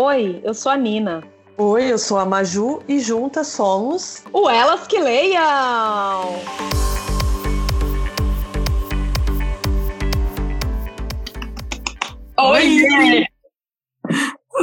Oi, 0.00 0.40
eu 0.44 0.54
sou 0.54 0.70
a 0.70 0.76
Nina. 0.76 1.24
Oi, 1.56 1.90
eu 1.90 1.98
sou 1.98 2.18
a 2.18 2.24
Maju 2.24 2.80
e 2.86 3.00
juntas 3.00 3.48
somos 3.48 4.22
o 4.32 4.48
Elas 4.48 4.86
que 4.86 4.96
Leiam! 5.00 6.36
Oi! 12.38 13.26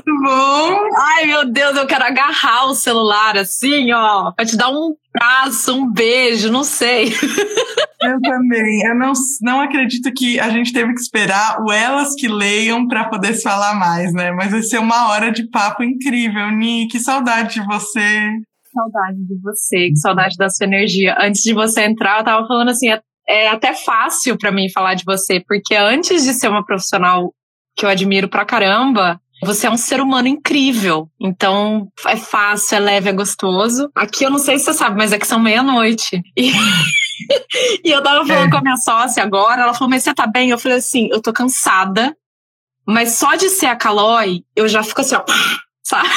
Tudo 0.04 0.22
bom? 0.24 0.80
Ai, 0.98 1.26
meu 1.26 1.46
Deus, 1.46 1.78
eu 1.78 1.88
quero 1.88 2.04
agarrar 2.04 2.66
o 2.66 2.76
celular 2.76 3.38
assim, 3.38 3.92
ó, 3.94 4.32
pra 4.32 4.46
te 4.46 4.58
dar 4.58 4.70
um 4.70 4.96
abraço, 5.16 5.74
um 5.74 5.92
beijo, 5.92 6.52
não 6.52 6.64
sei. 6.64 7.12
Eu 8.02 8.22
também. 8.22 8.82
Eu 8.86 8.94
não, 8.94 9.14
não 9.42 9.62
acredito 9.62 10.12
que 10.14 10.40
a 10.40 10.50
gente 10.50 10.72
teve 10.72 10.94
que 10.94 11.00
esperar 11.00 11.60
o 11.62 11.72
Elas 11.72 12.14
que 12.14 12.28
Leiam 12.28 12.88
para 12.88 13.10
poder 13.10 13.34
se 13.34 13.42
falar 13.42 13.74
mais, 13.74 14.14
né? 14.14 14.32
Mas 14.32 14.52
vai 14.52 14.62
ser 14.62 14.78
uma 14.78 15.10
hora 15.10 15.32
de 15.32 15.50
papo 15.50 15.84
incrível. 15.84 16.52
Ni, 16.52 16.88
que 16.88 17.00
saudade 17.00 17.56
de 17.56 17.66
você. 17.66 18.30
Saudade 18.72 19.18
de 19.18 19.42
você, 19.42 19.90
que 19.90 19.96
saudade 19.96 20.36
da 20.38 20.50
sua 20.50 20.68
energia. 20.68 21.16
Antes 21.20 21.42
de 21.42 21.54
você 21.54 21.82
entrar, 21.82 22.20
eu 22.20 22.26
tava 22.26 22.46
falando 22.46 22.70
assim, 22.70 22.90
é, 22.92 23.02
é 23.28 23.48
até 23.48 23.74
fácil 23.74 24.38
para 24.38 24.52
mim 24.52 24.70
falar 24.70 24.94
de 24.94 25.04
você, 25.06 25.42
porque 25.48 25.74
antes 25.74 26.24
de 26.24 26.34
ser 26.34 26.50
uma 26.50 26.66
profissional 26.66 27.34
que 27.76 27.86
eu 27.86 27.90
admiro 27.90 28.30
pra 28.30 28.46
caramba, 28.46 29.20
você 29.44 29.68
é 29.68 29.72
um 29.72 29.78
ser 29.78 30.00
humano 30.02 30.28
incrível. 30.28 31.10
Então, 31.20 31.90
é 32.08 32.16
fácil, 32.16 32.76
é 32.76 32.80
leve, 32.80 33.10
é 33.10 33.14
gostoso. 33.14 33.90
Aqui 33.96 34.24
eu 34.24 34.30
não 34.30 34.40
sei 34.40 34.58
se 34.58 34.66
você 34.66 34.74
sabe, 34.74 34.98
mas 34.98 35.14
aqui 35.14 35.28
são 35.28 35.40
meia-noite. 35.40 36.22
E... 36.38 36.52
e 37.84 37.92
eu 37.92 38.02
tava 38.02 38.26
falando 38.26 38.48
é. 38.48 38.52
com 38.52 38.58
a 38.58 38.62
minha 38.62 38.78
sócia 38.78 39.24
agora, 39.24 39.64
ela 39.64 39.74
falou, 39.74 39.90
mas 39.90 40.04
você 40.04 40.14
tá 40.14 40.28
bem? 40.28 40.50
Eu 40.50 40.58
falei 40.58 40.78
assim, 40.78 41.10
eu 41.12 41.22
tô 41.22 41.32
cansada, 41.34 42.16
mas 42.88 43.14
só 43.14 43.36
de 43.36 43.50
ser 43.50 43.68
a 43.68 43.76
Calói, 43.76 44.44
eu 44.56 44.68
já 44.68 44.84
fico 44.84 45.02
assim, 45.02 45.16
ó, 45.16 45.24
sabe? 45.86 46.10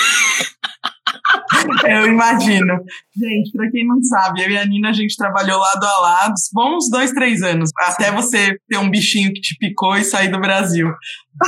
Eu 1.87 2.07
imagino. 2.07 2.79
Gente, 3.17 3.53
para 3.53 3.71
quem 3.71 3.87
não 3.87 4.03
sabe, 4.03 4.43
eu 4.43 4.51
e 4.51 4.59
a 4.59 4.65
Nina, 4.65 4.91
a 4.91 4.93
gente 4.93 5.17
trabalhou 5.17 5.59
lado 5.59 5.85
a 5.85 6.01
lado, 6.01 6.35
bons 6.53 6.89
dois, 6.91 7.13
três 7.13 7.43
anos, 7.43 7.71
até 7.79 8.11
você 8.11 8.59
ter 8.69 8.79
um 8.79 8.91
bichinho 8.91 9.33
que 9.33 9.41
te 9.41 9.57
picou 9.59 9.97
e 9.97 10.05
sair 10.05 10.29
do 10.29 10.41
Brasil. 10.41 10.89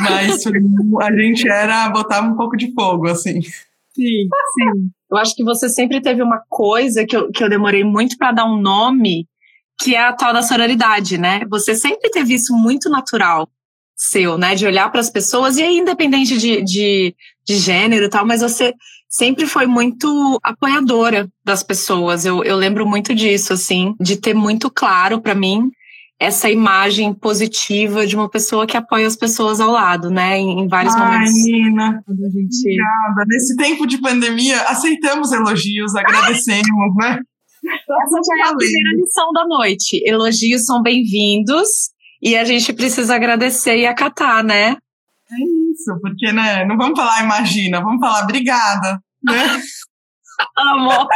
Mas 0.00 0.44
a 1.03 1.12
gente 1.12 1.48
era, 1.48 1.89
botava 1.91 2.27
um 2.27 2.36
pouco 2.36 2.56
de 2.56 2.72
fogo, 2.75 3.09
assim. 3.09 3.41
Sim, 3.41 4.28
sim. 4.55 4.91
Eu 5.11 5.16
acho 5.16 5.34
que 5.34 5.44
você 5.44 5.69
sempre 5.69 6.00
teve 6.00 6.22
uma 6.22 6.42
coisa 6.48 7.05
que 7.05 7.16
eu, 7.16 7.31
que 7.31 7.42
eu 7.42 7.48
demorei 7.48 7.83
muito 7.83 8.16
para 8.16 8.33
dar 8.33 8.44
um 8.44 8.61
nome, 8.61 9.27
que 9.81 9.94
é 9.94 10.03
a 10.03 10.12
tal 10.12 10.33
da 10.33 10.42
sororidade, 10.42 11.19
né? 11.19 11.41
Você 11.48 11.75
sempre 11.75 12.11
teve 12.11 12.34
isso 12.34 12.55
muito 12.55 12.89
natural 12.89 13.48
seu, 13.97 14.39
né? 14.39 14.55
De 14.55 14.66
olhar 14.66 14.91
para 14.91 15.00
as 15.00 15.11
pessoas, 15.11 15.59
e 15.59 15.62
aí, 15.62 15.77
independente 15.77 16.39
de, 16.39 16.62
de, 16.62 17.14
de 17.51 17.56
gênero 17.56 18.05
e 18.05 18.09
tal, 18.09 18.25
mas 18.25 18.43
você 18.43 18.73
sempre 19.09 19.45
foi 19.45 19.67
muito 19.67 20.39
apoiadora 20.41 21.29
das 21.45 21.65
pessoas. 21.65 22.25
Eu, 22.25 22.45
eu 22.45 22.56
lembro 22.56 22.87
muito 22.87 23.12
disso, 23.12 23.53
assim, 23.53 23.93
de 24.01 24.17
ter 24.17 24.34
muito 24.34 24.70
claro 24.70 25.20
para 25.20 25.34
mim 25.34 25.69
essa 26.19 26.48
imagem 26.48 27.12
positiva 27.12 28.06
de 28.06 28.15
uma 28.15 28.28
pessoa 28.28 28.67
que 28.67 28.77
apoia 28.77 29.06
as 29.06 29.17
pessoas 29.17 29.59
ao 29.59 29.71
lado, 29.71 30.11
né? 30.11 30.39
Em, 30.39 30.61
em 30.61 30.69
vários 30.69 30.95
Ai, 30.95 31.01
momentos. 31.01 31.34
Nina, 31.45 32.05
gente... 32.06 32.61
obrigada. 32.61 33.25
Nesse 33.27 33.56
tempo 33.56 33.87
de 33.87 34.01
pandemia, 34.01 34.61
aceitamos 34.62 35.33
elogios, 35.33 35.97
agradecemos, 35.97 36.95
né? 36.97 37.19
Essa 37.65 38.19
é 38.39 38.48
a 38.48 38.55
primeira 38.55 38.97
lição 38.97 39.33
da 39.33 39.47
noite. 39.47 40.01
Elogios 40.06 40.65
são 40.67 40.83
bem-vindos 40.83 41.69
e 42.23 42.37
a 42.37 42.45
gente 42.45 42.73
precisa 42.73 43.15
agradecer 43.15 43.77
e 43.78 43.87
acatar, 43.87 44.45
né? 44.45 44.77
É 45.81 45.92
isso, 45.92 46.00
porque, 46.00 46.33
né, 46.33 46.64
não 46.64 46.77
vamos 46.77 46.98
falar 46.98 47.23
imagina, 47.23 47.81
vamos 47.81 48.00
falar 48.00 48.25
obrigada, 48.25 49.00
né? 49.23 49.33
Amo. 50.56 51.06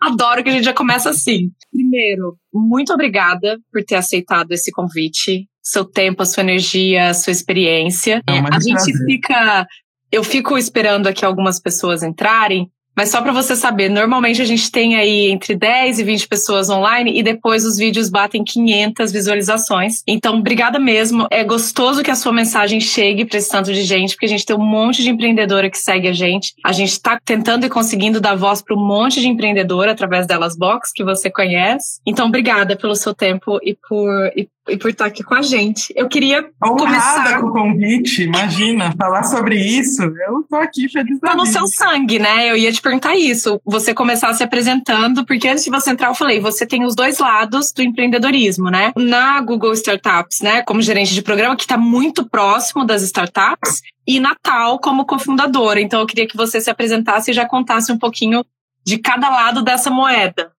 Adoro 0.00 0.42
que 0.42 0.50
a 0.50 0.52
gente 0.52 0.64
já 0.64 0.72
começa 0.72 1.10
assim. 1.10 1.50
Primeiro, 1.70 2.36
muito 2.52 2.92
obrigada 2.92 3.58
por 3.72 3.82
ter 3.84 3.96
aceitado 3.96 4.52
esse 4.52 4.70
convite. 4.70 5.48
Seu 5.60 5.84
tempo, 5.84 6.22
a 6.22 6.26
sua 6.26 6.42
energia, 6.42 7.08
a 7.08 7.14
sua 7.14 7.32
experiência. 7.32 8.22
Não, 8.28 8.36
a 8.36 8.60
gente 8.60 8.74
prazer. 8.74 9.06
fica. 9.06 9.66
Eu 10.10 10.22
fico 10.22 10.58
esperando 10.58 11.06
aqui 11.06 11.24
algumas 11.24 11.60
pessoas 11.60 12.02
entrarem, 12.02 12.70
mas 12.94 13.10
só 13.10 13.22
para 13.22 13.32
você 13.32 13.56
saber, 13.56 13.88
normalmente 13.88 14.42
a 14.42 14.44
gente 14.44 14.70
tem 14.70 14.96
aí 14.96 15.30
entre 15.30 15.54
10 15.54 15.98
e 15.98 16.04
20 16.04 16.28
pessoas 16.28 16.68
online 16.68 17.18
e 17.18 17.22
depois 17.22 17.64
os 17.64 17.76
vídeos 17.76 18.10
batem 18.10 18.44
500 18.44 19.10
visualizações. 19.10 20.02
Então, 20.06 20.38
obrigada 20.38 20.78
mesmo. 20.78 21.26
É 21.30 21.42
gostoso 21.42 22.02
que 22.02 22.10
a 22.10 22.14
sua 22.14 22.32
mensagem 22.32 22.80
chegue 22.80 23.24
para 23.24 23.38
esse 23.38 23.50
tanto 23.50 23.72
de 23.72 23.82
gente, 23.82 24.14
porque 24.14 24.26
a 24.26 24.28
gente 24.28 24.44
tem 24.44 24.56
um 24.56 24.64
monte 24.64 25.02
de 25.02 25.10
empreendedora 25.10 25.70
que 25.70 25.78
segue 25.78 26.08
a 26.08 26.12
gente. 26.12 26.54
A 26.64 26.72
gente 26.72 26.90
está 26.92 27.18
tentando 27.24 27.64
e 27.64 27.70
conseguindo 27.70 28.20
dar 28.20 28.36
voz 28.36 28.62
para 28.62 28.76
um 28.76 28.86
monte 28.86 29.20
de 29.20 29.28
empreendedora 29.28 29.92
através 29.92 30.26
delas 30.26 30.56
Box, 30.56 30.92
que 30.94 31.04
você 31.04 31.30
conhece. 31.30 32.00
Então, 32.06 32.28
obrigada 32.28 32.76
pelo 32.76 32.94
seu 32.94 33.14
tempo 33.14 33.58
e 33.62 33.76
por, 33.88 34.30
e 34.36 34.48
e 34.68 34.76
por 34.76 34.90
estar 34.90 35.06
aqui 35.06 35.24
com 35.24 35.34
a 35.34 35.42
gente. 35.42 35.92
Eu 35.96 36.08
queria 36.08 36.48
Honrada 36.64 36.78
começar... 36.78 37.40
com 37.40 37.46
o 37.48 37.52
convite, 37.52 38.22
imagina, 38.22 38.94
falar 38.96 39.24
sobre 39.24 39.56
isso. 39.56 40.02
Eu 40.02 40.44
tô 40.48 40.56
aqui 40.56 40.88
feliz 40.88 41.18
da 41.20 41.30
Tá 41.30 41.36
no 41.36 41.46
seu 41.46 41.66
sangue, 41.66 42.18
né? 42.18 42.50
Eu 42.50 42.56
ia 42.56 42.72
te 42.72 42.80
perguntar 42.80 43.16
isso. 43.16 43.60
Você 43.64 43.92
começar 43.92 44.32
se 44.34 44.42
apresentando, 44.42 45.26
porque 45.26 45.48
antes 45.48 45.64
de 45.64 45.70
você 45.70 45.90
entrar, 45.90 46.08
eu 46.08 46.14
falei, 46.14 46.40
você 46.40 46.64
tem 46.64 46.84
os 46.84 46.94
dois 46.94 47.18
lados 47.18 47.72
do 47.72 47.82
empreendedorismo, 47.82 48.70
né? 48.70 48.92
Na 48.96 49.40
Google 49.40 49.72
Startups, 49.72 50.40
né? 50.40 50.62
Como 50.62 50.80
gerente 50.80 51.12
de 51.12 51.22
programa, 51.22 51.56
que 51.56 51.62
está 51.62 51.76
muito 51.76 52.28
próximo 52.28 52.84
das 52.84 53.02
startups, 53.02 53.82
e 54.06 54.20
Natal 54.20 54.78
como 54.78 55.06
cofundadora. 55.06 55.80
Então, 55.80 56.00
eu 56.00 56.06
queria 56.06 56.26
que 56.26 56.36
você 56.36 56.60
se 56.60 56.70
apresentasse 56.70 57.30
e 57.30 57.34
já 57.34 57.46
contasse 57.46 57.90
um 57.90 57.98
pouquinho 57.98 58.44
de 58.84 58.98
cada 58.98 59.28
lado 59.28 59.62
dessa 59.62 59.90
moeda. 59.90 60.52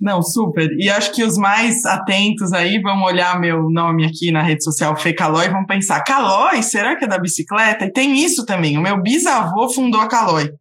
Não, 0.00 0.22
super. 0.22 0.70
E 0.78 0.88
acho 0.88 1.12
que 1.12 1.24
os 1.24 1.36
mais 1.36 1.84
atentos 1.84 2.52
aí 2.52 2.80
vão 2.80 3.02
olhar 3.02 3.40
meu 3.40 3.68
nome 3.68 4.06
aqui 4.06 4.30
na 4.30 4.42
rede 4.42 4.62
social 4.62 4.96
Fê 4.96 5.12
Calói 5.12 5.46
e 5.46 5.50
vão 5.50 5.66
pensar, 5.66 6.04
Calói, 6.04 6.62
será 6.62 6.94
que 6.96 7.04
é 7.04 7.08
da 7.08 7.18
bicicleta? 7.18 7.84
E 7.84 7.92
tem 7.92 8.16
isso 8.16 8.46
também. 8.46 8.78
O 8.78 8.82
meu 8.82 9.02
bisavô 9.02 9.68
fundou 9.68 10.00
a 10.00 10.08
Calói. 10.08 10.52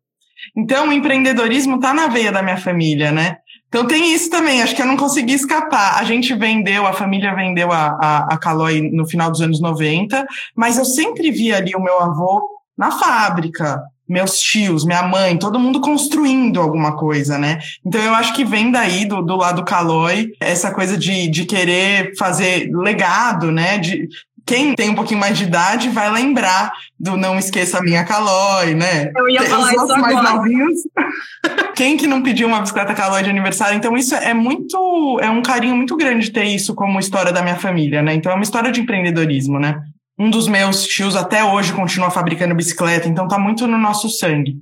Então, 0.56 0.90
o 0.90 0.94
empreendedorismo 0.94 1.76
está 1.76 1.94
na 1.94 2.08
veia 2.08 2.32
da 2.32 2.42
minha 2.42 2.58
família, 2.58 3.12
né? 3.12 3.38
Então 3.68 3.86
tem 3.86 4.14
isso 4.14 4.30
também, 4.30 4.62
acho 4.62 4.74
que 4.76 4.82
eu 4.82 4.86
não 4.86 4.96
consegui 4.96 5.34
escapar. 5.34 6.00
A 6.00 6.04
gente 6.04 6.34
vendeu, 6.34 6.88
a 6.88 6.94
família 6.94 7.36
vendeu 7.36 7.72
a, 7.72 7.98
a, 8.02 8.34
a 8.34 8.38
Calói 8.38 8.82
no 8.82 9.06
final 9.06 9.30
dos 9.30 9.42
anos 9.42 9.60
90, 9.60 10.26
mas 10.56 10.78
eu 10.78 10.86
sempre 10.86 11.32
vi 11.32 11.54
ali 11.54 11.76
o 11.76 11.84
meu 11.84 12.00
avô 12.00 12.42
na 12.78 12.92
fábrica, 12.92 13.82
meus 14.08 14.40
tios, 14.40 14.86
minha 14.86 15.04
mãe, 15.04 15.38
todo 15.38 15.60
mundo 15.60 15.82
construindo 15.82 16.62
alguma 16.62 16.96
coisa, 16.96 17.38
né? 17.38 17.60
Então 17.86 18.02
eu 18.02 18.14
acho 18.14 18.34
que 18.34 18.46
vem 18.46 18.72
daí 18.72 19.06
do, 19.06 19.22
do 19.22 19.36
lado 19.36 19.66
Calói 19.66 20.32
essa 20.40 20.72
coisa 20.72 20.98
de, 20.98 21.28
de 21.28 21.46
querer 21.46 22.16
fazer 22.18 22.70
legado, 22.74 23.52
né? 23.52 23.78
De, 23.78 24.08
quem 24.48 24.74
tem 24.74 24.90
um 24.90 24.96
pouquinho 24.96 25.20
mais 25.20 25.38
de 25.38 25.44
idade 25.44 25.90
vai 25.90 26.10
lembrar 26.10 26.72
do 26.98 27.18
Não 27.18 27.38
Esqueça 27.38 27.80
a 27.80 27.82
Minha 27.82 28.06
Calói, 28.06 28.74
né? 28.74 29.12
Eu 29.14 29.28
ia 29.28 29.44
falar 29.44 29.66
Os 29.66 29.72
isso 29.72 29.82
outros 29.82 30.00
mais 30.00 30.16
agora. 30.16 30.36
novinhos. 30.36 30.80
Quem 31.76 31.98
que 31.98 32.08
não 32.08 32.24
pediu 32.24 32.48
uma 32.48 32.62
bicicleta 32.62 32.94
Calói 32.94 33.24
de 33.24 33.30
aniversário? 33.30 33.76
Então 33.76 33.96
isso 33.98 34.16
é 34.16 34.34
muito, 34.34 35.20
é 35.22 35.30
um 35.30 35.42
carinho 35.42 35.76
muito 35.76 35.98
grande 35.98 36.32
ter 36.32 36.46
isso 36.46 36.74
como 36.74 36.98
história 36.98 37.34
da 37.34 37.42
minha 37.42 37.58
família, 37.58 38.02
né? 38.02 38.14
Então 38.14 38.32
é 38.32 38.36
uma 38.36 38.44
história 38.44 38.72
de 38.72 38.80
empreendedorismo, 38.80 39.60
né? 39.60 39.82
Um 40.20 40.30
dos 40.30 40.48
meus 40.48 40.86
tios 40.86 41.16
até 41.16 41.44
hoje 41.44 41.74
continua 41.74 42.10
fabricando 42.10 42.56
bicicleta, 42.56 43.08
então 43.08 43.28
tá 43.28 43.38
muito 43.38 43.68
no 43.68 43.78
nosso 43.78 44.10
sangue. 44.10 44.58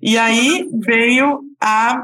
E 0.00 0.16
aí 0.16 0.68
veio 0.80 1.40
a 1.60 2.00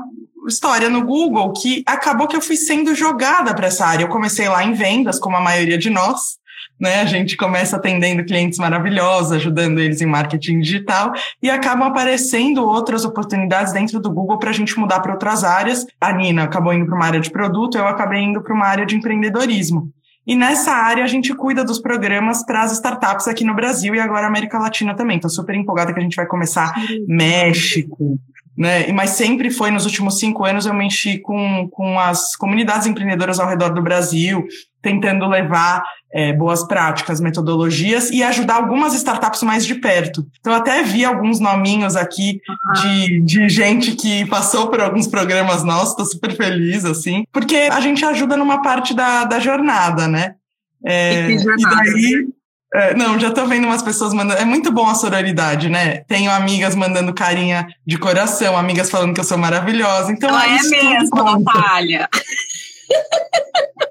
história 0.48 0.90
no 0.90 1.04
Google 1.04 1.52
que 1.52 1.82
acabou 1.86 2.26
que 2.26 2.34
eu 2.34 2.40
fui 2.40 2.56
sendo 2.56 2.94
jogada 2.94 3.54
para 3.54 3.68
essa 3.68 3.86
área. 3.86 4.04
Eu 4.04 4.08
comecei 4.08 4.48
lá 4.48 4.64
em 4.64 4.72
vendas, 4.72 5.18
como 5.20 5.36
a 5.36 5.40
maioria 5.40 5.78
de 5.78 5.90
nós, 5.90 6.38
né? 6.80 7.00
A 7.02 7.04
gente 7.04 7.36
começa 7.36 7.76
atendendo 7.76 8.24
clientes 8.24 8.58
maravilhosos, 8.58 9.32
ajudando 9.32 9.78
eles 9.78 10.00
em 10.00 10.06
marketing 10.06 10.60
digital 10.60 11.12
e 11.42 11.50
acabam 11.50 11.86
aparecendo 11.86 12.66
outras 12.66 13.04
oportunidades 13.04 13.72
dentro 13.72 14.00
do 14.00 14.10
Google 14.10 14.38
para 14.38 14.50
a 14.50 14.54
gente 14.54 14.78
mudar 14.78 15.00
para 15.00 15.12
outras 15.12 15.44
áreas. 15.44 15.86
A 16.00 16.12
Nina 16.12 16.44
acabou 16.44 16.72
indo 16.72 16.86
para 16.86 16.96
uma 16.96 17.06
área 17.06 17.20
de 17.20 17.30
produto, 17.30 17.78
eu 17.78 17.86
acabei 17.86 18.22
indo 18.22 18.42
para 18.42 18.54
uma 18.54 18.66
área 18.66 18.86
de 18.86 18.96
empreendedorismo. 18.96 19.92
E 20.28 20.36
nessa 20.36 20.72
área 20.72 21.02
a 21.02 21.06
gente 21.06 21.34
cuida 21.34 21.64
dos 21.64 21.80
programas 21.80 22.44
para 22.44 22.62
as 22.62 22.72
startups 22.72 23.26
aqui 23.26 23.44
no 23.44 23.54
Brasil 23.54 23.94
e 23.94 23.98
agora 23.98 24.26
América 24.26 24.58
Latina 24.58 24.94
também. 24.94 25.16
Estou 25.16 25.30
super 25.30 25.54
empolgada 25.54 25.90
que 25.90 25.98
a 25.98 26.02
gente 26.02 26.16
vai 26.16 26.26
começar 26.26 26.74
México, 27.06 28.20
né? 28.54 28.92
Mas 28.92 29.10
sempre 29.10 29.50
foi 29.50 29.70
nos 29.70 29.86
últimos 29.86 30.18
cinco 30.18 30.44
anos 30.44 30.66
eu 30.66 30.74
mexi 30.74 31.16
com, 31.16 31.66
com 31.70 31.98
as 31.98 32.36
comunidades 32.36 32.86
empreendedoras 32.86 33.40
ao 33.40 33.48
redor 33.48 33.70
do 33.70 33.80
Brasil, 33.80 34.46
tentando 34.82 35.26
levar 35.26 35.82
é, 36.12 36.32
boas 36.32 36.66
práticas, 36.66 37.20
metodologias 37.20 38.10
e 38.10 38.22
ajudar 38.22 38.54
algumas 38.54 38.94
startups 38.94 39.42
mais 39.42 39.66
de 39.66 39.74
perto. 39.74 40.26
Então, 40.40 40.52
eu 40.52 40.58
até 40.58 40.82
vi 40.82 41.04
alguns 41.04 41.38
nominhos 41.38 41.96
aqui 41.96 42.40
de, 42.80 43.20
de 43.20 43.48
gente 43.48 43.92
que 43.92 44.24
passou 44.26 44.68
por 44.68 44.80
alguns 44.80 45.06
programas 45.06 45.62
nossos, 45.62 45.94
tô 45.94 46.04
super 46.04 46.34
feliz, 46.36 46.84
assim, 46.84 47.24
porque 47.32 47.56
a 47.56 47.80
gente 47.80 48.04
ajuda 48.04 48.36
numa 48.36 48.62
parte 48.62 48.94
da, 48.94 49.24
da 49.24 49.38
jornada, 49.38 50.08
né? 50.08 50.34
É, 50.84 51.30
E 51.30 51.38
jornada, 51.38 51.74
e 51.86 51.92
daí, 51.92 52.26
É, 52.74 52.94
não, 52.94 53.18
já 53.18 53.30
tô 53.30 53.46
vendo 53.46 53.64
umas 53.64 53.82
pessoas 53.82 54.12
mandando. 54.12 54.40
É 54.40 54.44
muito 54.44 54.70
bom 54.70 54.86
a 54.86 54.94
sororidade, 54.94 55.70
né? 55.70 56.02
Tenho 56.06 56.30
amigas 56.30 56.74
mandando 56.74 57.14
carinha 57.14 57.66
de 57.86 57.96
coração, 57.98 58.56
amigas 58.58 58.90
falando 58.90 59.14
que 59.14 59.20
eu 59.20 59.24
sou 59.24 59.38
maravilhosa. 59.38 60.12
Então, 60.12 60.28
Ela 60.28 60.46
é 60.46 60.62
mesmo, 60.62 61.22
Natália. 61.22 62.08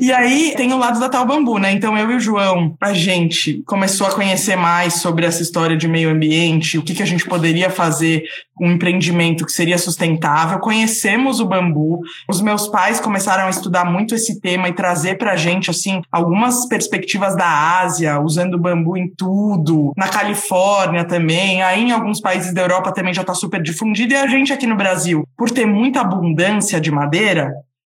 E 0.00 0.12
aí 0.12 0.54
tem 0.56 0.72
o 0.72 0.78
lado 0.78 0.98
da 1.00 1.08
Tal 1.08 1.26
Bambu, 1.26 1.58
né? 1.58 1.72
Então 1.72 1.96
eu 1.96 2.10
e 2.10 2.16
o 2.16 2.20
João, 2.20 2.76
a 2.80 2.92
gente 2.92 3.62
começou 3.66 4.06
a 4.06 4.12
conhecer 4.12 4.56
mais 4.56 4.94
sobre 4.94 5.24
essa 5.24 5.42
história 5.42 5.76
de 5.76 5.88
meio 5.88 6.10
ambiente, 6.10 6.78
o 6.78 6.82
que, 6.82 6.94
que 6.94 7.02
a 7.02 7.06
gente 7.06 7.24
poderia 7.26 7.70
fazer 7.70 8.24
um 8.60 8.72
empreendimento 8.72 9.44
que 9.44 9.52
seria 9.52 9.78
sustentável. 9.78 10.58
Conhecemos 10.60 11.40
o 11.40 11.46
bambu. 11.46 12.00
Os 12.28 12.40
meus 12.40 12.68
pais 12.68 13.00
começaram 13.00 13.46
a 13.46 13.50
estudar 13.50 13.84
muito 13.84 14.14
esse 14.14 14.40
tema 14.40 14.68
e 14.68 14.72
trazer 14.72 15.18
pra 15.18 15.36
gente 15.36 15.70
assim 15.70 16.02
algumas 16.10 16.66
perspectivas 16.66 17.36
da 17.36 17.80
Ásia, 17.80 18.20
usando 18.20 18.54
o 18.54 18.60
bambu 18.60 18.96
em 18.96 19.08
tudo, 19.08 19.92
na 19.96 20.08
Califórnia 20.08 21.04
também, 21.04 21.62
aí 21.62 21.82
em 21.82 21.92
alguns 21.92 22.20
países 22.20 22.52
da 22.52 22.62
Europa 22.62 22.92
também 22.92 23.14
já 23.14 23.22
está 23.22 23.34
super 23.34 23.60
difundido 23.62 24.12
e 24.12 24.16
a 24.16 24.26
gente 24.26 24.52
aqui 24.52 24.66
no 24.66 24.76
Brasil, 24.76 25.26
por 25.36 25.50
ter 25.50 25.66
muita 25.66 26.00
abundância 26.00 26.80
de 26.80 26.90
madeira, 26.90 27.52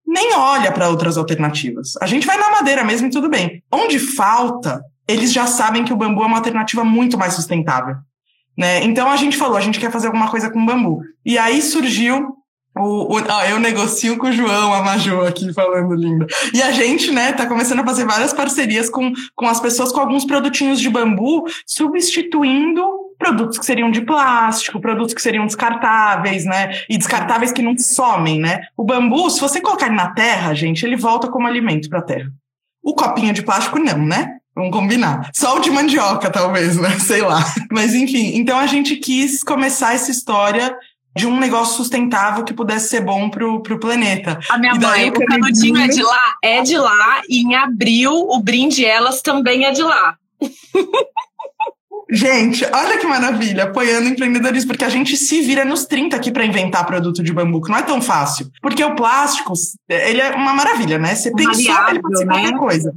nem 0.07 0.35
olha 0.35 0.71
para 0.71 0.89
outras 0.89 1.17
alternativas. 1.17 1.95
A 2.01 2.07
gente 2.07 2.27
vai 2.27 2.39
na 2.39 2.51
madeira 2.51 2.85
mesmo 2.85 3.09
e 3.09 3.11
tudo 3.11 3.29
bem. 3.29 3.63
Onde 3.71 3.99
falta, 3.99 4.83
eles 5.09 5.33
já 5.33 5.47
sabem 5.47 5.85
que 5.85 5.93
o 5.93 5.97
bambu 5.97 6.23
é 6.23 6.27
uma 6.27 6.37
alternativa 6.37 6.85
muito 6.85 7.19
mais 7.19 7.35
sustentável. 7.35 7.97
Né? 8.57 8.85
Então 8.85 9.11
a 9.11 9.17
gente 9.17 9.37
falou, 9.37 9.57
a 9.57 9.61
gente 9.61 9.81
quer 9.81 9.91
fazer 9.91 10.07
alguma 10.07 10.31
coisa 10.31 10.51
com 10.51 10.65
bambu. 10.65 11.03
E 11.25 11.37
aí 11.37 11.61
surgiu 11.61 12.37
o, 12.79 13.17
o, 13.17 13.19
ah, 13.29 13.49
eu 13.49 13.59
negocio 13.59 14.19
com 14.19 14.27
o 14.27 14.33
João, 14.33 14.73
a 14.73 14.83
Maju 14.83 15.23
aqui 15.23 15.53
falando 15.53 15.95
linda. 15.95 16.27
E 16.53 16.63
a 16.63 16.71
gente, 16.71 17.11
né, 17.11 17.33
tá 17.33 17.47
começando 17.47 17.81
a 17.81 17.85
fazer 17.85 18.05
várias 18.05 18.33
parcerias 18.33 18.91
com, 18.91 19.13
com 19.35 19.47
as 19.47 19.61
pessoas 19.61 19.91
com 19.91 20.01
alguns 20.01 20.25
produtinhos 20.25 20.79
de 20.79 20.91
bambu, 20.91 21.45
substituindo 21.67 23.06
produtos 23.19 23.59
que 23.59 23.67
seriam 23.67 23.91
de 23.91 24.01
plástico, 24.01 24.81
produtos 24.81 25.15
que 25.15 25.23
seriam 25.23 25.47
descartáveis, 25.47 26.45
né? 26.45 26.81
E 26.89 26.97
descartáveis 26.99 27.53
que 27.53 27.63
não 27.63 27.77
somem, 27.79 28.41
né? 28.41 28.63
O 28.77 28.85
bambu, 28.85 29.29
se 29.31 29.41
você 29.41 29.61
colocar 29.61 29.87
ele 29.87 29.97
na 29.97 30.11
terra, 30.13 30.55
gente, 30.55 30.85
ele 30.85 30.97
volta 30.97 31.29
como 31.29 31.47
alimento 31.47 31.89
para 31.89 32.01
a 32.01 32.03
terra. 32.03 32.31
O 32.83 32.95
copinho 32.95 33.33
de 33.33 33.43
plástico 33.43 33.79
não, 33.79 33.99
né? 33.99 34.37
Vamos 34.55 34.71
combinar. 34.71 35.31
Só 35.35 35.57
o 35.57 35.61
de 35.61 35.71
mandioca, 35.71 36.31
talvez, 36.31 36.77
né? 36.77 36.91
Sei 37.01 37.21
lá. 37.21 37.45
Mas 37.71 37.95
enfim, 37.95 38.37
então 38.37 38.59
a 38.59 38.67
gente 38.67 38.97
quis 38.97 39.43
começar 39.43 39.95
essa 39.95 40.11
história 40.11 40.75
de 41.15 41.27
um 41.27 41.39
negócio 41.41 41.77
sustentável 41.77 42.45
que 42.45 42.53
pudesse 42.53 42.91
ser 42.91 43.01
bom 43.01 43.31
pro, 43.31 43.63
pro 43.63 43.81
planeta. 43.81 44.39
A 44.51 44.59
minha 44.59 44.75
mãe, 44.75 45.09
o 45.09 45.13
canudinho 45.13 45.79
é 45.79 45.89
de 45.89 46.03
lá, 46.03 46.35
é 46.43 46.63
de 46.63 46.77
lá, 46.77 47.23
e 47.29 47.41
em 47.41 47.55
abril 47.55 48.13
o 48.13 48.39
brinde 48.39 48.85
elas 48.85 49.23
também 49.23 49.65
é 49.65 49.73
de 49.73 49.83
lá. 49.83 50.17
Gente, 52.09 52.65
olha 52.73 52.99
que 52.99 53.07
maravilha, 53.07 53.65
apoiando 53.65 54.09
empreendedorismo, 54.09 54.69
porque 54.69 54.85
a 54.85 54.89
gente 54.89 55.17
se 55.17 55.43
vira 55.43 55.65
nos 55.65 55.87
30 55.87 56.15
aqui 56.17 56.31
para 56.31 56.45
inventar 56.45 56.87
produto 56.87 57.23
de 57.23 57.33
bambu, 57.33 57.61
que 57.61 57.69
não 57.69 57.79
é 57.79 57.83
tão 57.83 58.01
fácil. 58.01 58.49
Porque 58.63 58.85
o 58.85 58.95
plástico, 58.95 59.53
ele 59.89 60.21
é 60.21 60.31
uma 60.35 60.55
maravilha, 60.55 60.99
né? 60.99 61.15
Você 61.15 61.33
pensou, 61.33 61.89
ele 61.89 62.01
pode 62.01 62.19
ser 62.19 62.25
né? 62.27 62.33
qualquer 62.33 62.57
coisa. 62.57 62.95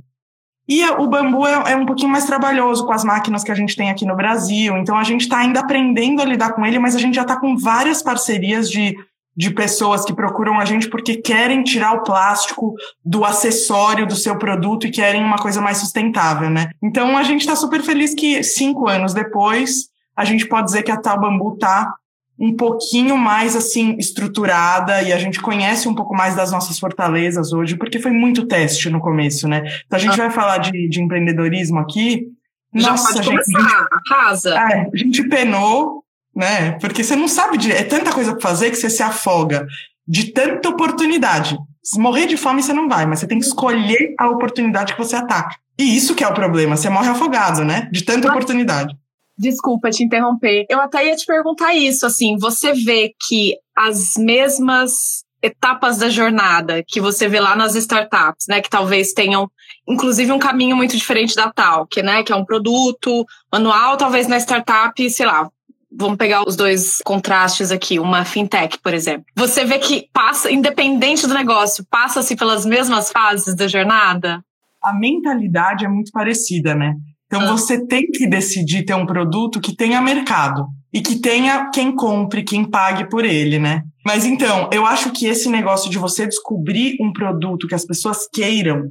E 0.67 0.85
o 0.85 1.07
bambu 1.07 1.47
é, 1.47 1.71
é, 1.71 1.75
um 1.75 1.87
pouquinho 1.87 2.11
mais 2.11 2.25
trabalhoso 2.25 2.85
com 2.85 2.93
as 2.93 3.03
máquinas 3.03 3.43
que 3.43 3.51
a 3.51 3.55
gente 3.55 3.75
tem 3.75 3.89
aqui 3.89 4.05
no 4.05 4.15
Brasil. 4.15 4.77
Então 4.77 4.95
a 4.95 5.03
gente 5.03 5.21
está 5.21 5.39
ainda 5.39 5.61
aprendendo 5.61 6.21
a 6.21 6.25
lidar 6.25 6.53
com 6.53 6.63
ele, 6.63 6.77
mas 6.77 6.95
a 6.95 6.99
gente 6.99 7.15
já 7.15 7.23
está 7.23 7.35
com 7.35 7.57
várias 7.57 8.03
parcerias 8.03 8.69
de 8.69 8.95
de 9.39 9.51
pessoas 9.51 10.03
que 10.03 10.11
procuram 10.11 10.59
a 10.59 10.65
gente 10.65 10.89
porque 10.89 11.15
querem 11.15 11.63
tirar 11.63 11.93
o 11.93 12.03
plástico 12.03 12.75
do 13.05 13.23
acessório 13.23 14.05
do 14.05 14.13
seu 14.13 14.37
produto 14.37 14.85
e 14.85 14.91
querem 14.91 15.23
uma 15.23 15.37
coisa 15.37 15.61
mais 15.61 15.77
sustentável, 15.77 16.49
né? 16.49 16.71
Então 16.83 17.15
a 17.17 17.23
gente 17.23 17.39
está 17.39 17.55
super 17.55 17.81
feliz 17.81 18.13
que 18.13 18.43
cinco 18.43 18.89
anos 18.89 19.13
depois 19.13 19.87
a 20.13 20.25
gente 20.25 20.45
pode 20.45 20.65
dizer 20.65 20.83
que 20.83 20.91
a 20.91 20.99
Tal 20.99 21.21
Bambu 21.21 21.57
tá 21.57 21.89
um 22.37 22.53
pouquinho 22.53 23.17
mais 23.17 23.55
assim 23.55 23.95
estruturada 23.97 25.01
e 25.03 25.13
a 25.13 25.17
gente 25.17 25.39
conhece 25.39 25.87
um 25.87 25.95
pouco 25.95 26.13
mais 26.13 26.35
das 26.35 26.51
nossas 26.51 26.77
fortalezas 26.77 27.53
hoje, 27.53 27.77
porque 27.77 27.97
foi 27.97 28.11
muito 28.11 28.45
teste 28.45 28.89
no 28.89 28.99
começo, 28.99 29.47
né? 29.47 29.63
Então 29.85 29.95
a 29.95 30.01
gente 30.01 30.19
ah. 30.19 30.25
vai 30.25 30.31
falar 30.31 30.57
de, 30.57 30.89
de 30.89 31.01
empreendedorismo 31.01 31.79
aqui. 31.79 32.27
Já 32.75 32.91
Nossa, 32.91 33.13
pode 33.13 33.25
gente, 33.25 33.53
começar, 33.53 33.87
arrasa. 34.11 34.49
É, 34.53 34.89
a 34.93 34.97
gente 34.97 35.23
penou 35.29 36.03
né? 36.39 36.71
Porque 36.79 37.03
você 37.03 37.17
não 37.17 37.27
sabe 37.27 37.57
de. 37.57 37.69
É 37.69 37.83
tanta 37.83 38.13
coisa 38.13 38.31
para 38.31 38.41
fazer 38.41 38.69
que 38.69 38.77
você 38.77 38.89
se 38.89 39.03
afoga 39.03 39.67
de 40.07 40.31
tanta 40.31 40.69
oportunidade. 40.69 41.57
Se 41.83 41.99
morrer 41.99 42.27
de 42.27 42.37
fome, 42.37 42.63
você 42.63 42.71
não 42.71 42.87
vai, 42.87 43.05
mas 43.05 43.19
você 43.19 43.27
tem 43.27 43.39
que 43.39 43.45
escolher 43.45 44.15
a 44.17 44.29
oportunidade 44.29 44.93
que 44.93 44.99
você 44.99 45.17
ataca. 45.17 45.57
E 45.77 45.97
isso 45.97 46.15
que 46.15 46.23
é 46.23 46.27
o 46.27 46.33
problema, 46.33 46.77
você 46.77 46.89
morre 46.89 47.09
afogado, 47.09 47.65
né? 47.65 47.89
De 47.91 48.05
tanta 48.05 48.29
oportunidade. 48.29 48.95
Desculpa 49.37 49.89
te 49.89 50.01
interromper. 50.01 50.65
Eu 50.69 50.79
até 50.79 51.07
ia 51.07 51.15
te 51.15 51.25
perguntar 51.25 51.73
isso, 51.73 52.05
assim, 52.05 52.37
você 52.37 52.73
vê 52.73 53.11
que 53.27 53.55
as 53.75 54.13
mesmas 54.17 55.25
etapas 55.41 55.97
da 55.97 56.09
jornada 56.09 56.83
que 56.85 57.01
você 57.01 57.27
vê 57.27 57.39
lá 57.39 57.55
nas 57.55 57.75
startups, 57.75 58.47
né, 58.47 58.61
que 58.61 58.69
talvez 58.69 59.13
tenham 59.13 59.49
inclusive 59.87 60.31
um 60.33 60.39
caminho 60.39 60.75
muito 60.75 60.97
diferente 60.97 61.33
da 61.33 61.49
tal, 61.49 61.87
que 61.87 62.03
né, 62.03 62.23
que 62.23 62.33
é 62.33 62.35
um 62.35 62.43
produto 62.43 63.25
manual, 63.51 63.95
talvez 63.95 64.27
na 64.27 64.37
startup, 64.37 65.09
sei 65.09 65.25
lá, 65.25 65.49
vamos 65.91 66.17
pegar 66.17 66.43
os 66.47 66.55
dois 66.55 66.97
contrastes 67.03 67.71
aqui, 67.71 67.99
uma 67.99 68.25
fintech, 68.25 68.77
por 68.79 68.93
exemplo. 68.93 69.25
Você 69.35 69.65
vê 69.65 69.79
que 69.79 70.07
passa, 70.13 70.51
independente 70.51 71.27
do 71.27 71.33
negócio, 71.33 71.85
passa-se 71.89 72.35
pelas 72.35 72.65
mesmas 72.65 73.11
fases 73.11 73.55
da 73.55 73.67
jornada? 73.67 74.43
A 74.83 74.93
mentalidade 74.93 75.85
é 75.85 75.87
muito 75.87 76.11
parecida, 76.11 76.75
né? 76.75 76.93
Então 77.25 77.41
ah. 77.41 77.47
você 77.47 77.85
tem 77.85 78.05
que 78.07 78.27
decidir 78.27 78.85
ter 78.85 78.93
um 78.93 79.05
produto 79.05 79.59
que 79.59 79.75
tenha 79.75 80.01
mercado 80.01 80.67
e 80.91 81.01
que 81.01 81.19
tenha 81.19 81.69
quem 81.69 81.95
compre, 81.95 82.43
quem 82.43 82.63
pague 82.65 83.07
por 83.09 83.23
ele, 83.23 83.59
né? 83.59 83.83
Mas 84.05 84.25
então, 84.25 84.69
eu 84.73 84.85
acho 84.85 85.11
que 85.11 85.27
esse 85.27 85.49
negócio 85.49 85.89
de 85.89 85.99
você 85.99 86.25
descobrir 86.25 86.97
um 86.99 87.13
produto 87.13 87.67
que 87.67 87.75
as 87.75 87.85
pessoas 87.85 88.27
queiram 88.31 88.89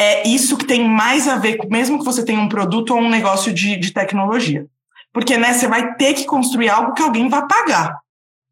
é 0.00 0.26
isso 0.26 0.56
que 0.56 0.66
tem 0.66 0.88
mais 0.88 1.28
a 1.28 1.36
ver, 1.36 1.58
mesmo 1.70 1.98
que 1.98 2.04
você 2.04 2.24
tenha 2.24 2.40
um 2.40 2.48
produto 2.48 2.94
ou 2.94 3.00
um 3.00 3.10
negócio 3.10 3.52
de, 3.52 3.76
de 3.76 3.92
tecnologia. 3.92 4.66
Porque, 5.14 5.38
né, 5.38 5.54
você 5.54 5.68
vai 5.68 5.94
ter 5.94 6.12
que 6.12 6.26
construir 6.26 6.68
algo 6.68 6.92
que 6.92 7.02
alguém 7.02 7.28
vai 7.28 7.46
pagar. 7.46 8.04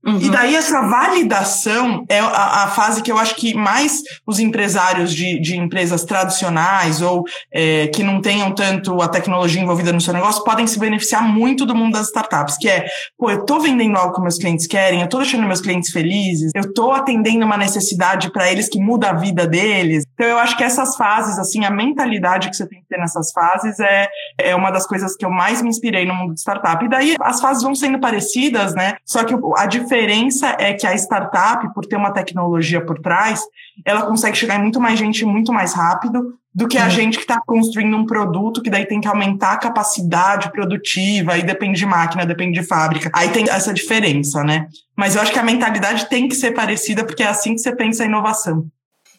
Uhum. 0.05 0.19
E 0.19 0.31
daí 0.31 0.57
essa 0.57 0.81
validação 0.83 2.05
é 2.09 2.19
a, 2.19 2.65
a, 2.65 2.69
fase 2.69 3.03
que 3.03 3.13
eu 3.13 3.17
acho 3.17 3.37
que 3.37 3.55
mais 3.55 4.03
os 4.27 4.41
empresários 4.41 5.15
de, 5.15 5.39
de 5.41 5.57
empresas 5.57 6.05
tradicionais 6.05 7.01
ou 7.01 7.23
é, 7.53 7.87
que 7.87 8.03
não 8.03 8.21
tenham 8.21 8.53
tanto 8.53 9.01
a 9.01 9.07
tecnologia 9.07 9.63
envolvida 9.63 9.93
no 9.93 10.01
seu 10.01 10.13
negócio 10.13 10.43
podem 10.43 10.67
se 10.67 10.77
beneficiar 10.77 11.23
muito 11.23 11.65
do 11.65 11.75
mundo 11.75 11.93
das 11.93 12.09
startups, 12.09 12.59
que 12.59 12.69
é, 12.69 12.85
pô, 13.17 13.31
eu 13.31 13.45
tô 13.45 13.61
vendendo 13.61 13.97
algo 13.97 14.13
que 14.13 14.21
meus 14.21 14.39
clientes 14.39 14.67
querem, 14.67 15.03
eu 15.03 15.09
tô 15.09 15.19
deixando 15.19 15.47
meus 15.47 15.61
clientes 15.61 15.93
felizes, 15.93 16.51
eu 16.53 16.75
tô 16.75 16.91
atendendo 16.91 17.47
uma 17.47 17.57
necessidade 17.57 18.33
para 18.33 18.51
eles 18.51 18.69
que 18.69 18.81
muda 18.81 19.11
a 19.11 19.13
vida 19.13 19.47
deles. 19.47 20.05
Então 20.23 20.31
eu 20.31 20.39
acho 20.39 20.57
que 20.57 20.63
essas 20.63 20.95
fases, 20.95 21.37
assim, 21.37 21.65
a 21.65 21.71
mentalidade 21.71 22.49
que 22.49 22.55
você 22.55 22.65
tem 22.65 22.81
que 22.81 22.87
ter 22.87 22.97
nessas 22.97 23.33
fases 23.33 23.81
é, 23.81 24.09
é 24.39 24.55
uma 24.55 24.71
das 24.71 24.87
coisas 24.87 25.17
que 25.17 25.27
eu 25.27 25.31
mais 25.31 25.61
me 25.61 25.69
inspirei 25.69 26.07
no 26.07 26.15
mundo 26.15 26.35
de 26.35 26.39
startup. 26.39 26.85
E 26.85 26.89
daí 26.89 27.17
as 27.21 27.41
fases 27.41 27.65
vão 27.65 27.75
sendo 27.75 27.99
parecidas, 27.99 28.73
né? 28.73 28.95
Só 29.05 29.25
que 29.25 29.35
a 29.57 29.67
diferença 29.67 30.55
é 30.61 30.75
que 30.75 30.87
a 30.87 30.95
startup, 30.95 31.75
por 31.75 31.87
ter 31.87 31.97
uma 31.97 32.13
tecnologia 32.13 32.81
por 32.81 33.01
trás, 33.01 33.43
ela 33.85 34.03
consegue 34.03 34.37
chegar 34.37 34.61
em 34.61 34.63
muito 34.63 34.81
mais 34.81 34.97
gente 34.97 35.25
muito 35.25 35.53
mais 35.53 35.75
rápido 35.75 36.39
do 36.55 36.69
que 36.69 36.79
a 36.79 36.85
uhum. 36.85 36.91
gente 36.91 37.17
que 37.17 37.25
está 37.25 37.41
construindo 37.45 37.97
um 37.97 38.07
produto 38.07 38.63
que 38.63 38.71
daí 38.71 38.87
tem 38.87 39.01
que 39.01 39.09
aumentar 39.09 39.55
a 39.55 39.59
capacidade 39.59 40.53
produtiva, 40.53 41.33
aí 41.33 41.43
depende 41.43 41.81
de 41.81 41.87
máquina, 41.87 42.25
depende 42.25 42.61
de 42.61 42.65
fábrica. 42.65 43.11
Aí 43.13 43.31
tem 43.31 43.51
essa 43.51 43.75
diferença, 43.75 44.45
né? 44.45 44.69
Mas 44.97 45.17
eu 45.17 45.23
acho 45.23 45.33
que 45.33 45.39
a 45.41 45.43
mentalidade 45.43 46.09
tem 46.09 46.29
que 46.29 46.37
ser 46.37 46.53
parecida, 46.53 47.05
porque 47.05 47.25
é 47.25 47.27
assim 47.27 47.57
que 47.57 47.61
você 47.61 47.75
pensa 47.75 48.05
a 48.05 48.07
inovação. 48.07 48.71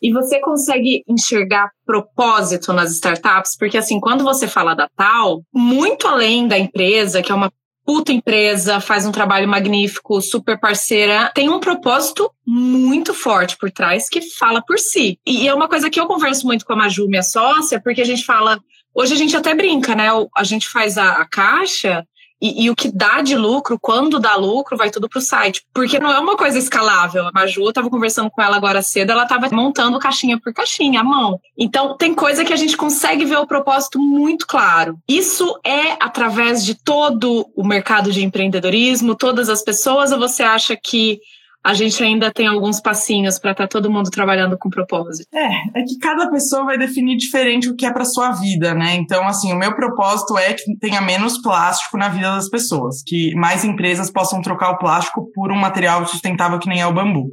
E 0.03 0.11
você 0.11 0.41
consegue 0.41 1.01
enxergar 1.07 1.71
propósito 1.85 2.73
nas 2.73 2.91
startups? 2.91 3.55
Porque, 3.57 3.77
assim, 3.77 4.01
quando 4.01 4.21
você 4.21 4.49
fala 4.49 4.75
da 4.75 4.89
tal, 4.97 5.41
muito 5.53 6.05
além 6.05 6.45
da 6.45 6.59
empresa, 6.59 7.21
que 7.23 7.31
é 7.31 7.35
uma 7.35 7.49
puta 7.85 8.11
empresa, 8.11 8.81
faz 8.81 9.05
um 9.05 9.11
trabalho 9.13 9.47
magnífico, 9.47 10.21
super 10.21 10.59
parceira, 10.59 11.31
tem 11.33 11.49
um 11.49 11.59
propósito 11.59 12.29
muito 12.45 13.13
forte 13.13 13.57
por 13.57 13.71
trás 13.71 14.09
que 14.09 14.21
fala 14.21 14.61
por 14.61 14.77
si. 14.77 15.17
E 15.25 15.47
é 15.47 15.53
uma 15.53 15.69
coisa 15.69 15.89
que 15.89 15.99
eu 15.99 16.05
converso 16.05 16.45
muito 16.45 16.65
com 16.65 16.73
a 16.73 16.75
Maju, 16.75 17.07
minha 17.07 17.23
sócia, 17.23 17.81
porque 17.81 18.01
a 18.01 18.05
gente 18.05 18.25
fala, 18.25 18.59
hoje 18.93 19.13
a 19.13 19.17
gente 19.17 19.35
até 19.35 19.55
brinca, 19.55 19.95
né? 19.95 20.09
A 20.35 20.43
gente 20.43 20.67
faz 20.67 20.97
a, 20.97 21.13
a 21.13 21.25
caixa 21.25 22.05
e, 22.43 22.65
e, 22.65 22.69
o 22.69 22.75
que 22.75 22.91
dá 22.91 23.21
de 23.21 23.37
lucro, 23.37 23.79
quando 23.79 24.19
dá 24.19 24.35
lucro, 24.35 24.75
vai 24.75 24.91
tudo 24.91 25.07
pro 25.07 25.21
site. 25.21 25.63
Porque 25.73 25.97
não 25.97 26.11
é 26.11 26.19
uma 26.19 26.35
coisa 26.35 26.59
escalável. 26.59 27.25
A 27.25 27.31
Maju, 27.33 27.61
eu 27.61 27.71
tava 27.71 27.89
conversando 27.89 28.29
com 28.29 28.41
ela 28.41 28.57
agora 28.57 28.81
cedo, 28.81 29.11
ela 29.11 29.25
tava 29.25 29.49
montando 29.49 29.97
caixinha 29.97 30.37
por 30.37 30.53
caixinha, 30.53 30.99
à 30.99 31.03
mão. 31.05 31.39
Então, 31.57 31.95
tem 31.95 32.13
coisa 32.13 32.43
que 32.43 32.51
a 32.51 32.57
gente 32.57 32.75
consegue 32.75 33.23
ver 33.23 33.37
o 33.37 33.47
propósito 33.47 33.97
muito 33.97 34.45
claro. 34.45 34.97
Isso 35.07 35.57
é 35.65 35.93
através 36.01 36.65
de 36.65 36.75
todo 36.75 37.49
o 37.55 37.65
mercado 37.65 38.11
de 38.11 38.21
empreendedorismo, 38.21 39.15
todas 39.15 39.47
as 39.47 39.63
pessoas, 39.63 40.11
ou 40.11 40.19
você 40.19 40.43
acha 40.43 40.75
que 40.75 41.21
a 41.63 41.73
gente 41.73 42.03
ainda 42.03 42.29
tem 42.31 42.45
alguns 42.45 42.81
passinhos 42.81 43.39
para 43.39 43.51
estar 43.51 43.63
tá 43.63 43.67
todo 43.67 43.89
mundo 43.89 44.09
trabalhando 44.09 44.57
com 44.57 44.69
propósito? 44.69 45.27
É, 45.33 45.79
é 45.79 45.83
que 45.83 45.97
cada 45.97 46.29
pessoa 46.29 46.65
vai 46.65 46.77
definir 46.77 47.15
diferente 47.15 47.69
o 47.69 47.75
que 47.75 47.85
é 47.85 47.91
para 47.91 48.03
sua 48.03 48.31
vida, 48.31 48.73
né? 48.73 48.95
Então, 48.95 49.25
assim, 49.25 49.53
o 49.53 49.57
meu 49.57 49.73
propósito 49.73 50.37
é 50.37 50.53
que 50.53 50.77
tenha 50.79 50.99
menos 50.99 51.41
plástico 51.41 51.97
na 51.97 52.09
vida 52.09 52.35
das 52.35 52.49
pessoas, 52.49 53.01
que 53.05 53.33
mais 53.35 53.63
empresas 53.63 54.11
possam 54.11 54.41
trocar 54.41 54.71
o 54.71 54.77
plástico 54.77 55.31
por 55.33 55.51
um 55.51 55.57
material 55.57 56.05
sustentável 56.05 56.59
que 56.59 56.67
nem 56.67 56.81
é 56.81 56.85
o 56.85 56.93
bambu. 56.93 57.29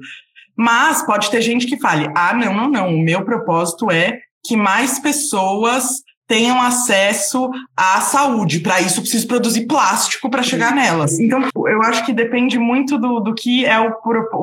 Mas 0.56 1.04
pode 1.04 1.30
ter 1.30 1.42
gente 1.42 1.66
que 1.66 1.80
fale: 1.80 2.08
ah, 2.16 2.32
não, 2.32 2.54
não, 2.54 2.70
não, 2.70 2.88
o 2.94 3.02
meu 3.02 3.24
propósito 3.24 3.90
é 3.90 4.18
que 4.44 4.56
mais 4.56 4.98
pessoas 4.98 6.02
tenham 6.30 6.62
acesso 6.62 7.50
à 7.76 8.00
saúde. 8.00 8.60
Para 8.60 8.80
isso, 8.80 9.00
preciso 9.00 9.26
produzir 9.26 9.66
plástico 9.66 10.30
para 10.30 10.44
chegar 10.44 10.72
nelas. 10.72 11.18
Então, 11.18 11.42
eu 11.66 11.82
acho 11.82 12.06
que 12.06 12.12
depende 12.12 12.56
muito 12.56 12.96
do, 12.96 13.18
do 13.18 13.34
que 13.34 13.66
é 13.66 13.80
o, 13.80 13.92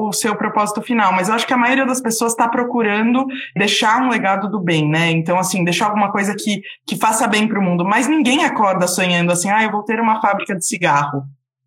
o 0.10 0.12
seu 0.12 0.36
propósito 0.36 0.82
final. 0.82 1.14
Mas 1.14 1.30
eu 1.30 1.36
acho 1.36 1.48
que 1.48 1.54
a 1.54 1.58
maioria 1.58 1.86
das 1.86 2.02
pessoas 2.02 2.34
está 2.34 2.50
procurando 2.50 3.26
deixar 3.56 4.02
um 4.02 4.10
legado 4.10 4.52
do 4.52 4.60
bem, 4.60 4.90
né? 4.90 5.12
Então, 5.12 5.40
assim, 5.40 5.64
deixar 5.64 5.86
alguma 5.86 6.12
coisa 6.12 6.36
que, 6.36 6.62
que 6.86 6.98
faça 6.98 7.26
bem 7.26 7.48
para 7.48 7.58
o 7.58 7.64
mundo. 7.64 7.86
Mas 7.86 8.06
ninguém 8.06 8.44
acorda 8.44 8.86
sonhando 8.86 9.32
assim, 9.32 9.50
ah, 9.50 9.64
eu 9.64 9.72
vou 9.72 9.84
ter 9.84 10.02
uma 10.02 10.20
fábrica 10.20 10.54
de 10.54 10.68
cigarro, 10.68 11.24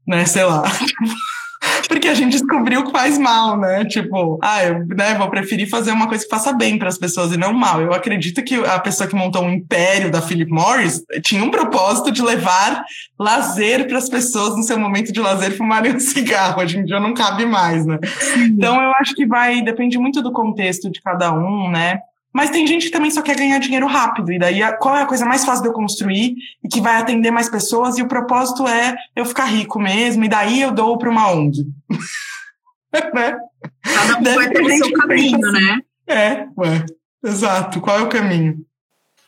né? 0.07 0.27
Sei 0.27 0.45
lá. 0.45 0.65
Porque 1.89 2.09
a 2.09 2.15
gente 2.15 2.33
descobriu 2.33 2.85
que 2.85 2.93
faz 2.93 3.19
mal, 3.19 3.59
né? 3.59 3.85
Tipo, 3.85 4.39
ah, 4.43 4.65
eu 4.65 4.87
né, 4.87 5.15
vou 5.15 5.29
preferir 5.29 5.69
fazer 5.69 5.91
uma 5.91 6.09
coisa 6.09 6.25
que 6.25 6.31
faça 6.31 6.53
bem 6.53 6.79
para 6.79 6.89
as 6.89 6.99
pessoas 6.99 7.33
e 7.33 7.37
não 7.37 7.53
mal. 7.53 7.81
Eu 7.81 7.93
acredito 7.93 8.43
que 8.43 8.55
a 8.57 8.79
pessoa 8.79 9.09
que 9.09 9.15
montou 9.15 9.43
um 9.43 9.51
império 9.51 10.11
da 10.11 10.23
Philip 10.23 10.51
Morris 10.51 11.03
tinha 11.23 11.43
um 11.45 11.51
propósito 11.51 12.11
de 12.11 12.23
levar 12.23 12.85
lazer 13.19 13.87
para 13.87 13.99
as 13.99 14.09
pessoas 14.09 14.57
no 14.57 14.63
seu 14.63 14.79
momento 14.79 15.13
de 15.13 15.21
lazer 15.21 15.57
fumarem 15.57 15.95
um 15.95 16.01
cigarro. 16.01 16.61
Hoje 16.61 16.79
em 16.79 16.85
dia 16.85 17.01
não 17.01 17.15
cabe 17.15 17.45
mais, 17.45 17.85
né? 17.85 17.99
Então 18.37 18.81
eu 18.81 18.93
acho 19.01 19.15
que 19.15 19.27
vai, 19.27 19.63
depende 19.63 19.99
muito 19.99 20.23
do 20.23 20.33
contexto 20.33 20.91
de 20.91 21.01
cada 21.01 21.33
um, 21.33 21.71
né? 21.71 22.01
Mas 22.33 22.51
tem 22.51 22.67
gente 22.67 22.87
que 22.87 22.93
também 22.93 23.11
só 23.11 23.23
quer 23.23 23.37
ganhar 23.37 23.59
dinheiro 23.59 23.87
rápido. 23.87 24.33
E 24.33 24.39
daí, 24.39 24.61
qual 24.79 24.97
é 24.97 25.03
a 25.03 25.07
coisa 25.07 25.27
mais 25.27 25.45
fácil 25.45 25.63
de 25.63 25.69
eu 25.69 25.73
construir 25.73 26.37
e 26.63 26.69
que 26.69 26.81
vai 26.81 26.97
atender 26.97 27.31
mais 27.31 27.49
pessoas? 27.49 27.99
E 27.99 28.03
o 28.03 28.09
propósito 28.09 28.67
é 28.69 28.95
eu 29.17 29.25
ficar 29.25 29.47
rico 29.47 29.81
mesmo. 29.81 30.25
E 30.25 30.29
daí 30.29 30.63
eu 30.63 30.71
dou 30.71 30.97
para 30.97 31.11
uma 31.11 31.31
ONG. 31.33 31.67
né? 33.15 33.37
Cada 33.83 34.19
um 34.19 34.23
Deve 34.23 34.37
vai 34.37 34.51
ter 34.51 34.63
o 34.63 34.71
seu 34.71 34.93
caminho, 34.93 35.45
assim. 35.45 35.53
né? 35.53 35.81
É, 36.07 36.49
ué. 36.57 36.85
Exato. 37.25 37.81
Qual 37.81 37.99
é 37.99 38.03
o 38.03 38.09
caminho? 38.09 38.65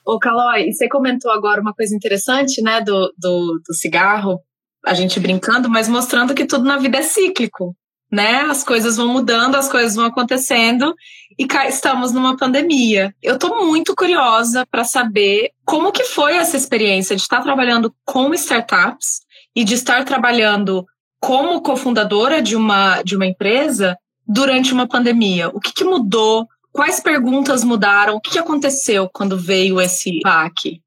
Ô, 0.04 0.18
Calói, 0.18 0.72
você 0.72 0.88
comentou 0.88 1.30
agora 1.30 1.60
uma 1.60 1.74
coisa 1.74 1.94
interessante, 1.94 2.60
né, 2.62 2.80
do, 2.80 3.12
do, 3.16 3.60
do 3.64 3.74
cigarro, 3.74 4.40
a 4.84 4.94
gente 4.94 5.20
brincando, 5.20 5.70
mas 5.70 5.88
mostrando 5.88 6.34
que 6.34 6.44
tudo 6.44 6.64
na 6.64 6.76
vida 6.76 6.98
é 6.98 7.02
cíclico 7.02 7.76
né? 8.12 8.42
As 8.42 8.62
coisas 8.62 8.98
vão 8.98 9.08
mudando, 9.08 9.54
as 9.54 9.70
coisas 9.70 9.96
vão 9.96 10.04
acontecendo 10.04 10.94
e 11.38 11.46
cá 11.46 11.66
estamos 11.66 12.12
numa 12.12 12.36
pandemia. 12.36 13.14
Eu 13.22 13.34
estou 13.34 13.64
muito 13.64 13.94
curiosa 13.94 14.66
para 14.70 14.84
saber 14.84 15.50
como 15.64 15.92
que 15.92 16.04
foi 16.04 16.36
essa 16.36 16.56
experiência 16.56 17.16
de 17.16 17.22
estar 17.22 17.42
trabalhando 17.42 17.94
com 18.04 18.32
startups 18.34 19.20
e 19.54 19.64
de 19.64 19.74
estar 19.74 20.04
trabalhando 20.04 20.86
como 21.20 21.60
cofundadora 21.62 22.42
de 22.42 22.56
uma 22.56 23.02
de 23.02 23.16
uma 23.16 23.26
empresa 23.26 23.96
durante 24.26 24.72
uma 24.72 24.88
pandemia. 24.88 25.48
O 25.48 25.60
que, 25.60 25.72
que 25.72 25.84
mudou? 25.84 26.48
Quais 26.72 27.00
perguntas 27.00 27.62
mudaram? 27.62 28.16
O 28.16 28.20
que, 28.20 28.30
que 28.30 28.38
aconteceu 28.38 29.08
quando 29.12 29.38
veio 29.38 29.80
esse 29.80 30.20
PAC? 30.20 30.80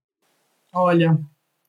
Olha, 0.74 1.18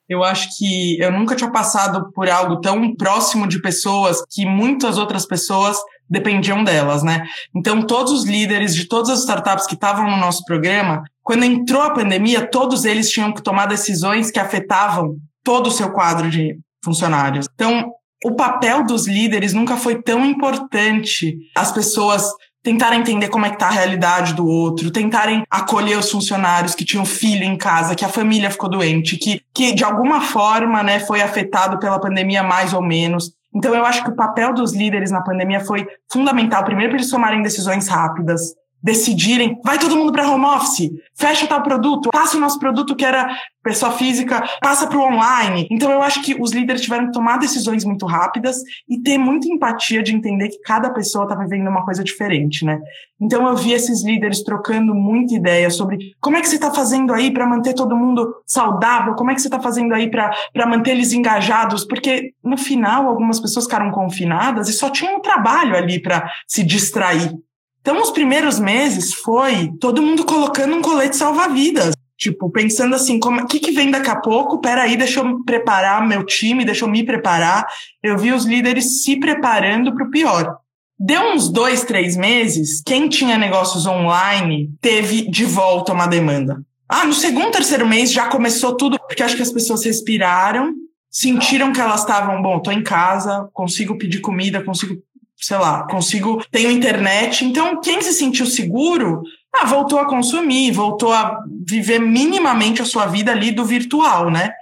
eu 0.08 0.22
acho 0.24 0.56
que 0.56 0.98
eu 1.00 1.12
nunca 1.12 1.34
tinha 1.34 1.50
passado 1.50 2.10
por 2.12 2.28
algo 2.28 2.60
tão 2.60 2.94
próximo 2.94 3.46
de 3.46 3.60
pessoas 3.60 4.24
que 4.30 4.46
muitas 4.46 4.98
outras 4.98 5.26
pessoas 5.26 5.78
dependiam 6.08 6.62
delas, 6.62 7.02
né? 7.02 7.24
Então, 7.54 7.82
todos 7.82 8.12
os 8.12 8.24
líderes 8.24 8.74
de 8.74 8.86
todas 8.86 9.10
as 9.10 9.20
startups 9.20 9.66
que 9.66 9.74
estavam 9.74 10.10
no 10.10 10.16
nosso 10.16 10.44
programa, 10.44 11.02
quando 11.22 11.44
entrou 11.44 11.82
a 11.82 11.90
pandemia, 11.90 12.46
todos 12.46 12.84
eles 12.84 13.10
tinham 13.10 13.32
que 13.32 13.42
tomar 13.42 13.66
decisões 13.66 14.30
que 14.30 14.38
afetavam 14.38 15.16
todo 15.42 15.68
o 15.68 15.72
seu 15.72 15.90
quadro 15.90 16.30
de 16.30 16.58
funcionários. 16.84 17.48
Então, 17.54 17.92
o 18.24 18.34
papel 18.34 18.84
dos 18.84 19.06
líderes 19.06 19.52
nunca 19.52 19.76
foi 19.76 20.00
tão 20.02 20.24
importante. 20.24 21.36
As 21.56 21.70
pessoas 21.72 22.30
tentarem 22.66 22.98
entender 22.98 23.28
como 23.28 23.46
é 23.46 23.50
que 23.50 23.58
tá 23.58 23.68
a 23.68 23.70
realidade 23.70 24.34
do 24.34 24.44
outro, 24.44 24.90
tentarem 24.90 25.44
acolher 25.48 25.96
os 25.96 26.10
funcionários 26.10 26.74
que 26.74 26.84
tinham 26.84 27.04
filho 27.04 27.44
em 27.44 27.56
casa, 27.56 27.94
que 27.94 28.04
a 28.04 28.08
família 28.08 28.50
ficou 28.50 28.68
doente, 28.68 29.16
que, 29.16 29.40
que 29.54 29.72
de 29.72 29.84
alguma 29.84 30.20
forma, 30.20 30.82
né, 30.82 30.98
foi 30.98 31.22
afetado 31.22 31.78
pela 31.78 32.00
pandemia 32.00 32.42
mais 32.42 32.72
ou 32.72 32.82
menos. 32.82 33.30
Então 33.56 33.74
eu 33.74 33.86
acho 33.86 34.04
que 34.04 34.10
o 34.10 34.14
papel 34.14 34.52
dos 34.52 34.74
líderes 34.74 35.10
na 35.10 35.22
pandemia 35.22 35.60
foi 35.60 35.88
fundamental, 36.12 36.62
primeiro 36.62 36.90
para 36.90 37.00
eles 37.00 37.10
tomarem 37.10 37.40
decisões 37.42 37.88
rápidas, 37.88 38.54
decidirem, 38.82 39.58
vai 39.64 39.78
todo 39.78 39.96
mundo 39.96 40.12
para 40.12 40.30
home 40.30 40.44
office, 40.44 40.90
fecha 41.14 41.46
tal 41.46 41.62
produto, 41.62 42.10
passa 42.12 42.36
o 42.36 42.40
nosso 42.40 42.58
produto 42.58 42.94
que 42.94 43.04
era 43.04 43.34
pessoa 43.66 43.90
física, 43.90 44.48
passa 44.62 44.86
para 44.86 44.96
o 44.96 45.02
online. 45.02 45.66
Então 45.72 45.90
eu 45.90 46.00
acho 46.00 46.22
que 46.22 46.40
os 46.40 46.52
líderes 46.52 46.82
tiveram 46.82 47.06
que 47.06 47.12
tomar 47.12 47.36
decisões 47.36 47.84
muito 47.84 48.06
rápidas 48.06 48.62
e 48.88 49.02
ter 49.02 49.18
muita 49.18 49.48
empatia 49.48 50.04
de 50.04 50.14
entender 50.14 50.48
que 50.50 50.60
cada 50.60 50.90
pessoa 50.90 51.24
está 51.24 51.34
vivendo 51.34 51.66
uma 51.68 51.84
coisa 51.84 52.04
diferente, 52.04 52.64
né? 52.64 52.80
Então 53.20 53.44
eu 53.48 53.56
vi 53.56 53.72
esses 53.72 54.04
líderes 54.04 54.44
trocando 54.44 54.94
muita 54.94 55.34
ideia 55.34 55.68
sobre 55.68 56.14
como 56.20 56.36
é 56.36 56.40
que 56.40 56.48
você 56.48 56.54
está 56.54 56.72
fazendo 56.72 57.12
aí 57.12 57.32
para 57.32 57.44
manter 57.46 57.74
todo 57.74 57.96
mundo 57.96 58.36
saudável, 58.46 59.14
como 59.14 59.32
é 59.32 59.34
que 59.34 59.40
você 59.40 59.48
está 59.48 59.58
fazendo 59.58 59.92
aí 59.92 60.08
para 60.08 60.30
manter 60.66 60.92
eles 60.92 61.12
engajados, 61.12 61.84
porque 61.84 62.32
no 62.44 62.56
final 62.56 63.08
algumas 63.08 63.40
pessoas 63.40 63.64
ficaram 63.64 63.90
confinadas 63.90 64.68
e 64.68 64.72
só 64.72 64.90
tinham 64.90 65.16
um 65.16 65.20
trabalho 65.20 65.74
ali 65.74 66.00
para 66.00 66.30
se 66.46 66.62
distrair. 66.62 67.34
Então, 67.80 68.02
os 68.02 68.10
primeiros 68.10 68.58
meses 68.58 69.14
foi 69.14 69.70
todo 69.80 70.02
mundo 70.02 70.24
colocando 70.24 70.74
um 70.74 70.82
colete 70.82 71.16
salva-vidas. 71.16 71.94
Tipo, 72.18 72.50
pensando 72.50 72.94
assim, 72.94 73.20
o 73.22 73.46
que, 73.46 73.60
que 73.60 73.72
vem 73.72 73.90
daqui 73.90 74.08
a 74.08 74.16
pouco? 74.16 74.60
Peraí, 74.60 74.96
deixa 74.96 75.20
eu 75.20 75.44
preparar 75.44 76.06
meu 76.06 76.24
time, 76.24 76.64
deixa 76.64 76.84
eu 76.84 76.88
me 76.88 77.04
preparar. 77.04 77.66
Eu 78.02 78.16
vi 78.16 78.32
os 78.32 78.44
líderes 78.44 79.02
se 79.02 79.20
preparando 79.20 79.94
para 79.94 80.04
o 80.04 80.10
pior. 80.10 80.56
Deu 80.98 81.20
uns 81.34 81.50
dois, 81.50 81.84
três 81.84 82.16
meses, 82.16 82.80
quem 82.84 83.06
tinha 83.06 83.36
negócios 83.36 83.86
online 83.86 84.70
teve 84.80 85.30
de 85.30 85.44
volta 85.44 85.92
uma 85.92 86.06
demanda. 86.06 86.62
Ah, 86.88 87.04
no 87.04 87.12
segundo, 87.12 87.52
terceiro 87.52 87.86
mês 87.86 88.10
já 88.10 88.28
começou 88.28 88.74
tudo, 88.74 88.98
porque 88.98 89.22
acho 89.22 89.36
que 89.36 89.42
as 89.42 89.52
pessoas 89.52 89.84
respiraram, 89.84 90.72
sentiram 91.10 91.70
que 91.70 91.80
elas 91.80 92.00
estavam, 92.00 92.40
bom, 92.40 92.60
tô 92.60 92.70
em 92.70 92.82
casa, 92.82 93.46
consigo 93.52 93.98
pedir 93.98 94.20
comida, 94.20 94.64
consigo 94.64 94.96
sei 95.36 95.58
lá, 95.58 95.86
consigo, 95.86 96.42
tenho 96.50 96.70
internet. 96.70 97.44
Então, 97.44 97.80
quem 97.80 98.00
se 98.00 98.12
sentiu 98.12 98.46
seguro, 98.46 99.22
ah, 99.60 99.66
voltou 99.66 99.98
a 99.98 100.06
consumir, 100.06 100.72
voltou 100.72 101.12
a 101.12 101.40
viver 101.66 101.98
minimamente 101.98 102.82
a 102.82 102.84
sua 102.84 103.06
vida 103.06 103.32
ali 103.32 103.50
do 103.50 103.64
virtual, 103.64 104.30
né? 104.30 104.52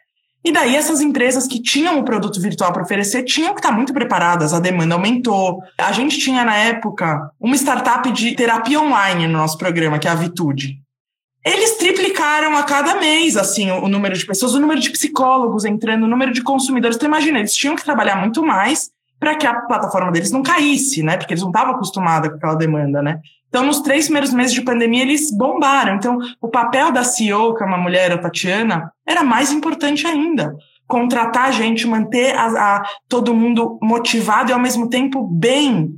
E 0.45 0.53
daí 0.53 0.77
essas 0.77 1.01
empresas 1.01 1.47
que 1.47 1.61
tinham 1.61 1.99
o 1.99 2.05
produto 2.05 2.39
virtual 2.39 2.71
para 2.71 2.83
oferecer 2.83 3.23
tinham 3.23 3.55
que 3.55 3.61
estar 3.61 3.73
muito 3.73 3.95
preparadas, 3.95 4.53
a 4.53 4.61
demanda 4.61 4.95
aumentou. 4.95 5.63
A 5.79 5.91
gente 5.91 6.19
tinha 6.19 6.45
na 6.45 6.55
época 6.55 7.31
uma 7.41 7.57
startup 7.57 8.11
de 8.13 8.35
terapia 8.37 8.79
online 8.79 9.27
no 9.27 9.39
nosso 9.39 9.57
programa, 9.57 9.99
que 9.99 10.07
é 10.07 10.11
a 10.11 10.15
Vitude. 10.15 10.79
Eles 11.43 11.77
triplicaram 11.77 12.57
a 12.57 12.63
cada 12.63 12.97
mês, 12.97 13.37
assim, 13.37 13.71
o 13.71 13.89
número 13.89 14.17
de 14.17 14.25
pessoas, 14.25 14.55
o 14.55 14.61
número 14.61 14.81
de 14.81 14.91
psicólogos 14.91 15.65
entrando, 15.65 16.05
o 16.05 16.09
número 16.09 16.33
de 16.33 16.43
consumidores. 16.43 16.97
Então, 16.97 17.09
imagina, 17.09 17.39
eles 17.39 17.55
tinham 17.55 17.77
que 17.77 17.85
trabalhar 17.85 18.17
muito 18.17 18.45
mais 18.45 18.91
para 19.19 19.35
que 19.35 19.47
a 19.47 19.55
plataforma 19.55 20.13
deles 20.13 20.31
não 20.31 20.43
caísse, 20.43 21.03
né? 21.03 21.17
Porque 21.17 21.33
eles 21.33 21.43
não 21.43 21.51
estavam 21.51 21.75
acostumados 21.75 22.31
com 22.31 22.37
aquela 22.37 22.55
demanda, 22.55 23.03
né? 23.03 23.21
Então, 23.55 23.67
nos 23.67 23.83
três 23.83 24.07
primeiros 24.07 24.33
meses 24.33 24.53
de 24.53 24.63
pandemia, 24.63 25.03
eles 25.03 25.31
bombaram. 25.31 25.95
Então, 25.95 26.19
o 26.41 26.49
papel 26.49 26.91
da 26.91 27.05
CEO, 27.05 27.55
que 27.55 27.63
é 27.63 27.67
uma 27.67 27.79
mulher, 27.79 28.11
a 28.11 28.19
Tatiana, 28.19 28.91
era 29.07 29.23
mais 29.23 29.53
importante 29.53 30.09
ainda. 30.09 30.57
Contratar 30.89 31.53
gente, 31.53 31.87
manter 31.87 32.35
a, 32.35 32.47
a, 32.47 32.83
todo 33.09 33.33
mundo 33.33 33.79
motivado 33.81 34.51
e, 34.51 34.53
ao 34.53 34.59
mesmo 34.59 34.89
tempo, 34.91 35.25
bem, 35.25 35.95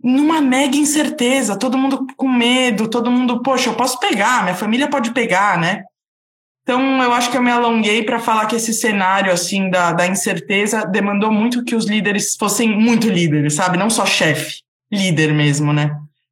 numa 0.00 0.40
mega 0.40 0.76
incerteza, 0.76 1.58
todo 1.58 1.76
mundo 1.76 2.06
com 2.16 2.28
medo, 2.28 2.86
todo 2.86 3.10
mundo, 3.10 3.42
poxa, 3.42 3.70
eu 3.70 3.74
posso 3.74 3.98
pegar, 3.98 4.44
minha 4.44 4.54
família 4.54 4.86
pode 4.86 5.10
pegar, 5.10 5.58
né? 5.58 5.82
Então, 6.62 7.02
eu 7.02 7.12
acho 7.12 7.28
que 7.28 7.36
eu 7.36 7.42
me 7.42 7.50
alonguei 7.50 8.04
para 8.04 8.20
falar 8.20 8.46
que 8.46 8.54
esse 8.54 8.72
cenário, 8.72 9.32
assim, 9.32 9.68
da, 9.68 9.92
da 9.92 10.06
incerteza 10.06 10.86
demandou 10.86 11.32
muito 11.32 11.64
que 11.64 11.74
os 11.74 11.86
líderes 11.86 12.36
fossem 12.38 12.70
muito 12.70 13.08
líderes, 13.08 13.54
sabe? 13.54 13.76
Não 13.76 13.90
só 13.90 14.06
chefe, 14.06 14.60
líder 14.92 15.34
mesmo, 15.34 15.72
né? 15.72 15.90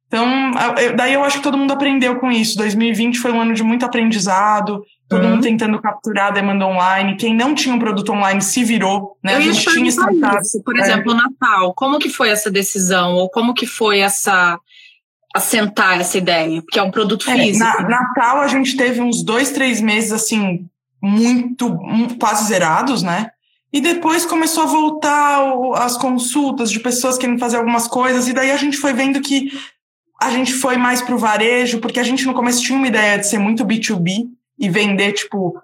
Então, 0.09 0.51
eu, 0.79 0.95
daí 0.95 1.13
eu 1.13 1.23
acho 1.23 1.37
que 1.37 1.43
todo 1.43 1.57
mundo 1.57 1.71
aprendeu 1.71 2.15
com 2.15 2.31
isso. 2.31 2.57
2020 2.57 3.19
foi 3.19 3.31
um 3.31 3.41
ano 3.41 3.53
de 3.53 3.61
muito 3.61 3.85
aprendizado, 3.85 4.83
todo 5.07 5.23
uhum. 5.23 5.29
mundo 5.29 5.43
tentando 5.43 5.79
capturar 5.79 6.29
a 6.29 6.31
demanda 6.31 6.65
online. 6.65 7.15
Quem 7.15 7.35
não 7.35 7.53
tinha 7.53 7.75
um 7.75 7.79
produto 7.79 8.11
online 8.11 8.41
se 8.41 8.63
virou, 8.63 9.15
né? 9.23 9.35
Eu 9.35 9.37
a 9.37 9.41
gente 9.41 9.63
tinha 9.63 9.87
isso. 9.87 10.01
Por 10.65 10.75
é. 10.75 10.81
exemplo, 10.81 11.13
o 11.13 11.15
Natal, 11.15 11.75
como 11.75 11.99
que 11.99 12.09
foi 12.09 12.29
essa 12.29 12.49
decisão? 12.49 13.13
Ou 13.13 13.29
como 13.29 13.53
que 13.53 13.67
foi 13.67 13.99
essa 13.99 14.59
assentar 15.35 15.99
essa 15.99 16.17
ideia, 16.17 16.59
porque 16.63 16.79
é 16.79 16.83
um 16.83 16.89
produto 16.89 17.29
é, 17.29 17.35
físico. 17.35 17.63
Na, 17.63 17.87
Natal 17.87 18.41
a 18.41 18.47
gente 18.47 18.75
teve 18.75 18.99
uns 18.99 19.23
dois, 19.23 19.51
três 19.51 19.79
meses 19.79 20.11
assim 20.11 20.67
muito 20.99 21.77
quase 22.19 22.47
zerados, 22.47 23.03
né? 23.03 23.29
E 23.71 23.79
depois 23.79 24.25
começou 24.25 24.63
a 24.63 24.65
voltar 24.65 25.53
as 25.75 25.95
consultas 25.95 26.71
de 26.71 26.79
pessoas 26.79 27.15
querendo 27.15 27.39
fazer 27.39 27.57
algumas 27.57 27.87
coisas, 27.87 28.27
e 28.27 28.33
daí 28.33 28.49
a 28.49 28.57
gente 28.57 28.75
foi 28.75 28.91
vendo 28.91 29.21
que 29.21 29.51
a 30.21 30.29
gente 30.31 30.53
foi 30.53 30.75
mais 30.75 31.01
para 31.01 31.15
o 31.15 31.17
varejo, 31.17 31.79
porque 31.79 31.99
a 31.99 32.03
gente 32.03 32.25
no 32.25 32.33
começo 32.33 32.61
tinha 32.61 32.77
uma 32.77 32.87
ideia 32.87 33.17
de 33.17 33.27
ser 33.27 33.37
muito 33.37 33.65
B2B 33.65 34.27
e 34.59 34.69
vender, 34.69 35.13
tipo, 35.13 35.57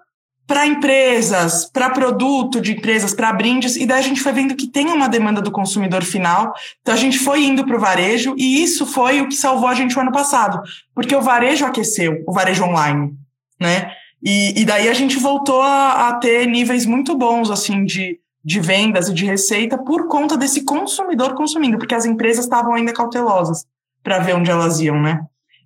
para 0.46 0.66
empresas, 0.66 1.66
para 1.66 1.90
produto 1.90 2.60
de 2.60 2.72
empresas, 2.72 3.12
para 3.12 3.32
brindes, 3.32 3.76
e 3.76 3.84
daí 3.84 3.98
a 3.98 4.02
gente 4.02 4.20
foi 4.20 4.32
vendo 4.32 4.54
que 4.54 4.68
tem 4.68 4.86
uma 4.86 5.08
demanda 5.08 5.42
do 5.42 5.50
consumidor 5.50 6.04
final, 6.04 6.54
então 6.80 6.94
a 6.94 6.96
gente 6.96 7.18
foi 7.18 7.44
indo 7.44 7.66
para 7.66 7.76
o 7.76 7.80
varejo, 7.80 8.34
e 8.38 8.62
isso 8.62 8.86
foi 8.86 9.20
o 9.20 9.28
que 9.28 9.34
salvou 9.34 9.68
a 9.68 9.74
gente 9.74 9.96
o 9.98 10.00
ano 10.00 10.12
passado, 10.12 10.62
porque 10.94 11.14
o 11.14 11.20
varejo 11.20 11.66
aqueceu, 11.66 12.22
o 12.26 12.32
varejo 12.32 12.64
online, 12.64 13.12
né? 13.60 13.90
E, 14.22 14.60
e 14.60 14.64
daí 14.64 14.88
a 14.88 14.94
gente 14.94 15.18
voltou 15.18 15.60
a, 15.60 16.08
a, 16.08 16.14
ter 16.14 16.46
níveis 16.46 16.86
muito 16.86 17.14
bons, 17.14 17.50
assim, 17.50 17.84
de, 17.84 18.18
de 18.42 18.60
vendas 18.60 19.08
e 19.08 19.14
de 19.14 19.26
receita 19.26 19.76
por 19.76 20.08
conta 20.08 20.36
desse 20.36 20.64
consumidor 20.64 21.34
consumindo, 21.34 21.76
porque 21.76 21.94
as 21.94 22.06
empresas 22.06 22.44
estavam 22.44 22.72
ainda 22.72 22.92
cautelosas 22.92 23.66
para 24.06 24.20
ver 24.20 24.36
onde 24.36 24.48
elas 24.48 24.78
iam, 24.78 25.02
né? 25.02 25.18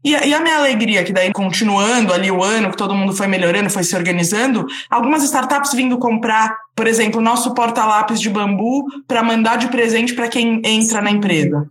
E, 0.03 0.13
e, 0.13 0.33
a 0.33 0.41
minha 0.41 0.57
alegria, 0.57 1.05
que 1.05 1.13
daí, 1.13 1.31
continuando 1.31 2.15
ali 2.15 2.31
o 2.31 2.43
ano, 2.43 2.71
que 2.71 2.77
todo 2.77 2.95
mundo 2.95 3.13
foi 3.13 3.27
melhorando, 3.27 3.69
foi 3.69 3.85
se 3.85 3.95
organizando, 3.95 4.67
algumas 4.89 5.23
startups 5.25 5.75
vindo 5.75 5.99
comprar, 5.99 6.57
por 6.75 6.87
exemplo, 6.87 7.21
nosso 7.21 7.53
porta-lápis 7.53 8.19
de 8.19 8.31
bambu 8.31 8.87
para 9.07 9.23
mandar 9.23 9.59
de 9.59 9.69
presente 9.69 10.15
para 10.15 10.27
quem 10.27 10.63
entra 10.65 11.03
na 11.03 11.11
empresa. 11.11 11.67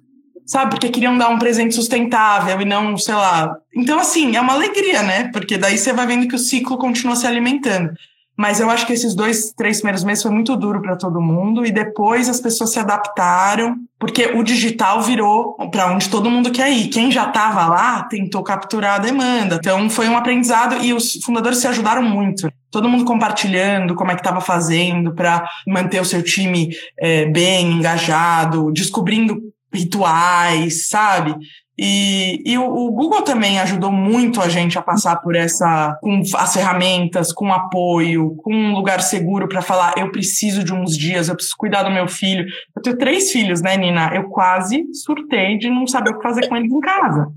Sabe? 0.46 0.70
Porque 0.70 0.90
queriam 0.90 1.18
dar 1.18 1.30
um 1.30 1.40
presente 1.40 1.74
sustentável 1.74 2.62
e 2.62 2.66
não, 2.66 2.96
sei 2.98 3.16
lá. 3.16 3.52
Então, 3.76 4.00
assim, 4.00 4.36
é 4.36 4.42
uma 4.42 4.54
alegria, 4.54 5.02
né? 5.02 5.32
Porque 5.34 5.58
daí 5.58 5.76
você 5.76 5.92
vai 5.92 6.06
vendo 6.06 6.28
que 6.28 6.36
o 6.36 6.40
ciclo 6.40 6.78
continua 6.78 7.16
se 7.16 7.26
alimentando. 7.26 7.92
Mas 8.40 8.62
eu 8.62 8.70
acho 8.70 8.88
que 8.88 8.94
esses 8.94 9.14
dois, 9.14 9.52
três 9.52 9.80
primeiros 9.80 10.02
meses 10.06 10.24
foi 10.24 10.32
muito 10.32 10.56
duro 10.56 10.82
para 10.82 10.96
todo 10.96 11.20
mundo 11.20 11.66
e 11.66 11.72
depois 11.74 12.30
as 12.30 12.40
pessoas 12.40 12.72
se 12.72 12.80
adaptaram, 12.80 13.76
porque 14.00 14.28
o 14.28 14.44
digital 14.44 15.02
virou 15.02 15.58
para 15.70 15.92
onde 15.92 16.08
todo 16.08 16.32
mundo 16.32 16.50
quer 16.50 16.72
ir. 16.72 16.88
Quem 16.88 17.12
já 17.12 17.28
estava 17.28 17.68
lá 17.68 18.04
tentou 18.04 18.42
capturar 18.42 18.96
a 18.96 19.00
demanda. 19.00 19.58
Então 19.58 19.90
foi 19.90 20.08
um 20.08 20.16
aprendizado 20.16 20.82
e 20.82 20.94
os 20.94 21.16
fundadores 21.22 21.58
se 21.58 21.68
ajudaram 21.68 22.02
muito. 22.02 22.50
Todo 22.72 22.88
mundo 22.88 23.04
compartilhando 23.04 23.94
como 23.94 24.10
é 24.10 24.16
que 24.16 24.22
estava 24.22 24.40
fazendo 24.40 25.14
para 25.14 25.46
manter 25.68 26.00
o 26.00 26.06
seu 26.06 26.24
time 26.24 26.70
é, 26.98 27.26
bem 27.26 27.74
engajado, 27.74 28.72
descobrindo 28.72 29.38
rituais, 29.74 30.88
sabe? 30.88 31.36
E, 31.82 32.44
e 32.46 32.58
o, 32.58 32.66
o, 32.66 32.92
Google 32.92 33.22
também 33.22 33.58
ajudou 33.58 33.90
muito 33.90 34.42
a 34.42 34.50
gente 34.50 34.78
a 34.78 34.82
passar 34.82 35.16
por 35.22 35.34
essa, 35.34 35.98
com 36.02 36.22
as 36.36 36.54
ferramentas, 36.54 37.32
com 37.32 37.54
apoio, 37.54 38.36
com 38.44 38.54
um 38.54 38.74
lugar 38.74 39.00
seguro 39.02 39.48
para 39.48 39.62
falar: 39.62 39.94
eu 39.98 40.12
preciso 40.12 40.62
de 40.62 40.74
uns 40.74 40.98
dias, 40.98 41.30
eu 41.30 41.36
preciso 41.36 41.56
cuidar 41.58 41.84
do 41.84 41.90
meu 41.90 42.06
filho. 42.06 42.46
Eu 42.76 42.82
tenho 42.82 42.98
três 42.98 43.32
filhos, 43.32 43.62
né, 43.62 43.78
Nina? 43.78 44.12
Eu 44.14 44.26
quase 44.26 44.94
surtei 44.94 45.58
de 45.58 45.70
não 45.70 45.88
saber 45.88 46.10
o 46.10 46.18
que 46.18 46.22
fazer 46.22 46.50
com 46.50 46.58
eles 46.58 46.70
em 46.70 46.82
casa. 46.82 47.32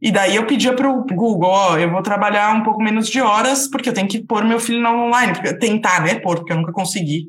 E 0.00 0.10
daí 0.10 0.34
eu 0.34 0.46
pedia 0.46 0.74
para 0.74 0.88
o 0.88 1.04
Google, 1.04 1.50
ó, 1.50 1.76
eu 1.76 1.90
vou 1.90 2.00
trabalhar 2.00 2.54
um 2.54 2.62
pouco 2.62 2.82
menos 2.82 3.06
de 3.06 3.20
horas, 3.20 3.68
porque 3.68 3.90
eu 3.90 3.94
tenho 3.94 4.08
que 4.08 4.24
pôr 4.24 4.46
meu 4.46 4.58
filho 4.58 4.80
no 4.80 4.88
online, 4.88 5.34
tentar, 5.60 6.02
né, 6.02 6.14
pôr, 6.14 6.36
porque 6.36 6.54
eu 6.54 6.56
nunca 6.56 6.72
consegui. 6.72 7.26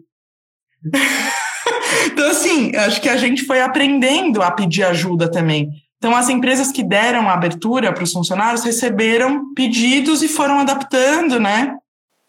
então, 2.13 2.29
assim, 2.29 2.73
acho 2.77 3.01
que 3.01 3.09
a 3.09 3.17
gente 3.17 3.43
foi 3.43 3.61
aprendendo 3.61 4.41
a 4.41 4.51
pedir 4.51 4.83
ajuda 4.83 5.29
também. 5.29 5.69
Então, 6.05 6.15
as 6.15 6.29
empresas 6.29 6.71
que 6.71 6.83
deram 6.83 7.27
a 7.27 7.33
abertura 7.33 7.91
para 7.91 8.03
os 8.03 8.11
funcionários 8.11 8.63
receberam 8.63 9.51
pedidos 9.55 10.21
e 10.21 10.27
foram 10.27 10.59
adaptando, 10.59 11.39
né? 11.39 11.75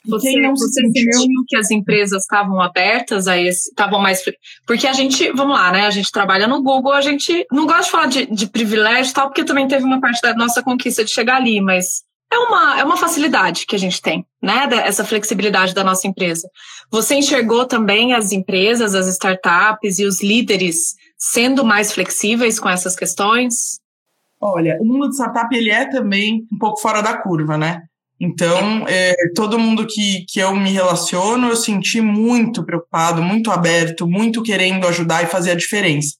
Você, 0.06 0.32
você 0.48 0.80
sentiu 0.80 1.44
que 1.46 1.54
as 1.58 1.70
empresas 1.70 2.22
estavam 2.22 2.58
abertas 2.58 3.28
a 3.28 3.36
esse, 3.36 3.68
estavam 3.68 4.00
mais. 4.00 4.22
Porque 4.66 4.86
a 4.86 4.94
gente, 4.94 5.30
vamos 5.32 5.58
lá, 5.58 5.70
né? 5.72 5.86
A 5.86 5.90
gente 5.90 6.10
trabalha 6.10 6.48
no 6.48 6.62
Google, 6.62 6.94
a 6.94 7.02
gente 7.02 7.46
não 7.52 7.66
gosta 7.66 7.82
de 7.82 7.90
falar 7.90 8.06
de, 8.06 8.24
de 8.24 8.46
privilégio 8.46 9.10
e 9.10 9.14
tal, 9.14 9.26
porque 9.26 9.44
também 9.44 9.68
teve 9.68 9.84
uma 9.84 10.00
parte 10.00 10.22
da 10.22 10.32
nossa 10.32 10.62
conquista 10.62 11.04
de 11.04 11.10
chegar 11.10 11.36
ali, 11.36 11.60
mas 11.60 12.02
é 12.32 12.38
uma, 12.38 12.80
é 12.80 12.84
uma 12.84 12.96
facilidade 12.96 13.66
que 13.66 13.76
a 13.76 13.78
gente 13.78 14.00
tem, 14.00 14.24
né? 14.42 14.70
Essa 14.86 15.04
flexibilidade 15.04 15.74
da 15.74 15.84
nossa 15.84 16.08
empresa. 16.08 16.48
Você 16.90 17.14
enxergou 17.14 17.66
também 17.66 18.14
as 18.14 18.32
empresas, 18.32 18.94
as 18.94 19.06
startups 19.06 19.98
e 19.98 20.06
os 20.06 20.22
líderes 20.22 20.94
sendo 21.16 21.64
mais 21.64 21.92
flexíveis 21.92 22.58
com 22.58 22.68
essas 22.68 22.94
questões? 22.94 23.80
Olha, 24.40 24.76
o 24.80 24.84
mundo 24.84 25.08
de 25.08 25.14
startup 25.14 25.54
ele 25.54 25.70
é 25.70 25.88
também 25.88 26.46
um 26.52 26.58
pouco 26.58 26.80
fora 26.80 27.00
da 27.00 27.16
curva, 27.16 27.56
né? 27.56 27.82
Então, 28.18 28.86
é, 28.88 29.14
todo 29.34 29.58
mundo 29.58 29.86
que, 29.86 30.24
que 30.26 30.40
eu 30.40 30.54
me 30.56 30.70
relaciono, 30.70 31.48
eu 31.48 31.56
senti 31.56 32.00
muito 32.00 32.64
preocupado, 32.64 33.22
muito 33.22 33.50
aberto, 33.50 34.06
muito 34.06 34.42
querendo 34.42 34.86
ajudar 34.86 35.22
e 35.22 35.26
fazer 35.26 35.50
a 35.50 35.56
diferença. 35.56 36.16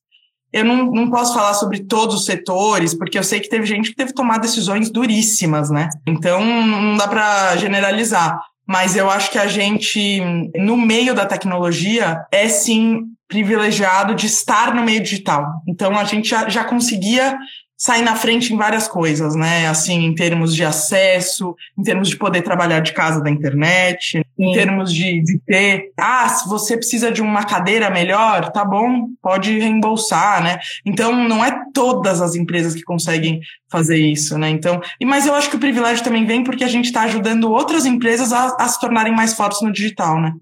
Eu 0.53 0.65
não, 0.65 0.91
não 0.91 1.11
posso 1.11 1.35
falar 1.35 1.55
sobre 1.55 1.85
todos 1.85 2.17
os 2.17 2.25
setores, 2.25 2.95
porque 2.95 3.19
eu 3.19 3.25
sei 3.25 3.41
que 3.41 3.49
teve 3.49 3.67
gente 3.67 3.91
que 3.91 3.97
teve 3.97 4.11
que 4.11 4.17
tomar 4.17 4.39
decisões 4.39 4.91
duríssimas, 4.91 5.71
né? 5.71 5.89
Então, 6.07 6.43
não 6.45 6.97
dá 6.97 7.09
para 7.09 7.57
generalizar. 7.57 8.39
Mas 8.67 8.97
eu 8.97 9.09
acho 9.11 9.31
que 9.31 9.39
a 9.39 9.47
gente, 9.47 10.21
no 10.57 10.77
meio 10.77 11.15
da 11.15 11.25
tecnologia, 11.25 12.25
é 12.33 12.49
sim 12.49 13.03
privilegiado 13.29 14.15
de 14.15 14.27
estar 14.27 14.75
no 14.75 14.83
meio 14.83 15.01
digital. 15.01 15.63
Então 15.67 15.97
a 15.99 16.05
gente 16.05 16.29
já, 16.29 16.49
já 16.49 16.65
conseguia 16.65 17.37
sair 17.77 18.03
na 18.03 18.17
frente 18.17 18.55
em 18.55 18.57
várias 18.57 18.89
coisas, 18.89 19.35
né? 19.35 19.69
Assim, 19.69 20.07
em 20.07 20.15
termos 20.15 20.55
de 20.55 20.65
acesso, 20.65 21.55
em 21.79 21.83
termos 21.83 22.09
de 22.09 22.17
poder 22.17 22.41
trabalhar 22.41 22.81
de 22.81 22.95
casa 22.95 23.23
da 23.23 23.31
internet, 23.31 24.23
em 24.39 24.53
termos 24.55 24.93
de, 24.93 25.23
de 25.23 25.39
ter, 25.41 25.93
ah, 25.99 26.27
se 26.29 26.49
você 26.49 26.77
precisa 26.77 27.13
de 27.13 27.21
uma 27.21 27.45
cadeira 27.45 27.91
melhor, 27.91 28.51
tá 28.51 28.65
bom, 28.65 29.09
pode 29.21 29.59
reembolsar, 29.59 30.43
né? 30.43 30.59
Então, 30.87 31.13
não 31.29 31.45
é 31.45 31.56
todas 31.77 32.23
as 32.23 32.35
empresas 32.35 32.75
que 32.75 32.81
conseguem 32.81 33.39
fazer 33.71 33.99
isso, 33.99 34.39
né? 34.39 34.49
Então, 34.49 34.81
mas 35.05 35.27
eu 35.27 35.35
acho 35.35 35.51
que 35.51 35.57
o 35.57 35.61
privilégio 35.61 36.03
também 36.03 36.25
vem 36.25 36.43
porque 36.43 36.65
a 36.65 36.69
gente 36.69 36.87
está 36.87 37.03
ajudando 37.03 37.53
outras 37.53 37.85
empresas 37.85 38.33
a, 38.33 38.57
a 38.59 38.67
se 38.67 38.81
tornarem 38.81 39.15
mais 39.15 39.35
fortes 39.35 39.61
no 39.61 39.71
digital, 39.71 40.19
né? 40.19 40.33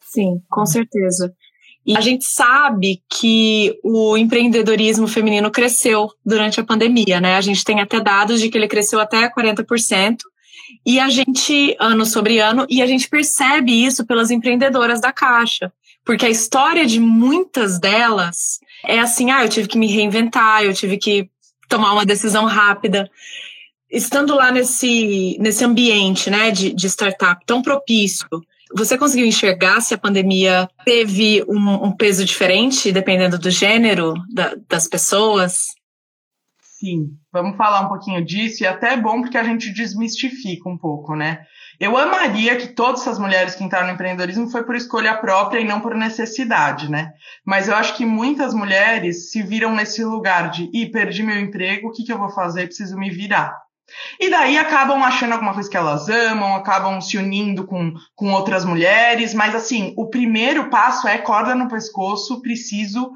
Sim, 0.00 0.40
com 0.48 0.64
certeza. 0.64 1.34
E 1.84 1.96
a 1.96 2.00
gente 2.00 2.24
sabe 2.24 3.02
que 3.12 3.76
o 3.82 4.16
empreendedorismo 4.16 5.08
feminino 5.08 5.50
cresceu 5.50 6.08
durante 6.24 6.60
a 6.60 6.64
pandemia, 6.64 7.20
né? 7.20 7.34
A 7.34 7.40
gente 7.40 7.64
tem 7.64 7.80
até 7.80 8.00
dados 8.00 8.40
de 8.40 8.48
que 8.48 8.56
ele 8.56 8.68
cresceu 8.68 9.00
até 9.00 9.28
40%. 9.28 10.18
E 10.84 11.00
a 11.00 11.08
gente, 11.08 11.76
ano 11.80 12.06
sobre 12.06 12.38
ano, 12.38 12.64
e 12.68 12.80
a 12.80 12.86
gente 12.86 13.08
percebe 13.08 13.72
isso 13.72 14.06
pelas 14.06 14.30
empreendedoras 14.30 15.00
da 15.00 15.12
Caixa. 15.12 15.72
Porque 16.04 16.26
a 16.26 16.30
história 16.30 16.86
de 16.86 17.00
muitas 17.00 17.80
delas 17.80 18.60
é 18.86 18.98
assim: 18.98 19.30
ah, 19.30 19.44
eu 19.44 19.48
tive 19.48 19.68
que 19.68 19.78
me 19.78 19.86
reinventar, 19.86 20.62
eu 20.62 20.72
tive 20.72 20.96
que 20.96 21.28
tomar 21.68 21.92
uma 21.92 22.06
decisão 22.06 22.44
rápida. 22.44 23.10
Estando 23.90 24.34
lá 24.34 24.50
nesse, 24.50 25.36
nesse 25.38 25.64
ambiente 25.64 26.28
né, 26.28 26.50
de, 26.50 26.72
de 26.72 26.86
startup 26.88 27.44
tão 27.46 27.62
propício, 27.62 28.26
você 28.74 28.98
conseguiu 28.98 29.26
enxergar 29.26 29.80
se 29.80 29.94
a 29.94 29.98
pandemia 29.98 30.68
teve 30.84 31.44
um, 31.48 31.86
um 31.86 31.92
peso 31.92 32.24
diferente, 32.24 32.90
dependendo 32.90 33.38
do 33.38 33.50
gênero 33.50 34.14
da, 34.32 34.56
das 34.68 34.88
pessoas? 34.88 35.74
Sim, 36.60 37.16
vamos 37.32 37.56
falar 37.56 37.82
um 37.82 37.88
pouquinho 37.88 38.24
disso, 38.24 38.62
e 38.62 38.66
até 38.66 38.94
é 38.94 38.96
bom 38.96 39.22
porque 39.22 39.38
a 39.38 39.44
gente 39.44 39.72
desmistifica 39.72 40.68
um 40.68 40.76
pouco, 40.76 41.14
né? 41.14 41.46
Eu 41.78 41.96
amaria 41.96 42.56
que 42.56 42.68
todas 42.68 43.02
essas 43.02 43.18
mulheres 43.18 43.54
que 43.54 43.62
entraram 43.62 43.86
no 43.86 43.92
empreendedorismo 43.92 44.48
foi 44.48 44.64
por 44.64 44.74
escolha 44.74 45.16
própria 45.16 45.60
e 45.60 45.64
não 45.64 45.80
por 45.80 45.94
necessidade, 45.94 46.90
né? 46.90 47.12
Mas 47.44 47.68
eu 47.68 47.74
acho 47.74 47.94
que 47.96 48.06
muitas 48.06 48.54
mulheres 48.54 49.30
se 49.30 49.42
viram 49.42 49.74
nesse 49.74 50.02
lugar 50.02 50.50
de, 50.50 50.70
ih, 50.72 50.90
perdi 50.90 51.22
meu 51.22 51.38
emprego, 51.38 51.88
o 51.88 51.92
que, 51.92 52.04
que 52.04 52.12
eu 52.12 52.18
vou 52.18 52.30
fazer? 52.30 52.66
Preciso 52.66 52.98
me 52.98 53.10
virar. 53.10 53.66
E 54.18 54.28
daí 54.28 54.58
acabam 54.58 55.02
achando 55.04 55.32
alguma 55.32 55.54
coisa 55.54 55.70
que 55.70 55.76
elas 55.76 56.08
amam, 56.08 56.56
acabam 56.56 57.00
se 57.00 57.16
unindo 57.16 57.64
com, 57.64 57.94
com 58.16 58.32
outras 58.32 58.64
mulheres, 58.64 59.32
mas 59.32 59.54
assim, 59.54 59.94
o 59.96 60.08
primeiro 60.08 60.68
passo 60.68 61.06
é 61.06 61.18
corda 61.18 61.54
no 61.54 61.68
pescoço, 61.68 62.42
preciso 62.42 63.12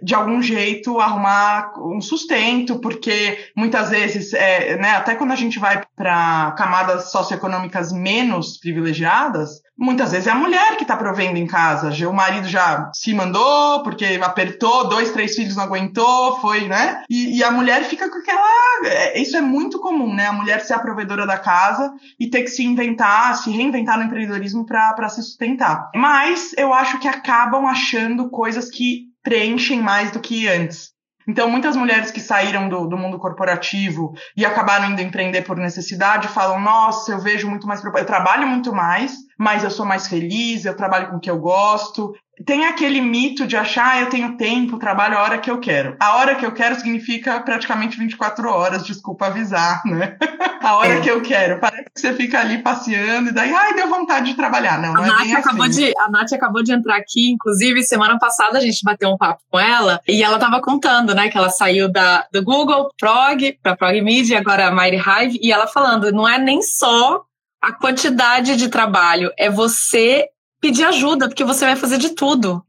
de 0.00 0.14
algum 0.14 0.42
jeito 0.42 1.00
arrumar 1.00 1.72
um 1.78 2.00
sustento, 2.00 2.78
porque 2.78 3.50
muitas 3.56 3.90
vezes, 3.90 4.32
é, 4.32 4.76
né, 4.76 4.90
até 4.90 5.14
quando 5.14 5.32
a 5.32 5.36
gente 5.36 5.58
vai 5.58 5.82
para 5.96 6.52
camadas 6.52 7.10
socioeconômicas 7.10 7.92
menos 7.92 8.58
privilegiadas, 8.58 9.60
muitas 9.76 10.12
vezes 10.12 10.26
é 10.26 10.30
a 10.30 10.36
mulher 10.36 10.76
que 10.76 10.82
está 10.82 10.96
provendo 10.96 11.38
em 11.38 11.46
casa. 11.46 11.92
O 12.08 12.12
marido 12.12 12.48
já 12.48 12.90
se 12.94 13.12
mandou 13.12 13.82
porque 13.82 14.20
apertou, 14.22 14.88
dois, 14.88 15.10
três 15.10 15.34
filhos 15.34 15.56
não 15.56 15.64
aguentou, 15.64 16.40
foi, 16.40 16.68
né? 16.68 17.02
E, 17.10 17.38
e 17.38 17.44
a 17.44 17.50
mulher 17.50 17.84
fica 17.84 18.08
com 18.08 18.18
aquela. 18.18 18.42
É, 18.84 19.20
isso 19.20 19.36
é 19.36 19.40
muito 19.40 19.80
comum, 19.80 20.14
né? 20.14 20.26
A 20.26 20.32
mulher 20.32 20.60
ser 20.60 20.74
a 20.74 20.78
provedora 20.78 21.26
da 21.26 21.38
casa 21.38 21.92
e 22.18 22.28
ter 22.28 22.42
que 22.42 22.50
se 22.50 22.64
inventar, 22.64 23.36
se 23.36 23.50
reinventar 23.50 23.98
no 23.98 24.04
empreendedorismo 24.04 24.64
para 24.64 25.08
se 25.08 25.22
sustentar. 25.22 25.90
Mas 25.94 26.52
eu 26.56 26.72
acho 26.72 26.98
que 26.98 27.08
acabam 27.08 27.66
achando 27.66 28.30
coisas 28.30 28.70
que 28.70 29.11
preenchem 29.22 29.80
mais 29.80 30.10
do 30.10 30.20
que 30.20 30.48
antes. 30.48 30.92
Então, 31.26 31.48
muitas 31.48 31.76
mulheres 31.76 32.10
que 32.10 32.20
saíram 32.20 32.68
do, 32.68 32.86
do, 32.86 32.96
mundo 32.96 33.18
corporativo 33.18 34.12
e 34.36 34.44
acabaram 34.44 34.90
indo 34.90 35.00
empreender 35.00 35.42
por 35.42 35.56
necessidade 35.56 36.26
falam: 36.28 36.60
Nossa, 36.60 37.12
eu 37.12 37.20
vejo 37.20 37.48
muito 37.48 37.66
mais. 37.66 37.82
Eu 37.84 38.04
trabalho 38.04 38.48
muito 38.48 38.72
mais, 38.72 39.14
mas 39.38 39.62
eu 39.62 39.70
sou 39.70 39.86
mais 39.86 40.08
feliz, 40.08 40.64
eu 40.64 40.76
trabalho 40.76 41.10
com 41.10 41.16
o 41.16 41.20
que 41.20 41.30
eu 41.30 41.38
gosto. 41.38 42.12
Tem 42.44 42.66
aquele 42.66 43.00
mito 43.00 43.46
de 43.46 43.56
achar, 43.56 43.92
ah, 43.92 44.00
eu 44.00 44.08
tenho 44.08 44.36
tempo, 44.36 44.78
trabalho 44.78 45.18
a 45.18 45.22
hora 45.22 45.38
que 45.38 45.50
eu 45.50 45.58
quero. 45.58 45.96
A 46.00 46.16
hora 46.16 46.34
que 46.34 46.44
eu 46.44 46.52
quero 46.52 46.74
significa 46.76 47.40
praticamente 47.40 47.98
24 47.98 48.48
horas, 48.48 48.84
desculpa 48.84 49.26
avisar, 49.26 49.82
né? 49.84 50.16
a 50.62 50.76
hora 50.76 50.94
é. 50.94 51.00
que 51.00 51.10
eu 51.10 51.20
quero. 51.20 51.60
Parece 51.60 51.84
que 51.94 52.00
você 52.00 52.14
fica 52.14 52.40
ali 52.40 52.58
passeando 52.58 53.30
e 53.30 53.32
daí, 53.32 53.52
ai, 53.52 53.74
deu 53.74 53.88
vontade 53.88 54.30
de 54.30 54.34
trabalhar. 54.34 54.80
Não, 54.80 54.94
não 54.94 55.02
a 55.02 55.06
é 55.06 55.08
Nath 55.08 55.22
bem 55.22 55.34
acabou 55.34 55.64
assim. 55.64 55.86
de 55.86 55.92
A 55.98 56.10
Nath 56.10 56.32
acabou 56.32 56.62
de 56.62 56.72
entrar 56.72 56.96
aqui, 56.96 57.30
inclusive, 57.30 57.82
semana 57.82 58.18
passada 58.18 58.58
a 58.58 58.60
gente 58.60 58.82
bateu 58.84 59.10
um 59.10 59.16
papo 59.16 59.42
com 59.50 59.58
ela 59.58 60.00
e 60.08 60.22
ela 60.22 60.38
tava 60.38 60.60
contando, 60.60 61.14
né, 61.14 61.28
que 61.28 61.36
ela 61.36 61.50
saiu 61.50 61.90
da, 61.90 62.26
do 62.32 62.42
Google 62.42 62.90
Prog 62.98 63.58
para 63.62 63.76
Prog 63.76 64.00
Media, 64.00 64.38
agora 64.38 64.68
a 64.68 64.70
Mighty 64.70 64.96
Hive, 64.96 65.38
e 65.42 65.52
ela 65.52 65.66
falando, 65.66 66.12
não 66.12 66.28
é 66.28 66.38
nem 66.38 66.62
só 66.62 67.22
a 67.60 67.72
quantidade 67.72 68.56
de 68.56 68.68
trabalho, 68.68 69.30
é 69.38 69.48
você 69.48 70.26
pedir 70.62 70.84
ajuda, 70.84 71.28
porque 71.28 71.44
você 71.44 71.66
vai 71.66 71.76
fazer 71.76 71.98
de 71.98 72.14
tudo, 72.14 72.64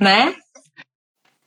né? 0.00 0.34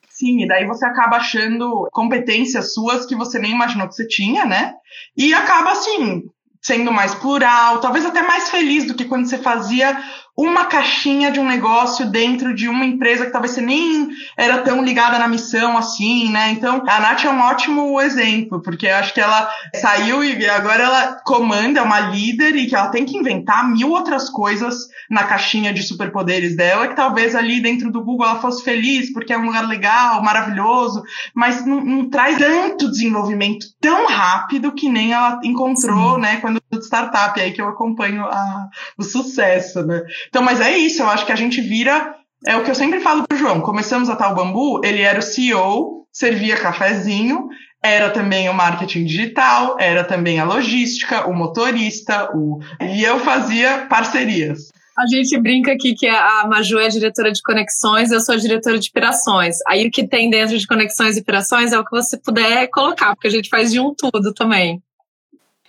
Sim, 0.07 0.43
e 0.43 0.47
daí 0.47 0.67
você 0.67 0.85
acaba 0.85 1.17
achando 1.17 1.89
competências 1.91 2.73
suas 2.73 3.05
que 3.05 3.15
você 3.15 3.39
nem 3.39 3.51
imaginou 3.51 3.87
que 3.87 3.95
você 3.95 4.07
tinha, 4.07 4.45
né? 4.45 4.75
E 5.17 5.33
acaba 5.33 5.71
assim, 5.71 6.29
sendo 6.61 6.91
mais 6.91 7.15
plural, 7.15 7.79
talvez 7.79 8.05
até 8.05 8.21
mais 8.21 8.49
feliz 8.49 8.85
do 8.85 8.93
que 8.93 9.05
quando 9.05 9.27
você 9.27 9.39
fazia 9.39 9.97
uma 10.37 10.65
caixinha 10.65 11.31
de 11.31 11.39
um 11.39 11.47
negócio 11.47 12.09
dentro 12.09 12.55
de 12.55 12.69
uma 12.69 12.85
empresa 12.85 13.25
que 13.25 13.31
talvez 13.31 13.53
você 13.53 13.61
nem 13.61 14.09
era 14.37 14.59
tão 14.59 14.83
ligada 14.83 15.19
na 15.19 15.27
missão 15.27 15.77
assim, 15.77 16.31
né? 16.31 16.51
Então, 16.51 16.81
a 16.87 16.99
Nath 16.99 17.25
é 17.25 17.29
um 17.29 17.41
ótimo 17.41 17.99
exemplo, 17.99 18.61
porque 18.61 18.87
eu 18.87 18.95
acho 18.95 19.13
que 19.13 19.19
ela 19.19 19.49
saiu 19.75 20.23
e 20.23 20.49
agora 20.49 20.83
ela 20.83 21.21
comanda, 21.25 21.79
é 21.79 21.83
uma 21.83 21.99
líder 21.99 22.55
e 22.55 22.67
que 22.67 22.75
ela 22.75 22.87
tem 22.87 23.05
que 23.05 23.17
inventar 23.17 23.69
mil 23.69 23.89
outras 23.89 24.29
coisas 24.29 24.87
na 25.09 25.23
caixinha 25.23 25.73
de 25.73 25.83
superpoderes 25.83 26.55
dela, 26.55 26.87
que 26.87 26.95
talvez 26.95 27.35
ali 27.35 27.61
dentro 27.61 27.91
do 27.91 28.03
Google 28.03 28.27
ela 28.27 28.41
fosse 28.41 28.63
feliz, 28.63 29.11
porque 29.11 29.33
é 29.33 29.37
um 29.37 29.45
lugar 29.45 29.67
legal, 29.67 30.23
maravilhoso, 30.23 31.03
mas 31.33 31.65
não, 31.65 31.83
não 31.83 32.09
traz 32.09 32.37
tanto 32.37 32.89
desenvolvimento 32.89 33.65
tão 33.81 34.07
rápido 34.07 34.71
que 34.71 34.87
nem 34.87 35.11
ela 35.11 35.39
encontrou, 35.43 36.15
Sim. 36.15 36.21
né, 36.21 36.37
quando 36.37 36.59
startup, 36.81 37.39
aí 37.39 37.51
que 37.51 37.61
eu 37.61 37.67
acompanho 37.67 38.23
a, 38.25 38.69
o 38.97 39.03
sucesso, 39.03 39.83
né? 39.85 40.03
Então, 40.29 40.41
mas 40.41 40.61
é 40.61 40.77
isso, 40.77 41.01
eu 41.01 41.09
acho 41.09 41.25
que 41.25 41.31
a 41.31 41.35
gente 41.35 41.59
vira. 41.59 42.15
É 42.47 42.55
o 42.55 42.63
que 42.63 42.71
eu 42.71 42.75
sempre 42.75 43.01
falo 43.01 43.27
pro 43.27 43.37
João. 43.37 43.59
Começamos 43.59 44.09
a 44.09 44.15
tal 44.15 44.33
bambu, 44.33 44.79
ele 44.85 45.01
era 45.01 45.19
o 45.19 45.23
CEO, 45.23 46.07
servia 46.11 46.55
cafezinho, 46.55 47.49
era 47.83 48.09
também 48.09 48.47
o 48.47 48.53
marketing 48.53 49.05
digital, 49.05 49.75
era 49.79 50.03
também 50.03 50.39
a 50.39 50.45
logística, 50.45 51.27
o 51.27 51.33
motorista, 51.33 52.29
o 52.33 52.59
e 52.81 53.03
eu 53.03 53.19
fazia 53.19 53.87
parcerias. 53.89 54.69
A 54.97 55.07
gente 55.07 55.39
brinca 55.39 55.71
aqui 55.71 55.95
que 55.95 56.07
a 56.07 56.45
Maju 56.45 56.77
é 56.77 56.89
diretora 56.89 57.31
de 57.31 57.41
conexões, 57.41 58.11
eu 58.11 58.19
sou 58.19 58.35
diretora 58.35 58.77
de 58.77 58.89
operações. 58.89 59.55
Aí 59.65 59.87
o 59.87 59.91
que 59.91 60.05
tem 60.05 60.29
dentro 60.29 60.57
de 60.57 60.67
conexões 60.67 61.15
e 61.15 61.21
operações 61.21 61.71
é 61.71 61.79
o 61.79 61.85
que 61.85 61.91
você 61.91 62.17
puder 62.17 62.67
colocar, 62.67 63.15
porque 63.15 63.29
a 63.29 63.31
gente 63.31 63.47
faz 63.47 63.71
de 63.71 63.79
um 63.79 63.93
tudo 63.95 64.33
também. 64.33 64.83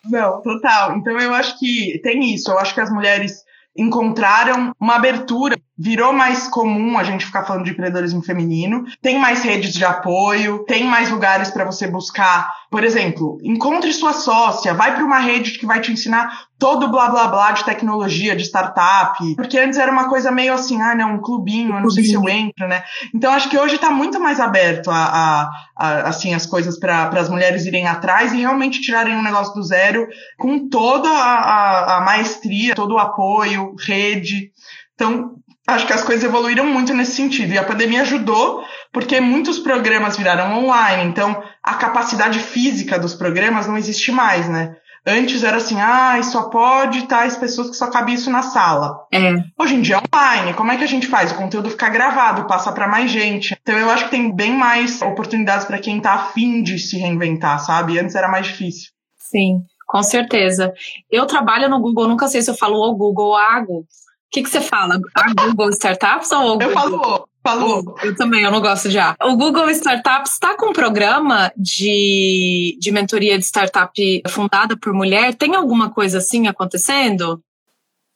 Não, 0.05 0.43
total. 0.43 0.97
Então 0.97 1.17
eu 1.17 1.33
acho 1.33 1.57
que 1.61 2.01
tem 2.03 2.35
isso. 2.35 2.51
Eu 2.51 2.59
acho 2.59 2.75
que 2.75 2.81
as 2.81 2.91
mulheres 2.91 3.45
encontraram 3.81 4.73
uma 4.79 4.97
abertura. 4.97 5.59
Virou 5.83 6.13
mais 6.13 6.47
comum 6.47 6.99
a 6.99 7.05
gente 7.05 7.25
ficar 7.25 7.43
falando 7.45 7.65
de 7.65 7.71
empreendedorismo 7.71 8.23
feminino. 8.23 8.85
Tem 9.01 9.19
mais 9.19 9.43
redes 9.43 9.73
de 9.73 9.83
apoio, 9.83 10.63
tem 10.67 10.85
mais 10.85 11.11
lugares 11.11 11.51
para 11.51 11.65
você 11.65 11.87
buscar. 11.87 12.53
Por 12.71 12.85
exemplo, 12.85 13.39
encontre 13.43 13.91
sua 13.95 14.13
sócia, 14.13 14.75
vai 14.75 14.95
para 14.95 15.03
uma 15.03 15.19
rede 15.19 15.59
que 15.59 15.65
vai 15.65 15.81
te 15.81 15.91
ensinar 15.91 16.51
todo 16.59 16.91
blá 16.91 17.09
blá 17.09 17.29
blá 17.29 17.53
de 17.53 17.65
tecnologia, 17.65 18.37
de 18.37 18.45
startup. 18.45 19.35
Porque 19.35 19.59
antes 19.59 19.79
era 19.79 19.91
uma 19.91 20.07
coisa 20.11 20.31
meio 20.31 20.53
assim, 20.53 20.83
ah, 20.83 20.95
não, 20.95 21.15
um 21.15 21.23
clubinho, 21.23 21.75
eu 21.75 21.81
não 21.81 21.91
sei 21.91 22.05
se 22.05 22.13
eu 22.13 22.29
entro, 22.29 22.69
né? 22.69 22.85
Então 23.15 23.33
acho 23.33 23.49
que 23.49 23.59
hoje 23.59 23.77
está 23.77 23.91
muito 23.91 24.21
mais 24.21 24.39
aberto 24.39 24.91
a, 24.91 24.97
a, 24.97 25.51
a, 25.75 26.09
assim, 26.09 26.35
as 26.35 26.45
coisas 26.45 26.79
para 26.79 27.09
as 27.09 27.31
mulheres 27.31 27.65
irem 27.65 27.87
atrás 27.87 28.35
e 28.35 28.37
realmente 28.37 28.83
tirarem 28.83 29.17
um 29.17 29.23
negócio 29.23 29.55
do 29.55 29.63
zero 29.63 30.07
com 30.39 30.69
toda 30.69 31.09
a, 31.09 31.97
a 31.97 32.01
maestria, 32.03 32.75
todo 32.75 32.97
o 32.97 32.99
apoio, 32.99 33.75
rede. 33.79 34.51
Então, 34.95 35.37
acho 35.71 35.87
que 35.87 35.93
as 35.93 36.03
coisas 36.03 36.25
evoluíram 36.25 36.67
muito 36.67 36.93
nesse 36.95 37.13
sentido. 37.13 37.53
E 37.53 37.59
a 37.59 37.65
pandemia 37.65 38.03
ajudou, 38.03 38.63
porque 38.93 39.21
muitos 39.21 39.59
programas 39.59 40.17
viraram 40.17 40.65
online, 40.65 41.05
então 41.05 41.43
a 41.63 41.75
capacidade 41.75 42.39
física 42.39 42.99
dos 42.99 43.15
programas 43.15 43.67
não 43.67 43.77
existe 43.77 44.13
mais, 44.13 44.49
né? 44.49 44.75
Antes 45.07 45.43
era 45.43 45.57
assim, 45.57 45.81
ah, 45.81 46.23
só 46.23 46.51
pode 46.51 47.07
tais 47.07 47.35
pessoas 47.35 47.71
que 47.71 47.77
só 47.77 47.91
cabe 47.91 48.13
isso 48.13 48.31
na 48.31 48.43
sala. 48.43 49.07
É. 49.13 49.33
Hoje 49.59 49.75
em 49.75 49.81
dia 49.81 49.97
é 49.97 50.17
online. 50.17 50.53
Como 50.53 50.71
é 50.71 50.77
que 50.77 50.85
a 50.85 50.89
gente 50.89 51.07
faz? 51.07 51.33
O 51.33 51.37
conteúdo 51.37 51.71
ficar 51.71 51.89
gravado, 51.89 52.47
passa 52.47 52.71
para 52.71 52.87
mais 52.87 53.11
gente. 53.11 53.57
Então 53.63 53.79
eu 53.79 53.89
acho 53.91 54.05
que 54.05 54.11
tem 54.11 54.35
bem 54.35 54.53
mais 54.53 55.01
oportunidades 55.01 55.65
para 55.65 55.79
quem 55.79 56.01
tá 56.01 56.13
afim 56.13 56.63
de 56.63 56.79
se 56.79 56.99
reinventar, 56.99 57.59
sabe? 57.61 57.99
Antes 57.99 58.15
era 58.15 58.29
mais 58.29 58.47
difícil. 58.47 58.91
Sim, 59.17 59.61
com 59.87 60.03
certeza. 60.03 60.73
Eu 61.11 61.27
trabalho 61.27 61.71
no 61.71 61.81
Google, 61.81 62.07
nunca 62.07 62.29
sei 62.29 62.43
se 62.43 62.51
eu 62.51 62.55
falo 62.55 62.77
o 62.77 62.95
Google 62.95 63.29
ou 63.29 63.37
a 63.37 63.59
Google. 63.61 63.87
O 64.31 64.33
que, 64.33 64.45
que 64.45 64.49
você 64.49 64.61
fala? 64.61 65.01
A 65.13 65.35
Google 65.35 65.71
Startups 65.71 66.31
ou 66.31 66.53
Google? 66.53 66.69
Eu 66.69 66.73
falo 66.73 67.29
Falou. 67.43 67.97
Eu 68.03 68.15
também, 68.15 68.43
eu 68.43 68.51
não 68.51 68.61
gosto 68.61 68.89
de 68.89 68.99
A. 68.99 69.17
O 69.23 69.37
Google 69.37 69.71
Startups 69.71 70.33
está 70.33 70.57
com 70.57 70.71
um 70.71 70.73
programa 70.73 71.51
de, 71.57 72.77
de 72.79 72.93
mentoria 72.93 73.39
de 73.39 73.45
startup 73.45 73.93
fundada 74.29 74.77
por 74.77 74.93
mulher. 74.93 75.35
Tem 75.35 75.57
alguma 75.57 75.91
coisa 75.91 76.19
assim 76.19 76.47
acontecendo? 76.47 77.43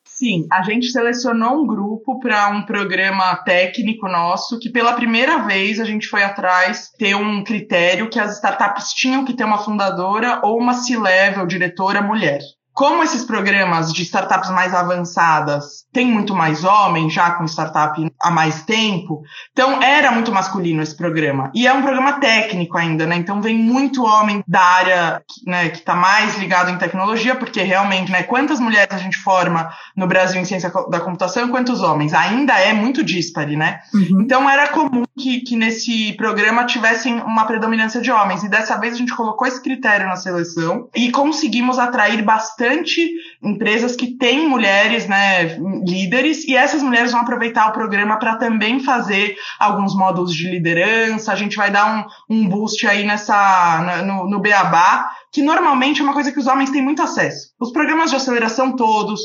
Sim, 0.07 0.47
a 0.53 0.63
gente 0.63 0.93
selecionou 0.93 1.63
um 1.63 1.67
grupo 1.67 2.21
para 2.21 2.49
um 2.51 2.65
programa 2.65 3.35
técnico 3.39 4.07
nosso, 4.07 4.61
que 4.61 4.71
pela 4.71 4.93
primeira 4.93 5.39
vez 5.39 5.81
a 5.81 5.85
gente 5.85 6.07
foi 6.07 6.23
atrás 6.23 6.91
ter 6.97 7.17
um 7.17 7.43
critério 7.43 8.09
que 8.09 8.21
as 8.21 8.35
startups 8.35 8.93
tinham 8.93 9.25
que 9.25 9.35
ter 9.35 9.45
uma 9.45 9.59
fundadora 9.59 10.41
ou 10.45 10.59
uma 10.59 10.75
C-level, 10.75 11.47
diretora 11.47 12.01
mulher 12.01 12.41
como 12.75 13.05
esses 13.05 13.25
programas 13.25 13.93
de 13.93 14.03
startups 14.03 14.51
mais 14.51 14.75
avançadas 14.75 15.85
têm 15.93 16.07
muito 16.07 16.35
mais 16.35 16.65
homens, 16.65 17.15
já 17.15 17.31
com 17.31 17.45
startup 17.45 18.05
há 18.21 18.31
mais 18.33 18.65
tempo, 18.65 19.23
então 19.53 19.81
era 19.81 20.11
muito 20.11 20.33
masculino 20.33 20.83
esse 20.83 20.97
programa. 20.97 21.53
E 21.55 21.69
é 21.69 21.73
um 21.73 21.83
programa 21.83 22.15
técnico 22.15 22.77
ainda, 22.77 23.07
né? 23.07 23.15
Então 23.15 23.41
vem 23.41 23.57
muito 23.57 24.05
homem 24.05 24.43
da 24.49 24.61
área 24.61 25.23
né, 25.47 25.69
que 25.69 25.79
está 25.79 25.95
mais 25.95 26.37
ligado 26.37 26.69
em 26.69 26.77
tecnologia, 26.77 27.37
porque 27.37 27.63
realmente, 27.63 28.11
né, 28.11 28.25
quantas 28.25 28.59
mulheres 28.59 28.93
a 28.93 28.99
gente 28.99 29.19
forma 29.19 29.71
no 29.97 30.09
Brasil 30.09 30.41
em 30.41 30.45
ciência 30.45 30.73
da 30.91 30.99
computação 30.99 31.47
e 31.47 31.51
quantos 31.51 31.81
homens? 31.81 32.13
Ainda 32.13 32.59
é 32.59 32.73
muito 32.73 33.05
dispare, 33.05 33.57
né? 33.57 33.79
Uhum. 33.95 34.23
Então 34.23 34.51
era 34.51 34.69
comum 34.69 35.05
que, 35.17 35.43
que 35.43 35.55
nesse 35.55 36.13
programa 36.15 36.67
tivessem 36.67 37.21
uma 37.21 37.47
predominância 37.47 38.01
de 38.01 38.11
homens. 38.11 38.43
E 38.43 38.49
dessa 38.49 38.77
vez 38.81 38.95
a 38.95 38.99
gente 38.99 39.15
colocou 39.15 39.47
esse 39.47 39.63
critério 39.63 40.09
na 40.09 40.17
seleção 40.17 40.89
e 40.93 41.13
conseguimos 41.13 41.79
atrair 41.79 42.21
bastante 42.25 42.64
bastante 42.65 43.13
empresas 43.43 43.95
que 43.95 44.17
têm 44.17 44.49
mulheres, 44.49 45.07
né, 45.07 45.57
líderes, 45.87 46.45
e 46.45 46.57
essas 46.57 46.83
mulheres 46.83 47.13
vão 47.13 47.21
aproveitar 47.21 47.69
o 47.69 47.73
programa 47.73 48.19
para 48.19 48.37
também 48.37 48.81
fazer 48.81 49.37
alguns 49.59 49.95
módulos 49.95 50.35
de 50.35 50.51
liderança. 50.51 51.33
A 51.33 51.37
gente 51.37 51.57
vai 51.57 51.71
dar 51.71 52.09
um, 52.31 52.37
um 52.37 52.49
boost 52.49 52.87
aí 52.87 53.05
nessa, 53.05 54.03
no, 54.07 54.29
no 54.29 54.41
Beabá, 54.41 55.11
que 55.33 55.43
normalmente 55.43 56.01
é 56.01 56.05
uma 56.05 56.15
coisa 56.15 56.33
que 56.33 56.39
os 56.39 56.47
homens 56.47 56.71
têm 56.71 56.83
muito 56.83 57.03
acesso. 57.03 57.51
Os 57.61 57.71
programas 57.71 58.11
de 58.11 58.17
aceleração 58.17 58.75
todos, 58.75 59.21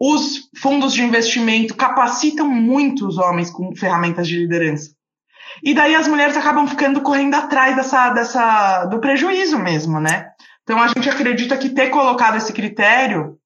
os 0.00 0.48
fundos 0.56 0.94
de 0.94 1.02
investimento 1.02 1.74
capacitam 1.74 2.48
muito 2.48 3.06
os 3.06 3.18
homens 3.18 3.50
com 3.50 3.74
ferramentas 3.76 4.26
de 4.26 4.36
liderança. 4.36 4.96
E 5.62 5.74
daí 5.74 5.94
as 5.94 6.06
mulheres 6.06 6.36
acabam 6.36 6.66
ficando 6.66 7.00
correndo 7.00 7.34
atrás 7.34 7.74
dessa, 7.74 8.10
dessa, 8.10 8.84
do 8.86 9.00
prejuízo 9.00 9.58
mesmo, 9.58 9.98
né? 10.00 10.30
Então 10.68 10.82
a 10.82 10.88
gente 10.88 11.08
acredita 11.08 11.56
que 11.56 11.70
ter 11.70 11.88
colocado 11.88 12.36
esse 12.36 12.52
critério 12.52 13.38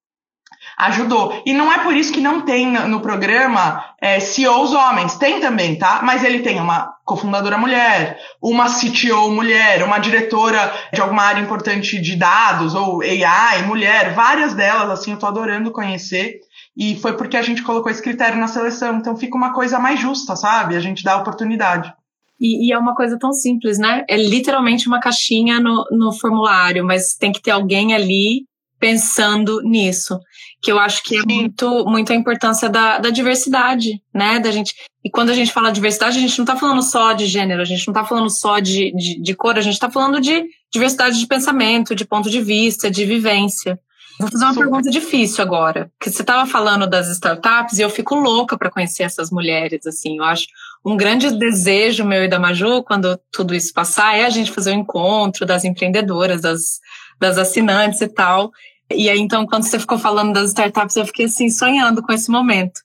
ajudou. 0.77 1.41
E 1.47 1.55
não 1.55 1.73
é 1.73 1.79
por 1.79 1.95
isso 1.95 2.13
que 2.13 2.21
não 2.21 2.41
tem 2.41 2.73
no 2.89 2.99
programa 2.99 3.85
é, 4.01 4.19
CEOs 4.19 4.73
homens. 4.73 5.15
Tem 5.15 5.39
também, 5.39 5.79
tá? 5.79 6.01
Mas 6.03 6.25
ele 6.25 6.41
tem 6.41 6.59
uma 6.59 6.93
cofundadora 7.05 7.57
mulher, 7.57 8.19
uma 8.43 8.67
CTO 8.67 9.31
mulher, 9.31 9.85
uma 9.85 10.01
diretora 10.01 10.75
de 10.93 11.01
alguma 11.01 11.23
área 11.23 11.41
importante 11.41 12.01
de 12.01 12.17
dados 12.17 12.75
ou 12.75 13.03
AI 13.03 13.63
mulher, 13.63 14.15
várias 14.15 14.53
delas, 14.53 14.91
assim, 14.91 15.13
eu 15.13 15.19
tô 15.19 15.27
adorando 15.27 15.71
conhecer. 15.71 16.41
E 16.77 16.97
foi 16.97 17.17
porque 17.17 17.37
a 17.37 17.43
gente 17.43 17.63
colocou 17.63 17.93
esse 17.93 18.03
critério 18.03 18.41
na 18.41 18.49
seleção. 18.49 18.97
Então 18.97 19.17
fica 19.17 19.37
uma 19.37 19.53
coisa 19.53 19.79
mais 19.79 20.01
justa, 20.01 20.35
sabe? 20.35 20.75
A 20.75 20.81
gente 20.81 21.05
dá 21.05 21.19
oportunidade. 21.19 21.95
E, 22.43 22.67
e, 22.67 22.73
é 22.73 22.79
uma 22.79 22.93
coisa 22.93 23.17
tão 23.17 23.33
simples, 23.33 23.79
né? 23.79 24.05
É 24.09 24.17
literalmente 24.17 24.89
uma 24.89 24.99
caixinha 24.99 25.61
no, 25.61 25.85
no 25.93 26.13
formulário, 26.13 26.85
mas 26.85 27.15
tem 27.15 27.31
que 27.31 27.41
ter 27.41 27.53
alguém 27.53 27.95
ali 27.95 28.47
pensando 28.81 29.61
nisso. 29.63 30.19
Que 30.61 30.73
eu 30.73 30.79
acho 30.81 31.05
que 31.05 31.17
é 31.17 31.23
muito, 31.25 31.85
muito 31.87 32.13
a 32.13 32.17
importância 32.17 32.69
da, 32.69 32.99
da 32.99 33.11
diversidade, 33.11 34.03
né? 34.13 34.41
Da 34.41 34.51
gente. 34.51 34.75
E 35.05 35.09
quando 35.11 35.31
a 35.31 35.35
gente 35.35 35.53
fala 35.53 35.71
diversidade, 35.71 36.19
a 36.19 36.21
gente 36.21 36.37
não 36.37 36.43
está 36.43 36.57
falando 36.57 36.83
só 36.83 37.13
de 37.13 37.27
gênero, 37.27 37.63
a 37.63 37.65
gente 37.65 37.87
não 37.87 37.93
está 37.93 38.05
falando 38.05 38.29
só 38.29 38.59
de, 38.59 38.93
de, 38.93 39.23
de 39.23 39.35
cor, 39.37 39.57
a 39.57 39.61
gente 39.61 39.75
está 39.75 39.89
falando 39.89 40.21
de 40.21 40.45
diversidade 40.73 41.21
de 41.21 41.27
pensamento, 41.29 41.95
de 41.95 42.05
ponto 42.05 42.29
de 42.29 42.41
vista, 42.41 42.91
de 42.91 43.05
vivência. 43.05 43.79
Vou 44.19 44.29
fazer 44.29 44.45
uma 44.45 44.53
Super. 44.53 44.65
pergunta 44.65 44.91
difícil 44.91 45.43
agora, 45.43 45.91
porque 45.97 46.11
você 46.11 46.23
estava 46.23 46.45
falando 46.45 46.89
das 46.89 47.09
startups 47.09 47.79
e 47.79 47.83
eu 47.83 47.91
fico 47.91 48.15
louca 48.15 48.59
para 48.59 48.71
conhecer 48.71 49.05
essas 49.05 49.31
mulheres, 49.31 49.87
assim, 49.87 50.19
eu 50.19 50.25
acho 50.25 50.47
um 50.85 50.97
grande 50.97 51.31
desejo 51.31 52.05
meu 52.05 52.25
e 52.25 52.29
da 52.29 52.39
Maju, 52.39 52.83
quando 52.83 53.19
tudo 53.31 53.55
isso 53.55 53.73
passar, 53.73 54.17
é 54.17 54.25
a 54.25 54.31
gente 54.31 54.51
fazer 54.51 54.73
o 54.73 54.75
um 54.75 54.81
encontro 54.81 55.47
das 55.47 55.65
empreendedoras, 55.65 56.43
das, 56.43 56.81
das 57.21 57.39
assinantes 57.39 58.01
e 58.01 58.09
tal. 58.09 58.51
E 58.91 59.09
aí, 59.09 59.19
então, 59.19 59.47
quando 59.47 59.63
você 59.63 59.79
ficou 59.79 59.99
falando 59.99 60.33
das 60.33 60.49
startups, 60.49 60.97
eu 60.97 61.07
fiquei 61.07 61.27
assim, 61.27 61.49
sonhando 61.51 62.03
com 62.03 62.13
esse 62.13 62.31
momento. 62.31 62.81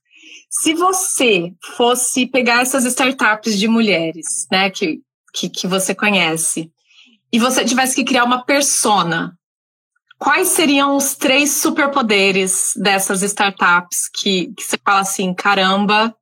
Se 0.49 0.73
você 0.73 1.51
fosse 1.75 2.25
pegar 2.25 2.61
essas 2.61 2.85
startups 2.85 3.57
de 3.57 3.67
mulheres, 3.67 4.47
né, 4.51 4.69
que, 4.69 5.01
que, 5.33 5.49
que 5.49 5.67
você 5.67 5.93
conhece, 5.93 6.71
e 7.31 7.39
você 7.39 7.65
tivesse 7.65 7.95
que 7.95 8.05
criar 8.05 8.23
uma 8.23 8.45
persona, 8.45 9.37
quais 10.17 10.49
seriam 10.49 10.95
os 10.95 11.15
três 11.15 11.51
superpoderes 11.51 12.73
dessas 12.77 13.21
startups 13.21 14.09
que, 14.13 14.53
que 14.55 14.63
você 14.63 14.77
fala 14.83 15.01
assim, 15.01 15.33
caramba, 15.33 16.15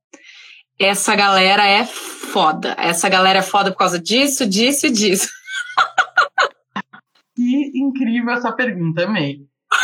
essa 0.79 1.15
galera 1.15 1.65
é 1.65 1.85
foda. 1.85 2.75
Essa 2.77 3.07
galera 3.09 3.39
é 3.39 3.41
foda 3.41 3.71
por 3.71 3.77
causa 3.77 3.99
disso, 3.99 4.45
disso 4.45 4.87
e 4.87 4.91
disso. 4.91 5.29
Que 7.35 7.71
incrível 7.75 8.33
essa 8.33 8.53
pergunta, 8.53 9.03
amei. 9.03 9.41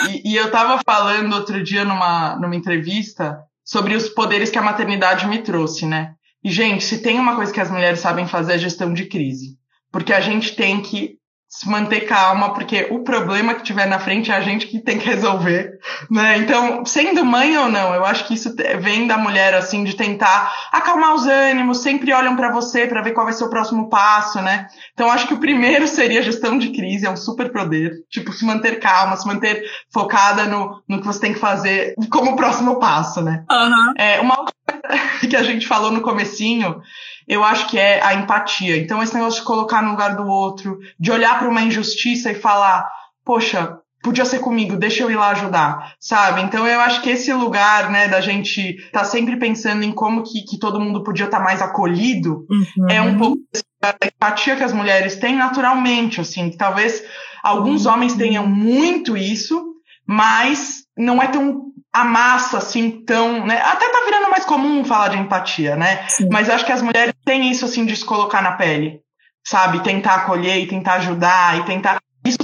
E, 0.10 0.32
e, 0.32 0.36
eu 0.38 0.46
estava 0.46 0.80
falando 0.86 1.34
outro 1.34 1.62
dia 1.62 1.84
numa, 1.84 2.38
numa 2.38 2.56
entrevista 2.56 3.44
sobre 3.62 3.94
os 3.94 4.08
poderes 4.08 4.50
que 4.50 4.58
a 4.58 4.62
maternidade 4.62 5.28
me 5.28 5.40
trouxe, 5.40 5.86
né? 5.86 6.14
E, 6.42 6.50
gente, 6.50 6.82
se 6.82 7.02
tem 7.02 7.20
uma 7.20 7.36
coisa 7.36 7.52
que 7.52 7.60
as 7.60 7.70
mulheres 7.70 8.00
sabem 8.00 8.26
fazer 8.26 8.54
é 8.54 8.58
gestão 8.58 8.94
de 8.94 9.06
crise. 9.06 9.58
Porque 9.92 10.14
a 10.14 10.22
gente 10.22 10.56
tem 10.56 10.82
que 10.82 11.18
se 11.52 11.68
manter 11.70 12.08
calma, 12.08 12.54
porque 12.54 12.88
o 12.92 13.00
problema 13.00 13.54
que 13.54 13.62
tiver 13.62 13.86
na 13.86 14.00
frente 14.00 14.32
é 14.32 14.36
a 14.36 14.40
gente 14.40 14.68
que 14.68 14.80
tem 14.80 14.98
que 14.98 15.06
resolver, 15.06 15.78
né? 16.10 16.38
Então, 16.38 16.86
sendo 16.86 17.26
mãe 17.26 17.58
ou 17.58 17.68
não, 17.68 17.94
eu 17.94 18.06
acho 18.06 18.26
que 18.26 18.36
isso 18.36 18.56
vem 18.80 19.06
da 19.06 19.18
mulher 19.18 19.54
assim 19.54 19.84
de 19.84 19.94
tentar 19.94 20.50
acalmar 20.72 21.14
os 21.14 21.26
ânimos, 21.26 21.80
sempre 21.80 22.14
olham 22.14 22.38
para 22.38 22.54
você 22.54 22.88
para 22.88 23.02
ver 23.02 23.12
qual 23.12 23.26
vai 23.26 23.34
ser 23.34 23.44
o 23.44 23.50
próximo 23.50 23.90
passo, 23.90 24.42
né? 24.42 24.68
Então, 24.94 25.12
acho 25.12 25.28
que 25.28 25.34
o 25.34 25.42
primeiro 25.42 25.86
seria 25.90 26.24
gestão 26.24 26.58
de 26.58 26.70
crise, 26.70 27.06
é 27.06 27.12
um 27.12 27.18
super 27.18 27.52
poder, 27.52 28.06
tipo 28.10 28.32
se 28.32 28.46
manter 28.46 28.80
calma, 28.80 29.18
se 29.18 29.28
manter 29.28 29.62
focada 29.94 30.46
no, 30.46 30.82
no 30.88 31.02
que 31.02 31.06
você 31.06 31.20
tem 31.20 31.34
que 31.34 31.40
fazer 31.40 31.96
como 32.10 32.38
próximo 32.38 32.80
passo, 32.80 33.22
né? 33.22 33.44
Uhum. 33.52 33.94
É, 33.98 34.22
uma 34.22 34.40
outra 34.40 34.54
que 35.30 35.36
a 35.36 35.44
gente 35.44 35.68
falou 35.68 35.92
no 35.92 36.02
comecinho 36.02 36.82
eu 37.28 37.44
acho 37.44 37.70
que 37.70 37.78
é 37.78 38.04
a 38.04 38.14
empatia. 38.16 38.76
Então, 38.78 39.02
esse 39.02 39.14
negócio 39.14 39.40
de 39.40 39.46
colocar 39.46 39.82
no 39.82 39.92
lugar 39.92 40.16
do 40.16 40.28
outro, 40.28 40.80
de 41.00 41.12
olhar 41.12 41.40
para 41.40 41.48
uma 41.48 41.62
injustiça 41.62 42.32
e 42.32 42.36
falar, 42.36 42.90
poxa, 43.24 43.78
podia 44.04 44.26
ser 44.26 44.40
comigo, 44.40 44.76
deixa 44.76 45.04
eu 45.04 45.12
ir 45.12 45.16
lá 45.16 45.30
ajudar, 45.30 45.94
sabe? 46.00 46.42
Então 46.42 46.68
eu 46.68 46.80
acho 46.82 47.02
que 47.02 47.10
esse 47.10 47.32
lugar, 47.32 47.92
né, 47.92 48.08
da 48.08 48.20
gente 48.20 48.78
tá 48.92 49.04
sempre 49.04 49.38
pensando 49.38 49.84
em 49.84 49.92
como 49.92 50.24
que, 50.24 50.42
que 50.42 50.58
todo 50.58 50.80
mundo 50.80 51.04
podia 51.04 51.26
estar 51.26 51.38
tá 51.38 51.44
mais 51.44 51.62
acolhido, 51.62 52.46
uhum. 52.50 52.90
é 52.90 53.02
um 53.02 53.18
pouco 53.18 53.38
da 53.80 53.96
empatia 54.06 54.56
que 54.56 54.64
as 54.64 54.74
mulheres 54.74 55.16
têm 55.18 55.36
naturalmente, 55.36 56.20
assim, 56.20 56.50
que 56.50 56.58
talvez 56.58 57.04
alguns 57.44 57.86
uhum. 57.86 57.94
homens 57.94 58.16
tenham 58.16 58.46
muito 58.46 59.16
isso, 59.16 59.64
mas 60.06 60.84
não 60.98 61.22
é 61.22 61.28
tão 61.28 61.71
a 61.94 62.06
massa 62.06 62.58
assim 62.58 63.04
tão, 63.04 63.46
né? 63.46 63.62
Até 63.62 63.90
tá 63.90 64.06
virando 64.06 64.30
mais 64.30 64.46
comum 64.46 64.84
falar 64.86 65.10
de 65.10 65.18
empatia, 65.18 65.76
né? 65.76 66.08
Sim. 66.08 66.30
Mas 66.32 66.50
acho 66.50 66.66
que 66.66 66.72
as 66.72 66.82
mulheres 66.82 67.14
têm 67.26 67.52
isso 67.52 67.66
assim 67.66 67.86
de 67.86 67.96
se 67.96 68.06
colocar 68.06 68.42
na 68.42 68.54
pele, 68.54 69.02
sabe? 69.46 69.84
Tentar 69.84 70.16
acolher 70.16 70.58
e 70.58 70.68
tentar 70.68 70.96
ajudar 70.96 71.60
e 71.60 71.66
tentar 71.66 72.00
isso 72.26 72.38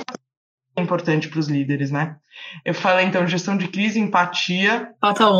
é 0.75 0.81
importante 0.81 1.27
para 1.27 1.39
os 1.39 1.47
líderes, 1.47 1.89
né? 1.91 2.17
Eu 2.63 2.73
falei 2.73 3.05
então 3.05 3.25
gestão 3.27 3.57
de 3.57 3.67
crise, 3.67 3.99
empatia. 3.99 4.89
Falta 5.01 5.27
um. 5.31 5.39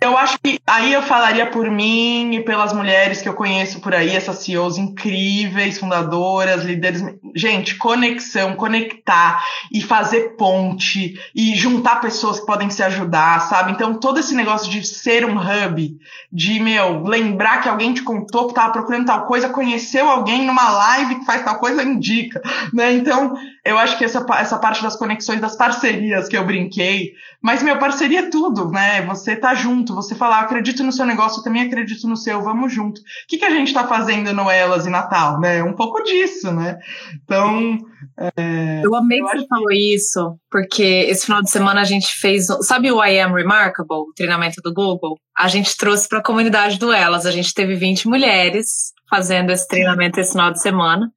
Eu 0.00 0.16
acho 0.16 0.38
que 0.38 0.58
aí 0.66 0.92
eu 0.92 1.02
falaria 1.02 1.46
por 1.46 1.70
mim 1.70 2.34
e 2.34 2.44
pelas 2.44 2.72
mulheres 2.72 3.20
que 3.20 3.28
eu 3.28 3.34
conheço 3.34 3.80
por 3.80 3.94
aí, 3.94 4.14
essas 4.14 4.38
CEOs 4.38 4.78
incríveis, 4.78 5.78
fundadoras, 5.78 6.64
líderes. 6.64 7.02
Gente, 7.34 7.76
conexão, 7.76 8.54
conectar 8.54 9.42
e 9.72 9.80
fazer 9.80 10.36
ponte 10.36 11.18
e 11.34 11.54
juntar 11.54 12.00
pessoas 12.00 12.40
que 12.40 12.46
podem 12.46 12.70
se 12.70 12.82
ajudar, 12.82 13.40
sabe? 13.40 13.72
Então, 13.72 13.94
todo 13.94 14.20
esse 14.20 14.34
negócio 14.34 14.70
de 14.70 14.86
ser 14.86 15.24
um 15.24 15.36
hub, 15.36 15.96
de, 16.32 16.60
meu, 16.60 17.02
lembrar 17.02 17.60
que 17.60 17.68
alguém 17.68 17.92
te 17.92 18.02
contou 18.02 18.48
que 18.48 18.54
tava 18.54 18.72
procurando 18.72 19.06
tal 19.06 19.26
coisa, 19.26 19.48
conheceu 19.48 20.08
alguém 20.08 20.46
numa 20.46 20.70
live 20.70 21.16
que 21.16 21.26
faz 21.26 21.44
tal 21.44 21.58
coisa, 21.58 21.82
indica, 21.82 22.40
né? 22.72 22.92
Então, 22.92 23.34
eu 23.64 23.78
acho 23.78 23.96
que 23.96 24.04
essa, 24.04 24.24
essa 24.38 24.58
parte 24.58 24.82
das 24.82 24.96
conexões, 24.96 25.40
das 25.40 25.56
parcerias 25.56 26.28
que 26.28 26.36
eu 26.36 26.44
brinquei, 26.44 27.12
mas, 27.40 27.62
meu, 27.62 27.78
parceria 27.78 28.20
é 28.20 28.30
tudo, 28.30 28.70
né? 28.70 29.02
Você 29.02 29.36
tá 29.36 29.54
junto, 29.54 29.94
você 29.94 30.14
falar, 30.14 30.40
acredito 30.40 30.82
no 30.82 30.92
seu 30.92 31.06
negócio, 31.06 31.38
eu 31.40 31.44
também 31.44 31.62
acredito 31.62 32.08
no 32.08 32.16
seu, 32.16 32.42
vamos 32.42 32.72
junto. 32.72 33.00
O 33.00 33.04
que, 33.28 33.38
que 33.38 33.44
a 33.44 33.50
gente 33.50 33.72
tá 33.72 33.86
fazendo 33.86 34.32
no 34.32 34.50
Elas 34.50 34.86
e 34.86 34.90
Natal, 34.90 35.40
né? 35.40 35.62
Um 35.62 35.74
pouco 35.74 36.02
disso, 36.02 36.52
né? 36.52 36.78
Então. 37.22 37.78
É, 38.18 38.80
eu 38.84 38.94
amei 38.96 39.20
eu 39.20 39.26
que 39.26 39.38
você 39.38 39.46
falou 39.46 39.72
isso, 39.72 40.36
porque 40.50 40.82
esse 40.82 41.26
final 41.26 41.40
de 41.40 41.50
semana 41.50 41.80
a 41.80 41.84
gente 41.84 42.14
fez. 42.16 42.46
Sabe 42.62 42.90
o 42.90 43.04
I 43.04 43.20
Am 43.20 43.32
Remarkable, 43.32 44.08
o 44.08 44.12
treinamento 44.14 44.60
do 44.62 44.74
Google? 44.74 45.16
A 45.38 45.46
gente 45.46 45.76
trouxe 45.76 46.08
para 46.08 46.18
a 46.18 46.24
comunidade 46.24 46.78
do 46.78 46.92
Elas. 46.92 47.26
A 47.26 47.30
gente 47.30 47.54
teve 47.54 47.74
20 47.76 48.08
mulheres 48.08 48.92
fazendo 49.12 49.50
esse 49.50 49.68
treinamento 49.68 50.18
esse 50.18 50.32
final 50.32 50.50
de 50.50 50.62
semana. 50.62 51.12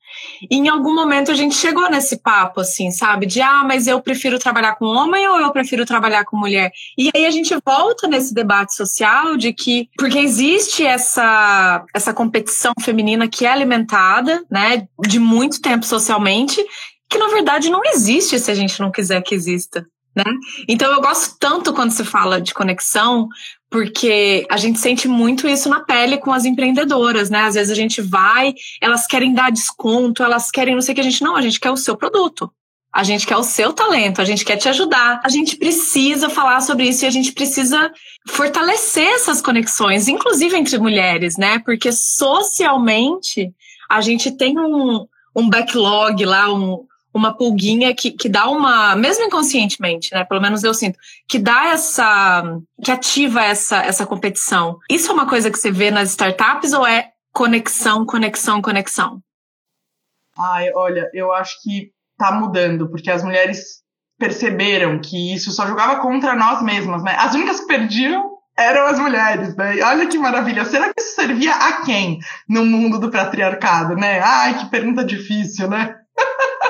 E 0.51 0.57
em 0.57 0.67
algum 0.67 0.93
momento 0.93 1.31
a 1.31 1.33
gente 1.33 1.55
chegou 1.55 1.89
nesse 1.89 2.21
papo, 2.21 2.59
assim, 2.59 2.91
sabe? 2.91 3.25
De, 3.25 3.39
ah, 3.39 3.63
mas 3.63 3.87
eu 3.87 4.01
prefiro 4.01 4.37
trabalhar 4.37 4.75
com 4.75 4.83
homem 4.85 5.25
ou 5.29 5.39
eu 5.39 5.49
prefiro 5.53 5.85
trabalhar 5.85 6.25
com 6.25 6.35
mulher? 6.35 6.73
E 6.97 7.09
aí 7.15 7.25
a 7.25 7.31
gente 7.31 7.55
volta 7.65 8.05
nesse 8.05 8.33
debate 8.33 8.75
social 8.75 9.37
de 9.37 9.53
que, 9.53 9.87
porque 9.97 10.19
existe 10.19 10.85
essa, 10.85 11.85
essa 11.95 12.13
competição 12.13 12.73
feminina 12.81 13.29
que 13.29 13.45
é 13.45 13.49
alimentada, 13.49 14.43
né, 14.51 14.85
de 15.07 15.17
muito 15.17 15.61
tempo 15.61 15.85
socialmente, 15.85 16.61
que 17.09 17.17
na 17.17 17.29
verdade 17.29 17.69
não 17.69 17.81
existe 17.85 18.37
se 18.37 18.51
a 18.51 18.55
gente 18.55 18.77
não 18.81 18.91
quiser 18.91 19.21
que 19.21 19.33
exista. 19.33 19.85
Né? 20.13 20.23
Então 20.67 20.91
eu 20.91 21.01
gosto 21.01 21.37
tanto 21.39 21.73
quando 21.73 21.91
se 21.91 22.03
fala 22.03 22.41
de 22.41 22.53
conexão, 22.53 23.27
porque 23.75 24.47
a 24.49 24.55
gente 24.55 24.79
sente 24.79 25.05
muito 25.05 25.49
isso 25.49 25.67
na 25.67 25.81
pele 25.81 26.17
com 26.17 26.31
as 26.31 26.45
empreendedoras, 26.45 27.29
né? 27.29 27.41
Às 27.41 27.55
vezes 27.55 27.69
a 27.69 27.75
gente 27.75 28.01
vai, 28.01 28.53
elas 28.79 29.05
querem 29.05 29.33
dar 29.33 29.51
desconto, 29.51 30.23
elas 30.23 30.49
querem 30.49 30.75
não 30.75 30.81
sei 30.81 30.93
o 30.93 30.95
que 30.95 31.01
a 31.01 31.03
gente 31.03 31.21
não, 31.21 31.35
a 31.35 31.41
gente 31.41 31.59
quer 31.59 31.71
o 31.71 31.75
seu 31.75 31.97
produto. 31.97 32.49
A 32.93 33.03
gente 33.03 33.27
quer 33.27 33.35
o 33.35 33.43
seu 33.43 33.73
talento, 33.73 34.21
a 34.21 34.23
gente 34.23 34.45
quer 34.45 34.55
te 34.55 34.69
ajudar. 34.69 35.19
A 35.25 35.27
gente 35.27 35.57
precisa 35.57 36.29
falar 36.29 36.61
sobre 36.61 36.87
isso 36.87 37.03
e 37.03 37.07
a 37.07 37.11
gente 37.11 37.33
precisa 37.33 37.91
fortalecer 38.29 39.09
essas 39.09 39.41
conexões, 39.41 40.07
inclusive 40.07 40.55
entre 40.55 40.77
mulheres, 40.77 41.35
né? 41.35 41.59
Porque 41.59 41.91
socialmente 41.91 43.51
a 43.89 43.99
gente 43.99 44.31
tem 44.31 44.57
um, 44.57 45.05
um 45.35 45.49
backlog 45.49 46.23
lá, 46.23 46.53
um, 46.53 46.85
uma 47.17 47.33
pulguinha 47.33 47.95
que, 47.95 48.11
que 48.11 48.27
dá 48.27 48.49
uma, 48.49 48.95
mesmo 48.95 49.23
inconscientemente, 49.23 50.13
né? 50.13 50.25
Pelo 50.25 50.41
menos 50.41 50.63
eu 50.63 50.73
sinto, 50.73 50.99
que 51.27 51.39
dá 51.39 51.67
essa, 51.67 52.43
que 52.83 52.91
ativa 52.91 53.41
essa, 53.41 53.77
essa 53.77 54.05
competição. 54.05 54.77
Isso 54.89 55.09
é 55.09 55.13
uma 55.13 55.27
coisa 55.27 55.49
que 55.49 55.57
você 55.57 55.71
vê 55.71 55.89
nas 55.89 56.09
startups 56.09 56.73
ou 56.73 56.85
é 56.85 57.11
conexão, 57.33 58.05
conexão, 58.05 58.61
conexão? 58.61 59.21
Ai, 60.37 60.69
olha, 60.75 61.09
eu 61.13 61.31
acho 61.33 61.61
que 61.63 61.91
tá 62.17 62.33
mudando, 62.33 62.89
porque 62.89 63.09
as 63.09 63.23
mulheres 63.23 63.81
perceberam 64.19 64.99
que 64.99 65.33
isso 65.33 65.51
só 65.51 65.65
jogava 65.65 66.01
contra 66.01 66.35
nós 66.35 66.61
mesmas, 66.61 67.01
né? 67.01 67.15
As 67.17 67.33
únicas 67.33 67.61
que 67.61 67.67
perdiam 67.67 68.35
eram 68.57 68.87
as 68.87 68.99
mulheres, 68.99 69.55
né? 69.55 69.81
Olha 69.83 70.07
que 70.07 70.17
maravilha. 70.17 70.65
Será 70.65 70.93
que 70.93 71.01
isso 71.01 71.15
servia 71.15 71.53
a 71.53 71.81
quem 71.83 72.19
no 72.47 72.65
mundo 72.65 72.99
do 72.99 73.09
patriarcado, 73.09 73.95
né? 73.95 74.19
Ai, 74.19 74.57
que 74.59 74.69
pergunta 74.69 75.03
difícil, 75.03 75.69
né? 75.69 75.95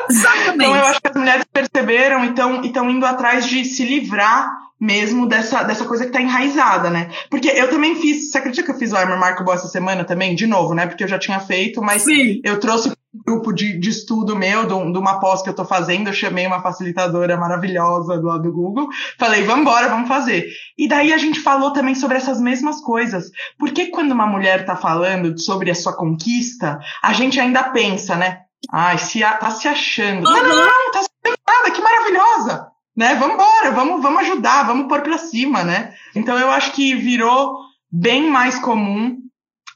Exatamente. 0.10 0.56
Então 0.56 0.76
eu 0.76 0.86
acho 0.86 1.02
que 1.02 1.08
as 1.08 1.16
mulheres 1.16 1.46
perceberam 1.52 2.26
e 2.26 2.68
estão 2.68 2.90
indo 2.90 3.06
atrás 3.06 3.46
de 3.48 3.66
se 3.66 3.84
livrar 3.84 4.66
mesmo 4.80 5.28
dessa, 5.28 5.64
dessa 5.64 5.86
coisa 5.86 6.06
que 6.06 6.12
tá 6.12 6.22
enraizada, 6.22 6.90
né? 6.90 7.10
Porque 7.30 7.48
eu 7.48 7.70
também 7.70 7.96
fiz, 7.96 8.30
você 8.30 8.38
acredita 8.38 8.64
que 8.64 8.72
eu 8.72 8.78
fiz 8.78 8.92
o 8.92 8.98
Armor 8.98 9.18
Markable 9.18 9.54
essa 9.54 9.68
semana 9.68 10.04
também? 10.04 10.36
De 10.36 10.46
novo, 10.46 10.74
né? 10.74 10.86
Porque 10.86 11.04
eu 11.04 11.08
já 11.08 11.18
tinha 11.18 11.40
feito, 11.40 11.82
mas 11.82 12.04
Sim. 12.04 12.42
eu 12.44 12.60
trouxe 12.60 12.90
um 12.90 12.94
grupo 13.26 13.54
de, 13.54 13.80
de 13.80 13.90
estudo 13.90 14.36
meu, 14.36 14.64
de, 14.64 14.92
de 14.92 14.98
uma 14.98 15.20
pós 15.20 15.42
que 15.42 15.50
eu 15.50 15.54
tô 15.54 15.64
fazendo, 15.64 16.08
eu 16.08 16.14
chamei 16.14 16.46
uma 16.46 16.62
facilitadora 16.62 17.38
maravilhosa 17.38 18.18
do 18.18 18.28
lado 18.28 18.44
do 18.44 18.52
Google, 18.52 18.90
falei, 19.18 19.44
vamos 19.44 19.62
embora, 19.62 19.88
vamos 19.88 20.10
fazer. 20.10 20.46
E 20.78 20.88
daí 20.88 21.14
a 21.14 21.18
gente 21.18 21.40
falou 21.40 21.72
também 21.72 21.96
sobre 21.96 22.18
essas 22.18 22.42
mesmas 22.42 22.82
coisas. 22.82 23.32
Porque 23.58 23.88
quando 23.88 24.12
uma 24.12 24.28
mulher 24.28 24.66
tá 24.66 24.76
falando 24.76 25.40
sobre 25.40 25.72
a 25.72 25.76
sua 25.76 25.96
conquista, 25.96 26.78
a 27.02 27.14
gente 27.14 27.40
ainda 27.40 27.64
pensa, 27.64 28.18
né? 28.18 28.40
Ai, 28.72 28.98
se 28.98 29.24
a, 29.24 29.34
tá 29.34 29.52
se 29.52 29.68
achando. 29.68 30.28
Uhum. 30.28 30.34
Não, 30.34 30.44
não, 30.44 30.66
não, 30.66 30.92
tá 30.92 31.04
se 31.04 31.10
achando 31.24 31.40
nada, 31.48 31.72
que 31.72 31.82
maravilhosa. 31.82 32.68
Né? 32.96 33.16
Vamos 33.16 33.36
embora, 33.36 33.72
vamos, 33.72 34.02
vamos 34.02 34.22
ajudar, 34.22 34.64
vamos 34.64 34.88
pôr 34.88 35.02
pra 35.02 35.18
cima, 35.18 35.64
né? 35.64 35.94
Então 36.16 36.38
eu 36.38 36.50
acho 36.50 36.72
que 36.72 36.96
virou 36.96 37.58
bem 37.92 38.30
mais 38.30 38.58
comum 38.60 39.25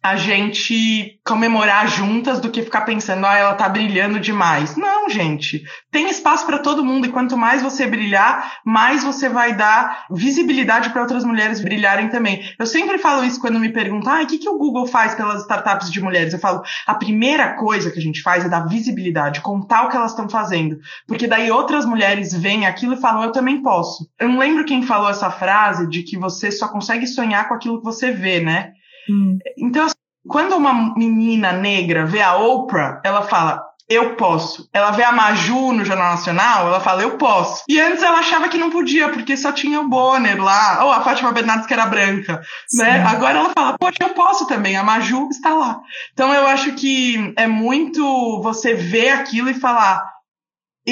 a 0.02 0.16
gente 0.16 1.20
comemorar 1.26 1.88
juntas 1.88 2.40
do 2.40 2.50
que 2.50 2.64
ficar 2.64 2.82
pensando, 2.82 3.26
ah, 3.26 3.38
ela 3.38 3.54
tá 3.54 3.68
brilhando 3.68 4.18
demais. 4.20 4.78
Não, 4.78 5.10
gente. 5.10 5.62
Tem 5.92 6.10
espaço 6.10 6.46
para 6.46 6.60
todo 6.60 6.86
mundo 6.86 7.06
e 7.06 7.12
quanto 7.12 7.38
mais 7.38 7.62
você 7.62 7.86
brilhar, 7.86 8.60
mais 8.66 9.04
você 9.04 9.28
vai 9.28 9.54
dar 9.54 10.06
visibilidade 10.10 10.90
para 10.92 11.02
outras 11.02 11.26
mulheres 11.26 11.60
brilharem 11.60 12.08
também. 12.10 12.42
Eu 12.58 12.66
sempre 12.66 12.98
falo 12.98 13.26
isso 13.26 13.42
quando 13.42 13.60
me 13.60 13.74
perguntam, 13.74 14.14
ah, 14.14 14.22
o 14.22 14.28
que, 14.28 14.38
que 14.38 14.48
o 14.48 14.58
Google 14.58 14.88
faz 14.88 15.16
pelas 15.16 15.42
startups 15.42 15.92
de 15.92 16.02
mulheres? 16.02 16.32
Eu 16.32 16.40
falo, 16.40 16.64
a 16.88 16.96
primeira 16.96 17.56
coisa 17.56 17.92
que 17.92 18.00
a 18.00 18.02
gente 18.02 18.22
faz 18.22 18.46
é 18.46 18.50
dar 18.50 18.68
visibilidade, 18.68 19.42
contar 19.42 19.84
o 19.84 19.90
que 19.90 19.98
elas 19.98 20.12
estão 20.12 20.30
fazendo. 20.30 20.80
Porque 21.06 21.28
daí 21.28 21.52
outras 21.52 21.86
mulheres 21.86 22.34
veem 22.34 22.66
aquilo 22.66 22.94
e 22.94 23.02
falam, 23.02 23.24
eu 23.24 23.34
também 23.34 23.62
posso. 23.62 24.10
Eu 24.18 24.30
não 24.30 24.40
lembro 24.40 24.66
quem 24.66 24.82
falou 24.82 25.10
essa 25.10 25.30
frase 25.30 25.90
de 25.90 26.04
que 26.04 26.18
você 26.18 26.50
só 26.52 26.70
consegue 26.70 27.06
sonhar 27.06 27.50
com 27.50 27.54
aquilo 27.54 27.80
que 27.80 27.86
você 27.86 28.12
vê, 28.12 28.40
né? 28.40 28.72
Hum. 29.10 29.38
Então, 29.58 29.86
assim, 29.86 29.96
quando 30.28 30.56
uma 30.56 30.96
menina 30.96 31.52
negra 31.52 32.06
vê 32.06 32.22
a 32.22 32.36
Oprah, 32.38 33.02
ela 33.04 33.22
fala, 33.22 33.70
eu 33.90 34.16
posso. 34.16 34.70
Ela 34.72 34.92
vê 34.92 35.04
a 35.04 35.12
Maju 35.12 35.72
no 35.72 35.84
Jornal 35.84 36.12
Nacional, 36.12 36.68
ela 36.68 36.80
fala, 36.80 37.02
eu 37.02 37.18
posso. 37.18 37.64
E 37.68 37.82
antes 37.82 38.04
ela 38.04 38.20
achava 38.20 38.48
que 38.48 38.58
não 38.58 38.70
podia, 38.70 39.10
porque 39.10 39.36
só 39.36 39.52
tinha 39.52 39.82
o 39.82 39.90
Bonner 39.90 40.40
lá, 40.40 40.86
ou 40.86 40.92
a 40.92 41.02
Fátima 41.02 41.32
Bernardes 41.32 41.66
que 41.66 41.74
era 41.74 41.88
branca, 41.88 42.40
né? 42.74 43.04
Agora 43.04 43.40
ela 43.40 43.50
fala, 43.50 43.78
poxa, 43.80 43.98
eu 44.02 44.10
posso 44.10 44.46
também, 44.46 44.78
a 44.78 44.84
Maju 44.84 45.30
está 45.30 45.56
lá. 45.56 45.80
Então 46.14 46.32
eu 46.32 46.46
acho 46.46 46.74
que 46.74 47.34
é 47.36 47.48
muito 47.48 48.42
você 48.44 48.76
ver 48.76 49.10
aquilo 49.10 49.50
e 49.50 49.56
falar, 49.56 50.08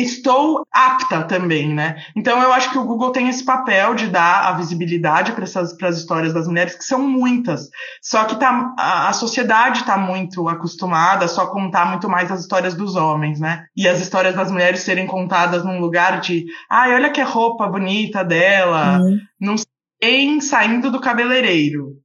estou 0.01 0.65
apta 0.71 1.23
também, 1.23 1.73
né? 1.73 2.03
Então 2.15 2.41
eu 2.41 2.51
acho 2.51 2.71
que 2.71 2.77
o 2.77 2.83
Google 2.83 3.11
tem 3.11 3.29
esse 3.29 3.43
papel 3.43 3.95
de 3.95 4.07
dar 4.07 4.47
a 4.47 4.53
visibilidade 4.53 5.31
para 5.31 5.43
essas 5.43 5.73
para 5.73 5.89
as 5.89 5.97
histórias 5.97 6.33
das 6.33 6.47
mulheres 6.47 6.75
que 6.75 6.83
são 6.83 7.07
muitas. 7.07 7.69
Só 8.01 8.25
que 8.25 8.35
tá, 8.39 8.73
a, 8.77 9.09
a 9.09 9.13
sociedade 9.13 9.81
está 9.81 9.97
muito 9.97 10.47
acostumada 10.47 11.25
a 11.25 11.27
só 11.27 11.47
contar 11.47 11.85
muito 11.89 12.09
mais 12.09 12.31
as 12.31 12.41
histórias 12.41 12.73
dos 12.73 12.95
homens, 12.95 13.39
né? 13.39 13.65
E 13.75 13.87
as 13.87 13.99
histórias 13.99 14.35
das 14.35 14.51
mulheres 14.51 14.81
serem 14.81 15.07
contadas 15.07 15.63
num 15.63 15.79
lugar 15.79 16.19
de, 16.21 16.45
ai, 16.69 16.93
olha 16.93 17.11
que 17.11 17.21
roupa 17.21 17.67
bonita 17.67 18.23
dela, 18.23 18.99
uhum. 18.99 19.19
não 19.39 19.55
sei, 19.57 20.41
saindo 20.41 20.91
do 20.91 20.99
cabeleireiro. 20.99 21.97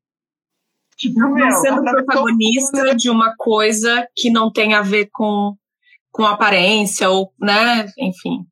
Tipo, 0.97 1.19
não 1.19 1.51
sendo 1.61 1.83
protagonista 1.83 2.95
de 2.95 3.11
uma 3.11 3.35
coisa 3.37 4.07
que 4.15 4.31
não 4.31 4.53
tem 4.53 4.75
a 4.75 4.83
ver 4.83 5.09
com 5.13 5.57
com 6.13 6.25
aparência 6.25 7.09
ou, 7.11 7.33
né, 7.41 7.87
enfim. 7.99 8.47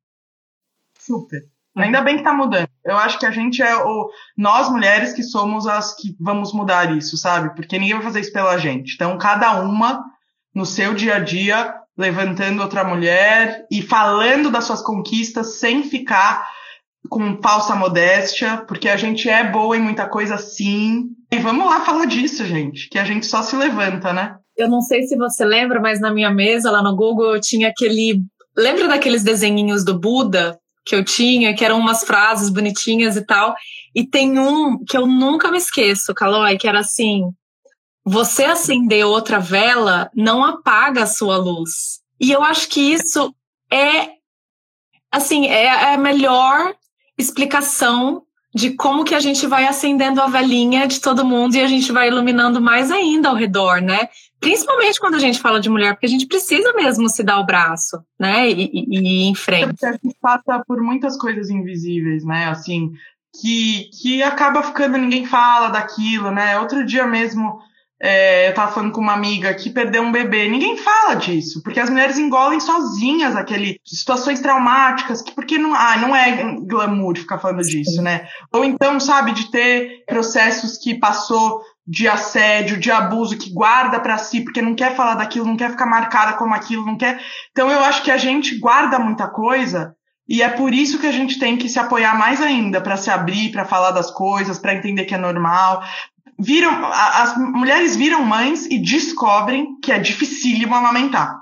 Super. 0.99 1.43
Ainda 1.75 2.01
bem 2.01 2.17
que 2.17 2.23
tá 2.23 2.33
mudando. 2.33 2.67
Eu 2.83 2.97
acho 2.97 3.17
que 3.17 3.25
a 3.25 3.31
gente 3.31 3.61
é 3.61 3.75
o. 3.75 4.09
Nós, 4.37 4.69
mulheres, 4.69 5.13
que 5.13 5.23
somos 5.23 5.65
as 5.65 5.95
que 5.95 6.15
vamos 6.19 6.51
mudar 6.51 6.95
isso, 6.97 7.15
sabe? 7.15 7.55
Porque 7.55 7.79
ninguém 7.79 7.95
vai 7.95 8.03
fazer 8.03 8.19
isso 8.19 8.33
pela 8.33 8.57
gente. 8.57 8.95
Então, 8.95 9.17
cada 9.17 9.61
uma, 9.61 10.03
no 10.53 10.65
seu 10.65 10.93
dia 10.93 11.15
a 11.15 11.19
dia, 11.19 11.73
levantando 11.97 12.61
outra 12.61 12.83
mulher 12.83 13.65
e 13.71 13.81
falando 13.81 14.51
das 14.51 14.65
suas 14.65 14.81
conquistas 14.81 15.59
sem 15.59 15.83
ficar 15.83 16.45
com 17.09 17.41
falsa 17.41 17.75
modéstia, 17.75 18.57
porque 18.67 18.89
a 18.89 18.97
gente 18.97 19.29
é 19.29 19.43
boa 19.49 19.77
em 19.77 19.81
muita 19.81 20.07
coisa 20.07 20.37
sim. 20.37 21.09
E 21.31 21.39
vamos 21.39 21.65
lá 21.65 21.81
falar 21.81 22.05
disso, 22.05 22.45
gente, 22.45 22.89
que 22.89 22.99
a 22.99 23.05
gente 23.05 23.25
só 23.25 23.41
se 23.41 23.55
levanta, 23.55 24.11
né? 24.11 24.35
Eu 24.57 24.69
não 24.69 24.81
sei 24.81 25.03
se 25.03 25.15
você 25.15 25.45
lembra, 25.45 25.79
mas 25.79 25.99
na 25.99 26.11
minha 26.11 26.29
mesa 26.29 26.71
lá 26.71 26.81
no 26.81 26.95
Google 26.95 27.35
eu 27.35 27.41
tinha 27.41 27.69
aquele. 27.69 28.21
Lembra 28.55 28.87
daqueles 28.87 29.23
desenhinhos 29.23 29.83
do 29.83 29.97
Buda 29.97 30.59
que 30.85 30.95
eu 30.95 31.05
tinha, 31.05 31.53
que 31.55 31.63
eram 31.63 31.79
umas 31.79 32.03
frases 32.03 32.49
bonitinhas 32.49 33.15
e 33.15 33.25
tal? 33.25 33.55
E 33.95 34.05
tem 34.05 34.39
um 34.39 34.83
que 34.83 34.97
eu 34.97 35.05
nunca 35.05 35.51
me 35.51 35.57
esqueço, 35.57 36.13
Calói, 36.13 36.57
que 36.57 36.67
era 36.67 36.79
assim: 36.79 37.23
você 38.03 38.45
acender 38.45 39.05
outra 39.05 39.39
vela 39.39 40.09
não 40.15 40.43
apaga 40.43 41.03
a 41.03 41.07
sua 41.07 41.37
luz. 41.37 42.01
E 42.19 42.31
eu 42.31 42.43
acho 42.43 42.67
que 42.67 42.79
isso 42.79 43.33
é, 43.71 44.09
assim, 45.11 45.47
é 45.47 45.93
a 45.93 45.97
melhor 45.97 46.75
explicação 47.17 48.23
de 48.53 48.71
como 48.71 49.05
que 49.05 49.15
a 49.15 49.19
gente 49.19 49.47
vai 49.47 49.65
acendendo 49.65 50.21
a 50.21 50.27
velinha 50.27 50.87
de 50.87 50.99
todo 50.99 51.25
mundo 51.25 51.55
e 51.55 51.61
a 51.61 51.67
gente 51.67 51.91
vai 51.91 52.09
iluminando 52.09 52.59
mais 52.59 52.91
ainda 52.91 53.29
ao 53.29 53.35
redor, 53.35 53.81
né? 53.81 54.09
Principalmente 54.41 54.99
quando 54.99 55.13
a 55.13 55.19
gente 55.19 55.39
fala 55.39 55.59
de 55.59 55.69
mulher, 55.69 55.93
porque 55.93 56.07
a 56.07 56.09
gente 56.09 56.25
precisa 56.25 56.73
mesmo 56.73 57.07
se 57.07 57.23
dar 57.23 57.39
o 57.39 57.45
braço, 57.45 58.03
né? 58.19 58.49
E, 58.49 58.71
e, 58.73 58.85
e 58.89 59.27
ir 59.27 59.29
em 59.29 59.35
frente. 59.35 59.85
A 59.85 59.91
gente 59.91 60.15
passa 60.19 60.63
por 60.67 60.81
muitas 60.81 61.15
coisas 61.15 61.51
invisíveis, 61.51 62.25
né? 62.25 62.47
Assim, 62.47 62.91
que, 63.39 63.89
que 64.01 64.23
acaba 64.23 64.63
ficando, 64.63 64.97
ninguém 64.97 65.27
fala 65.27 65.69
daquilo, 65.69 66.31
né? 66.31 66.59
Outro 66.59 66.83
dia 66.83 67.05
mesmo, 67.05 67.59
é, 68.01 68.49
eu 68.49 68.53
tava 68.55 68.71
falando 68.71 68.91
com 68.91 68.99
uma 68.99 69.13
amiga 69.13 69.53
que 69.53 69.69
perdeu 69.69 70.01
um 70.01 70.11
bebê. 70.11 70.49
Ninguém 70.49 70.75
fala 70.75 71.13
disso, 71.13 71.61
porque 71.61 71.79
as 71.79 71.91
mulheres 71.91 72.17
engolem 72.17 72.59
sozinhas 72.59 73.35
aquele 73.35 73.79
situações 73.85 74.41
traumáticas, 74.41 75.21
que 75.21 75.35
porque 75.35 75.59
não, 75.59 75.75
ah, 75.75 75.97
não 75.97 76.15
é 76.15 76.57
glamour 76.61 77.15
ficar 77.15 77.37
falando 77.37 77.61
disso, 77.61 78.01
né? 78.01 78.27
Ou 78.51 78.65
então, 78.65 78.99
sabe, 78.99 79.33
de 79.33 79.51
ter 79.51 80.03
processos 80.07 80.79
que 80.79 80.95
passou 80.95 81.61
de 81.91 82.07
assédio, 82.07 82.79
de 82.79 82.89
abuso 82.89 83.37
que 83.37 83.51
guarda 83.51 83.99
para 83.99 84.17
si 84.17 84.39
porque 84.39 84.61
não 84.61 84.73
quer 84.73 84.95
falar 84.95 85.15
daquilo, 85.15 85.45
não 85.45 85.57
quer 85.57 85.71
ficar 85.71 85.85
marcada 85.85 86.37
como 86.37 86.55
aquilo, 86.55 86.85
não 86.85 86.95
quer. 86.95 87.19
Então 87.51 87.69
eu 87.69 87.83
acho 87.83 88.01
que 88.01 88.09
a 88.09 88.15
gente 88.15 88.57
guarda 88.59 88.97
muita 88.97 89.27
coisa 89.27 89.93
e 90.25 90.41
é 90.41 90.47
por 90.47 90.73
isso 90.73 90.99
que 90.99 91.07
a 91.07 91.11
gente 91.11 91.37
tem 91.37 91.57
que 91.57 91.67
se 91.67 91.77
apoiar 91.77 92.17
mais 92.17 92.41
ainda 92.41 92.79
para 92.79 92.95
se 92.95 93.11
abrir, 93.11 93.51
para 93.51 93.65
falar 93.65 93.91
das 93.91 94.09
coisas, 94.09 94.57
para 94.57 94.73
entender 94.73 95.03
que 95.03 95.13
é 95.13 95.17
normal. 95.17 95.83
Viram, 96.39 96.71
as 96.93 97.35
mulheres 97.35 97.97
viram 97.97 98.23
mães 98.23 98.65
e 98.67 98.77
descobrem 98.79 99.77
que 99.83 99.91
é 99.91 99.99
dificílimo 99.99 100.73
amamentar. 100.73 101.40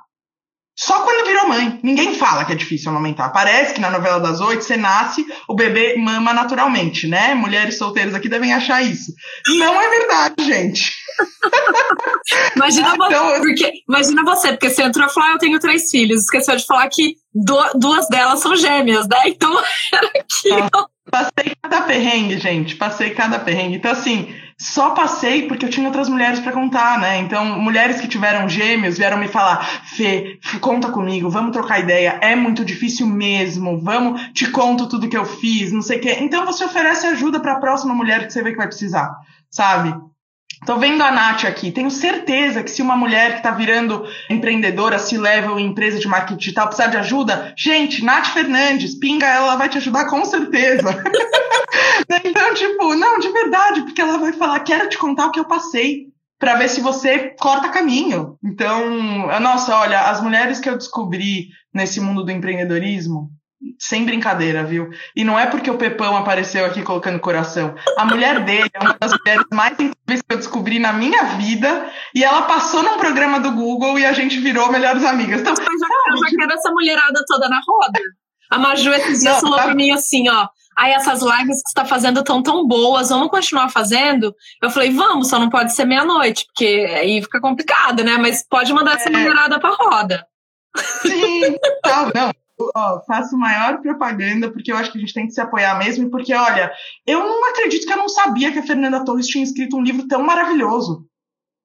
Só 0.79 1.01
quando 1.03 1.27
virou 1.27 1.49
mãe. 1.49 1.77
Ninguém 1.83 2.15
fala 2.15 2.45
que 2.45 2.53
é 2.53 2.55
difícil 2.55 2.89
amamentar. 2.89 3.33
Parece 3.33 3.73
que 3.73 3.81
na 3.81 3.91
novela 3.91 4.17
das 4.17 4.39
oito 4.39 4.63
você 4.63 4.77
nasce, 4.77 5.25
o 5.49 5.53
bebê 5.53 5.97
mama 5.97 6.33
naturalmente, 6.33 7.05
né? 7.05 7.35
Mulheres 7.35 7.77
solteiras 7.77 8.15
aqui 8.15 8.29
devem 8.29 8.53
achar 8.53 8.81
isso. 8.81 9.11
Não 9.57 9.81
é 9.81 9.89
verdade, 9.89 10.45
gente. 10.45 10.93
imagina, 12.55 12.95
você, 12.95 13.05
então, 13.07 13.41
porque, 13.41 13.71
imagina 13.89 14.23
você, 14.23 14.47
porque 14.53 14.69
você 14.69 14.83
entrou 14.83 15.05
e 15.05 15.09
falou: 15.13 15.29
ah, 15.29 15.33
eu 15.33 15.37
tenho 15.37 15.59
três 15.59 15.91
filhos. 15.91 16.21
Esqueceu 16.21 16.55
de 16.55 16.65
falar 16.65 16.87
que 16.87 17.15
duas 17.75 18.07
delas 18.07 18.39
são 18.39 18.55
gêmeas, 18.55 19.05
né? 19.05 19.23
Então 19.25 19.51
era 19.91 20.07
aquilo. 20.07 20.89
Passei 21.11 21.55
cada 21.61 21.81
perrengue, 21.81 22.37
gente. 22.37 22.75
Passei 22.75 23.09
cada 23.11 23.39
perrengue. 23.39 23.77
Então, 23.77 23.91
assim, 23.91 24.33
só 24.57 24.91
passei 24.91 25.47
porque 25.47 25.65
eu 25.65 25.69
tinha 25.69 25.87
outras 25.87 26.09
mulheres 26.09 26.39
para 26.39 26.51
contar, 26.51 26.99
né? 26.99 27.17
Então, 27.19 27.45
mulheres 27.59 28.01
que 28.01 28.07
tiveram 28.07 28.49
gêmeos 28.49 28.97
vieram 28.97 29.17
me 29.17 29.27
falar: 29.27 29.65
Fê, 29.95 30.37
conta 30.59 30.91
comigo, 30.91 31.29
vamos 31.29 31.51
trocar 31.51 31.79
ideia. 31.79 32.19
É 32.21 32.35
muito 32.35 32.65
difícil 32.65 33.07
mesmo, 33.07 33.79
vamos, 33.79 34.21
te 34.33 34.49
conto 34.51 34.87
tudo 34.87 35.07
que 35.09 35.17
eu 35.17 35.25
fiz, 35.25 35.71
não 35.71 35.81
sei 35.81 35.97
o 35.97 36.01
quê. 36.01 36.17
Então, 36.19 36.45
você 36.45 36.65
oferece 36.65 37.07
ajuda 37.07 37.39
para 37.39 37.53
a 37.53 37.59
próxima 37.59 37.95
mulher 37.95 38.25
que 38.25 38.33
você 38.33 38.43
vê 38.43 38.51
que 38.51 38.57
vai 38.57 38.67
precisar, 38.67 39.09
sabe? 39.49 39.95
Tô 40.65 40.77
vendo 40.77 41.01
a 41.01 41.11
Nath 41.11 41.45
aqui. 41.45 41.71
Tenho 41.71 41.89
certeza 41.89 42.63
que 42.63 42.69
se 42.69 42.81
uma 42.81 42.95
mulher 42.95 43.31
que 43.31 43.37
está 43.37 43.51
virando 43.51 44.05
empreendedora, 44.29 44.99
se 44.99 45.17
level 45.17 45.57
em 45.57 45.67
empresa 45.67 45.99
de 45.99 46.07
marketing 46.07 46.37
digital, 46.37 46.67
precisar 46.67 46.89
de 46.89 46.97
ajuda, 46.97 47.53
gente, 47.57 48.03
Nath 48.03 48.27
Fernandes, 48.27 48.95
pinga 48.95 49.25
ela 49.25 49.55
vai 49.55 49.69
te 49.69 49.77
ajudar 49.77 50.09
com 50.09 50.23
certeza. 50.25 51.03
então, 52.23 52.53
tipo, 52.53 52.95
não, 52.95 53.19
de 53.19 53.29
verdade, 53.29 53.81
porque 53.81 54.01
ela 54.01 54.17
vai 54.17 54.33
falar, 54.33 54.59
quero 54.61 54.89
te 54.89 54.97
contar 54.97 55.27
o 55.27 55.31
que 55.31 55.39
eu 55.39 55.45
passei 55.45 56.09
para 56.37 56.55
ver 56.55 56.69
se 56.69 56.81
você 56.81 57.35
corta 57.39 57.69
caminho. 57.69 58.37
Então, 58.43 59.29
nossa, 59.39 59.75
olha, 59.77 60.01
as 60.09 60.21
mulheres 60.21 60.59
que 60.59 60.69
eu 60.69 60.77
descobri 60.77 61.49
nesse 61.73 61.99
mundo 61.99 62.23
do 62.23 62.31
empreendedorismo, 62.31 63.29
sem 63.77 64.05
brincadeira, 64.05 64.63
viu? 64.63 64.89
E 65.15 65.23
não 65.23 65.37
é 65.37 65.45
porque 65.45 65.69
o 65.69 65.77
Pepão 65.77 66.15
apareceu 66.15 66.65
aqui 66.65 66.81
colocando 66.81 67.19
coração. 67.19 67.75
A 67.97 68.05
mulher 68.05 68.43
dele 68.43 68.69
é 68.73 68.79
uma 68.79 68.95
das 68.99 69.11
mulheres 69.11 69.45
mais 69.51 69.73
incríveis 69.73 70.21
que 70.21 70.33
eu 70.33 70.37
descobri 70.37 70.79
na 70.79 70.93
minha 70.93 71.23
vida. 71.35 71.89
E 72.15 72.23
ela 72.23 72.43
passou 72.43 72.81
num 72.83 72.97
programa 72.97 73.39
do 73.39 73.51
Google 73.51 73.99
e 73.99 74.05
a 74.05 74.13
gente 74.13 74.39
virou 74.39 74.71
melhores 74.71 75.03
amigas. 75.03 75.41
Então, 75.41 75.53
eu 75.53 75.57
já, 75.57 75.87
eu 76.11 76.17
já 76.17 76.37
quero 76.37 76.53
essa 76.53 76.71
mulherada 76.71 77.23
toda 77.27 77.49
na 77.49 77.59
roda. 77.67 77.99
A 78.49 78.57
Maju 78.57 78.91
esses 78.93 79.19
dias 79.21 79.39
falou 79.39 79.57
tá... 79.57 79.63
pra 79.65 79.75
mim 79.75 79.91
assim, 79.91 80.27
ó. 80.29 80.47
Aí 80.77 80.93
essas 80.93 81.21
lives 81.21 81.61
que 81.61 81.69
você 81.69 81.73
tá 81.75 81.85
fazendo 81.85 82.23
tão 82.23 82.41
tão 82.41 82.65
boas, 82.65 83.09
vamos 83.09 83.29
continuar 83.29 83.69
fazendo? 83.69 84.33
Eu 84.63 84.69
falei, 84.69 84.91
vamos, 84.91 85.27
só 85.27 85.37
não 85.37 85.49
pode 85.49 85.73
ser 85.73 85.83
meia-noite, 85.83 86.45
porque 86.45 86.87
aí 86.89 87.21
fica 87.21 87.41
complicado, 87.41 88.03
né? 88.03 88.17
Mas 88.17 88.45
pode 88.47 88.71
mandar 88.71 88.93
é... 88.93 88.95
essa 88.95 89.09
mulherada 89.09 89.59
pra 89.59 89.71
roda. 89.71 90.25
Sim, 91.01 91.57
não, 91.85 92.05
não 92.15 92.33
ó, 92.75 93.01
faço 93.05 93.37
maior 93.37 93.81
propaganda, 93.81 94.51
porque 94.51 94.71
eu 94.71 94.77
acho 94.77 94.91
que 94.91 94.97
a 94.97 95.01
gente 95.01 95.13
tem 95.13 95.25
que 95.25 95.33
se 95.33 95.41
apoiar 95.41 95.77
mesmo, 95.77 96.09
porque, 96.09 96.33
olha, 96.33 96.71
eu 97.05 97.19
não 97.19 97.49
acredito 97.49 97.85
que 97.85 97.93
eu 97.93 97.97
não 97.97 98.09
sabia 98.09 98.51
que 98.51 98.59
a 98.59 98.65
Fernanda 98.65 99.03
Torres 99.05 99.27
tinha 99.27 99.43
escrito 99.43 99.77
um 99.77 99.83
livro 99.83 100.07
tão 100.07 100.23
maravilhoso. 100.23 101.05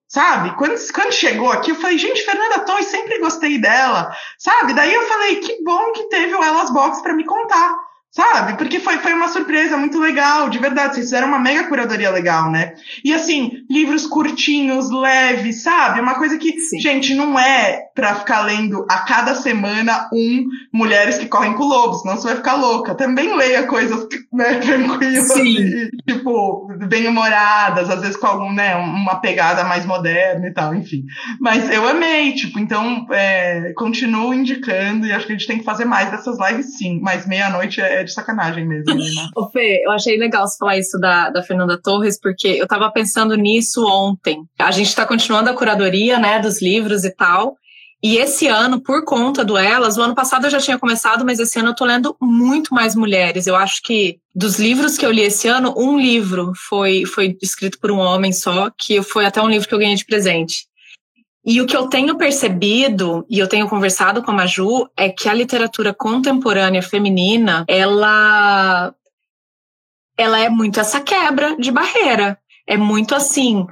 Sabe? 0.07 0.55
Quando, 0.55 0.75
quando 0.93 1.11
chegou 1.11 1.51
aqui, 1.51 1.71
eu 1.71 1.75
falei, 1.75 1.97
gente, 1.97 2.23
Fernanda 2.23 2.59
Torres, 2.59 2.85
sempre 2.85 3.19
gostei 3.19 3.57
dela. 3.57 4.15
Sabe? 4.37 4.73
Daí 4.73 4.93
eu 4.93 5.01
falei, 5.03 5.37
que 5.37 5.63
bom 5.63 5.91
que 5.93 6.09
teve 6.09 6.33
o 6.33 6.43
Elas 6.43 6.71
Box 6.71 7.01
para 7.01 7.13
me 7.13 7.25
contar. 7.25 7.75
Sabe? 8.15 8.57
Porque 8.57 8.79
foi, 8.79 8.97
foi 8.99 9.13
uma 9.13 9.27
surpresa 9.27 9.75
muito 9.75 9.99
legal, 9.99 10.49
de 10.49 10.57
verdade. 10.57 10.95
Vocês 10.95 11.07
fizeram 11.07 11.27
uma 11.27 11.37
mega 11.37 11.67
curadoria 11.67 12.09
legal, 12.09 12.49
né? 12.49 12.73
E 13.03 13.13
assim, 13.13 13.51
livros 13.69 14.07
curtinhos, 14.07 14.89
leves, 14.89 15.63
sabe? 15.63 15.99
Uma 15.99 16.15
coisa 16.15 16.37
que, 16.37 16.57
Sim. 16.57 16.79
gente, 16.79 17.13
não 17.13 17.37
é 17.37 17.89
pra 17.93 18.15
ficar 18.15 18.41
lendo 18.41 18.85
a 18.89 18.99
cada 18.99 19.35
semana 19.35 20.07
um 20.13 20.45
Mulheres 20.73 21.17
que 21.17 21.27
Correm 21.27 21.53
com 21.53 21.65
Lobos, 21.65 22.01
senão 22.01 22.15
você 22.15 22.27
vai 22.27 22.37
ficar 22.37 22.55
louca. 22.55 22.95
Também 22.95 23.35
leia 23.35 23.67
coisas, 23.67 24.07
né, 24.31 24.55
tranquilas 24.63 25.35
e, 25.35 25.89
tipo, 26.07 26.69
bem-humoradas, 26.87 27.89
às 27.89 27.99
vezes 27.99 28.15
com 28.15 28.27
algum, 28.27 28.53
né, 28.53 28.75
uma 28.75 29.15
pegada 29.15 29.65
mais 29.65 29.85
moderna 29.85 30.47
e 30.47 30.53
tal, 30.53 30.73
enfim. 30.73 31.03
Mas 31.39 31.69
eu 31.69 31.85
amei, 31.85 32.33
tipo, 32.33 32.59
então, 32.59 33.05
é, 33.11 33.73
continuo 33.75 34.33
indicando 34.33 35.05
e 35.05 35.11
acho 35.11 35.25
que 35.25 35.33
a 35.33 35.35
gente 35.35 35.47
tem 35.47 35.57
que 35.57 35.65
fazer 35.65 35.83
mais 35.83 36.11
dessas 36.11 36.37
lives 36.39 36.77
sim, 36.77 36.99
mas 37.01 37.27
meia-noite 37.27 37.81
é 37.81 38.04
de 38.05 38.13
sacanagem 38.13 38.65
mesmo. 38.65 38.93
Né? 38.93 39.29
Ô 39.35 39.49
Fê, 39.49 39.81
eu 39.85 39.91
achei 39.91 40.17
legal 40.17 40.47
você 40.47 40.57
falar 40.57 40.77
isso 40.77 40.97
da, 40.99 41.29
da 41.29 41.43
Fernanda 41.43 41.79
Torres, 41.81 42.19
porque 42.19 42.47
eu 42.47 42.67
tava 42.67 42.91
pensando 42.91 43.35
nisso 43.35 43.85
ontem. 43.85 44.43
A 44.59 44.71
gente 44.71 44.95
tá 44.95 45.05
continuando 45.05 45.49
a 45.49 45.53
curadoria, 45.53 46.19
né, 46.19 46.39
dos 46.39 46.61
livros 46.61 47.03
e 47.03 47.11
tal. 47.11 47.55
E 48.03 48.17
esse 48.17 48.47
ano, 48.47 48.79
por 48.79 49.03
conta 49.03 49.43
do 49.43 49.57
Elas, 49.57 49.97
o 49.97 50.01
ano 50.01 50.13
passado 50.13 50.45
eu 50.45 50.51
já 50.51 50.59
tinha 50.59 50.77
começado, 50.77 51.25
mas 51.25 51.39
esse 51.39 51.57
ano 51.57 51.69
eu 51.69 51.75
tô 51.75 51.85
lendo 51.85 52.15
muito 52.21 52.71
mais 52.71 52.95
mulheres. 52.95 53.47
Eu 53.47 53.55
acho 53.55 53.81
que 53.81 54.19
dos 54.33 54.59
livros 54.59 54.95
que 54.95 55.03
eu 55.03 55.11
li 55.11 55.23
esse 55.23 55.47
ano, 55.47 55.73
um 55.75 55.97
livro 55.97 56.51
foi, 56.69 57.03
foi 57.05 57.35
escrito 57.41 57.79
por 57.79 57.89
um 57.89 57.97
homem 57.97 58.31
só, 58.31 58.69
que 58.77 59.01
foi 59.01 59.25
até 59.25 59.41
um 59.41 59.49
livro 59.49 59.67
que 59.67 59.73
eu 59.73 59.79
ganhei 59.79 59.95
de 59.95 60.05
presente. 60.05 60.67
E 61.45 61.61
o 61.61 61.67
que 61.67 61.77
eu 61.77 61.87
tenho 61.87 62.17
percebido, 62.17 63.23
e 63.29 63.37
eu 63.37 63.47
tenho 63.47 63.69
conversado 63.69 64.23
com 64.23 64.31
a 64.31 64.33
Maju, 64.33 64.89
é 64.97 65.09
que 65.09 65.29
a 65.29 65.33
literatura 65.33 65.93
contemporânea 65.93 66.81
feminina, 66.81 67.63
ela, 67.67 68.91
ela 70.17 70.39
é 70.39 70.49
muito 70.49 70.79
essa 70.79 70.99
quebra 70.99 71.55
de 71.57 71.71
barreira. 71.71 72.39
É 72.65 72.75
muito 72.75 73.13
assim, 73.13 73.67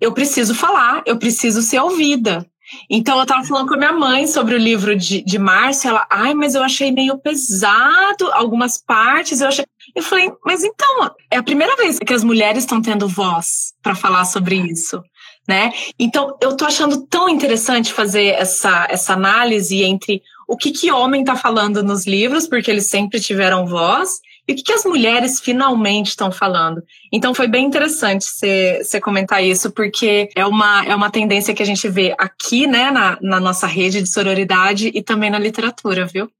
eu 0.00 0.14
preciso 0.14 0.54
falar, 0.54 1.02
eu 1.04 1.18
preciso 1.18 1.60
ser 1.60 1.80
ouvida. 1.80 2.46
Então, 2.88 3.16
eu 3.16 3.22
estava 3.22 3.44
falando 3.44 3.68
com 3.68 3.74
a 3.74 3.78
minha 3.78 3.92
mãe 3.92 4.26
sobre 4.26 4.54
o 4.54 4.58
livro 4.58 4.96
de, 4.96 5.22
de 5.22 5.38
Márcia. 5.38 5.90
Ela, 5.90 6.06
ai, 6.10 6.32
mas 6.32 6.54
eu 6.54 6.62
achei 6.62 6.90
meio 6.90 7.18
pesado 7.18 8.30
algumas 8.32 8.78
partes. 8.78 9.40
Eu 9.40 9.48
achei. 9.48 9.66
Eu 9.94 10.02
falei, 10.02 10.30
mas 10.44 10.64
então, 10.64 11.10
é 11.30 11.36
a 11.36 11.42
primeira 11.42 11.76
vez 11.76 11.98
que 11.98 12.12
as 12.12 12.24
mulheres 12.24 12.64
estão 12.64 12.80
tendo 12.80 13.08
voz 13.08 13.72
para 13.82 13.94
falar 13.94 14.24
sobre 14.24 14.56
isso 14.56 15.02
né? 15.48 15.72
Então, 15.98 16.36
eu 16.42 16.54
tô 16.54 16.66
achando 16.66 17.06
tão 17.06 17.26
interessante 17.26 17.90
fazer 17.92 18.26
essa, 18.34 18.86
essa 18.90 19.14
análise 19.14 19.82
entre 19.82 20.22
o 20.46 20.56
que 20.56 20.70
que 20.70 20.92
homem 20.92 21.22
está 21.22 21.34
falando 21.34 21.82
nos 21.82 22.06
livros, 22.06 22.46
porque 22.46 22.70
eles 22.70 22.86
sempre 22.86 23.18
tiveram 23.18 23.66
voz, 23.66 24.20
e 24.46 24.52
o 24.52 24.56
que, 24.56 24.62
que 24.62 24.72
as 24.72 24.84
mulheres 24.84 25.40
finalmente 25.40 26.08
estão 26.08 26.30
falando. 26.30 26.82
Então, 27.12 27.34
foi 27.34 27.46
bem 27.48 27.66
interessante 27.66 28.24
você 28.24 29.00
comentar 29.00 29.42
isso, 29.42 29.70
porque 29.70 30.28
é 30.34 30.46
uma, 30.46 30.84
é 30.84 30.94
uma 30.94 31.10
tendência 31.10 31.54
que 31.54 31.62
a 31.62 31.66
gente 31.66 31.88
vê 31.88 32.14
aqui, 32.18 32.66
né, 32.66 32.90
na, 32.90 33.18
na 33.20 33.40
nossa 33.40 33.66
rede 33.66 34.02
de 34.02 34.08
sororidade 34.08 34.90
e 34.94 35.02
também 35.02 35.30
na 35.30 35.38
literatura, 35.38 36.06
viu? 36.06 36.30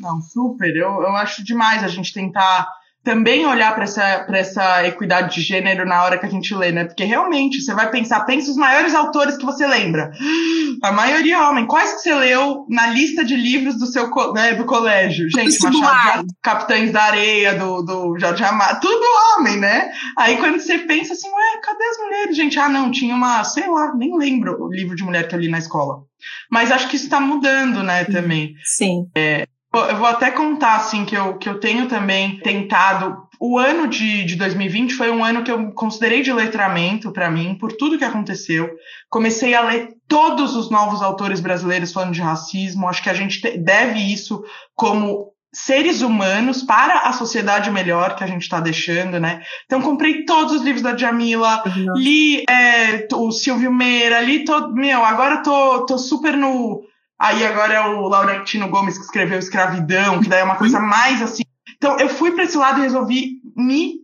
Não, 0.00 0.20
super. 0.20 0.74
Eu, 0.74 1.02
eu 1.02 1.16
acho 1.16 1.44
demais 1.44 1.84
a 1.84 1.88
gente 1.88 2.12
tentar 2.12 2.66
também 3.02 3.46
olhar 3.46 3.74
para 3.74 3.84
essa, 3.84 4.26
essa 4.28 4.86
equidade 4.86 5.34
de 5.34 5.40
gênero 5.40 5.86
na 5.86 6.04
hora 6.04 6.18
que 6.18 6.26
a 6.26 6.30
gente 6.30 6.54
lê, 6.54 6.70
né? 6.70 6.84
Porque 6.84 7.04
realmente 7.04 7.60
você 7.60 7.74
vai 7.74 7.90
pensar, 7.90 8.20
pensa 8.20 8.50
os 8.50 8.56
maiores 8.56 8.94
autores 8.94 9.36
que 9.36 9.44
você 9.44 9.66
lembra. 9.66 10.10
A 10.82 10.92
maioria 10.92 11.36
é 11.36 11.40
homem. 11.40 11.66
Quais 11.66 11.94
que 11.94 12.00
você 12.00 12.14
leu 12.14 12.66
na 12.68 12.86
lista 12.88 13.24
de 13.24 13.36
livros 13.36 13.78
do 13.78 13.86
seu 13.86 14.10
né, 14.32 14.54
do 14.54 14.64
colégio? 14.64 15.28
Gente, 15.30 15.62
Machado 15.62 16.26
Capitães 16.42 16.92
da 16.92 17.02
Areia, 17.02 17.54
do, 17.54 17.82
do 17.82 18.18
Jorge 18.18 18.44
Amado, 18.44 18.80
tudo 18.80 19.04
homem, 19.36 19.58
né? 19.58 19.90
Aí 20.16 20.36
quando 20.36 20.58
você 20.58 20.78
pensa 20.78 21.12
assim, 21.12 21.28
ué, 21.28 21.60
cadê 21.62 21.84
as 21.84 21.98
mulheres? 21.98 22.36
Gente, 22.36 22.58
ah, 22.58 22.68
não, 22.68 22.90
tinha 22.90 23.14
uma, 23.14 23.44
sei 23.44 23.68
lá, 23.68 23.94
nem 23.94 24.16
lembro 24.16 24.62
o 24.62 24.70
livro 24.70 24.94
de 24.94 25.02
mulher 25.02 25.26
que 25.28 25.34
eu 25.34 25.38
li 25.38 25.48
na 25.48 25.58
escola. 25.58 26.02
Mas 26.50 26.70
acho 26.70 26.88
que 26.88 26.96
isso 26.96 27.06
está 27.06 27.20
mudando, 27.20 27.82
né, 27.82 28.04
também. 28.04 28.54
Sim. 28.64 29.06
É, 29.16 29.46
eu 29.72 29.96
vou 29.96 30.06
até 30.06 30.30
contar, 30.30 30.76
assim, 30.76 31.04
que 31.04 31.16
eu, 31.16 31.38
que 31.38 31.48
eu 31.48 31.60
tenho 31.60 31.88
também 31.88 32.38
tentado. 32.40 33.28
O 33.38 33.56
ano 33.56 33.86
de, 33.86 34.24
de 34.24 34.34
2020 34.36 34.94
foi 34.94 35.10
um 35.10 35.24
ano 35.24 35.44
que 35.44 35.50
eu 35.50 35.70
considerei 35.72 36.22
de 36.22 36.32
letramento 36.32 37.12
para 37.12 37.30
mim, 37.30 37.56
por 37.58 37.72
tudo 37.72 37.96
que 37.96 38.04
aconteceu. 38.04 38.68
Comecei 39.08 39.54
a 39.54 39.62
ler 39.62 39.94
todos 40.08 40.56
os 40.56 40.70
novos 40.70 41.02
autores 41.02 41.40
brasileiros 41.40 41.92
falando 41.92 42.12
de 42.12 42.20
racismo. 42.20 42.88
Acho 42.88 43.02
que 43.02 43.10
a 43.10 43.14
gente 43.14 43.40
deve 43.58 44.00
isso 44.00 44.42
como 44.74 45.32
seres 45.52 46.00
humanos 46.00 46.62
para 46.62 47.00
a 47.00 47.12
sociedade 47.12 47.70
melhor 47.70 48.14
que 48.14 48.22
a 48.22 48.26
gente 48.26 48.42
está 48.42 48.60
deixando, 48.60 49.18
né? 49.18 49.42
Então 49.66 49.80
comprei 49.80 50.24
todos 50.24 50.54
os 50.54 50.62
livros 50.62 50.82
da 50.82 50.96
Jamila, 50.96 51.62
uhum. 51.66 51.96
li 51.96 52.44
é, 52.48 53.08
o 53.12 53.32
Silvio 53.32 53.72
Meira, 53.72 54.20
li 54.20 54.44
todo, 54.44 54.72
meu, 54.72 55.04
agora 55.04 55.42
tô, 55.42 55.86
tô 55.86 55.98
super 55.98 56.36
no 56.36 56.82
Aí 57.20 57.44
agora 57.46 57.74
é 57.74 57.80
o 57.80 58.08
Laurentino 58.08 58.70
Gomes 58.70 58.96
que 58.96 59.04
escreveu 59.04 59.38
Escravidão, 59.38 60.22
que 60.22 60.28
daí 60.28 60.40
é 60.40 60.44
uma 60.44 60.56
coisa 60.56 60.80
mais 60.80 61.20
assim. 61.20 61.42
Então 61.76 61.98
eu 61.98 62.08
fui 62.08 62.32
para 62.32 62.44
esse 62.44 62.56
lado 62.56 62.78
e 62.78 62.82
resolvi 62.82 63.42
me, 63.54 63.96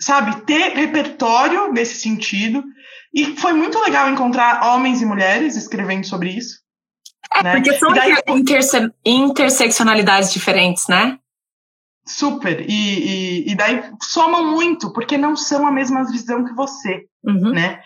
sabe, 0.00 0.40
ter 0.46 0.74
repertório 0.74 1.70
nesse 1.70 1.96
sentido. 1.96 2.64
E 3.12 3.36
foi 3.36 3.52
muito 3.52 3.78
legal 3.80 4.08
encontrar 4.10 4.66
homens 4.68 5.02
e 5.02 5.06
mulheres 5.06 5.54
escrevendo 5.54 6.06
sobre 6.06 6.30
isso. 6.30 6.60
É, 7.34 7.42
né? 7.42 7.52
porque 7.52 7.74
são 7.74 7.92
daí, 7.92 8.14
interse 8.28 8.90
interseccionalidades 9.04 10.32
diferentes, 10.32 10.86
né? 10.88 11.18
Super. 12.06 12.64
E, 12.68 12.72
e, 12.72 13.52
e, 13.52 13.54
daí 13.54 13.82
somam 14.00 14.52
muito, 14.52 14.92
porque 14.92 15.18
não 15.18 15.36
são 15.36 15.66
a 15.66 15.72
mesma 15.72 16.04
visão 16.04 16.44
que 16.44 16.54
você, 16.54 17.04
uhum. 17.24 17.50
né? 17.50 17.82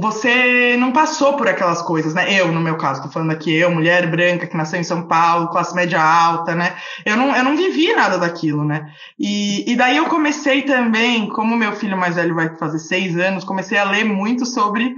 Você 0.00 0.76
não 0.76 0.90
passou 0.90 1.34
por 1.34 1.46
aquelas 1.46 1.80
coisas, 1.80 2.12
né? 2.12 2.34
Eu, 2.34 2.50
no 2.50 2.60
meu 2.60 2.76
caso, 2.76 3.00
tô 3.00 3.08
falando 3.08 3.30
aqui, 3.30 3.54
eu, 3.54 3.70
mulher 3.70 4.10
branca 4.10 4.44
que 4.44 4.56
nasceu 4.56 4.80
em 4.80 4.84
São 4.84 5.06
Paulo, 5.06 5.50
classe 5.50 5.72
média 5.72 6.02
alta, 6.02 6.52
né? 6.52 6.76
Eu 7.06 7.16
não, 7.16 7.36
eu 7.36 7.44
não 7.44 7.56
vivi 7.56 7.94
nada 7.94 8.18
daquilo, 8.18 8.64
né? 8.64 8.92
E, 9.16 9.70
e 9.70 9.76
daí 9.76 9.96
eu 9.96 10.06
comecei 10.06 10.62
também, 10.62 11.28
como 11.28 11.56
meu 11.56 11.72
filho 11.72 11.96
mais 11.96 12.16
velho 12.16 12.34
vai 12.34 12.56
fazer 12.56 12.80
seis 12.80 13.16
anos, 13.16 13.44
comecei 13.44 13.78
a 13.78 13.84
ler 13.84 14.04
muito 14.04 14.44
sobre 14.44 14.96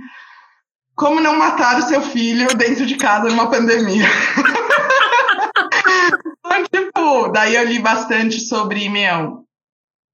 como 0.96 1.20
não 1.20 1.36
matar 1.36 1.78
o 1.78 1.82
seu 1.82 2.00
filho 2.00 2.48
dentro 2.56 2.86
de 2.86 2.96
casa 2.96 3.28
numa 3.28 3.50
pandemia. 3.50 4.04
então, 6.42 6.64
tipo, 6.72 7.28
daí 7.28 7.54
eu 7.54 7.64
li 7.64 7.80
bastante 7.80 8.40
sobre, 8.40 8.88
meu, 8.88 9.44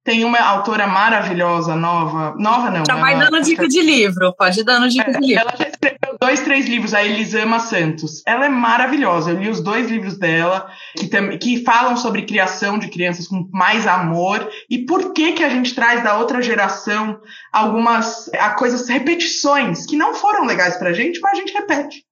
tem 0.07 0.25
uma 0.25 0.39
autora 0.39 0.87
maravilhosa, 0.87 1.75
nova. 1.75 2.37
Nova 2.39 2.71
não. 2.71 2.85
Já 2.87 2.95
vai 2.95 3.15
ela, 3.15 3.29
dando 3.29 3.43
dica 3.43 3.67
de 3.67 3.83
livro, 3.83 4.33
pode 4.39 4.61
ir 4.61 4.65
dando 4.65 4.89
dica 4.89 5.11
é, 5.11 5.13
de 5.13 5.27
livro. 5.27 5.43
Ela 5.43 5.57
já 5.59 5.69
escreveu 5.69 6.17
dois, 6.21 6.41
três 6.43 6.67
livros, 6.67 6.95
a 6.95 7.05
Elisama 7.05 7.59
Santos. 7.59 8.23
Ela 8.25 8.47
é 8.47 8.49
maravilhosa. 8.49 9.33
Eu 9.33 9.41
li 9.41 9.51
os 9.51 9.61
dois 9.61 9.91
livros 9.91 10.17
dela, 10.17 10.71
que, 10.97 11.09
tam, 11.09 11.37
que 11.37 11.65
falam 11.65 11.97
sobre 11.97 12.23
criação 12.23 12.79
de 12.79 12.89
crianças 12.89 13.27
com 13.27 13.49
mais 13.53 13.85
amor 13.85 14.49
e 14.71 14.87
por 14.87 15.13
que 15.13 15.33
que 15.33 15.43
a 15.43 15.49
gente 15.49 15.75
traz 15.75 16.05
da 16.05 16.17
outra 16.17 16.41
geração 16.41 17.21
algumas 17.53 18.31
a 18.35 18.51
coisas, 18.51 18.89
repetições 18.89 19.87
que 19.87 19.97
não 19.97 20.15
foram 20.15 20.47
legais 20.47 20.77
pra 20.77 20.93
gente, 20.93 21.19
mas 21.19 21.33
a 21.33 21.41
gente 21.41 21.53
repete. 21.53 22.05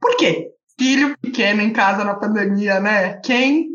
Por 0.00 0.16
quê? 0.16 0.48
Filho 0.78 1.14
pequeno 1.20 1.60
em 1.60 1.74
casa 1.74 2.04
na 2.04 2.14
pandemia, 2.14 2.80
né? 2.80 3.20
Quem 3.22 3.68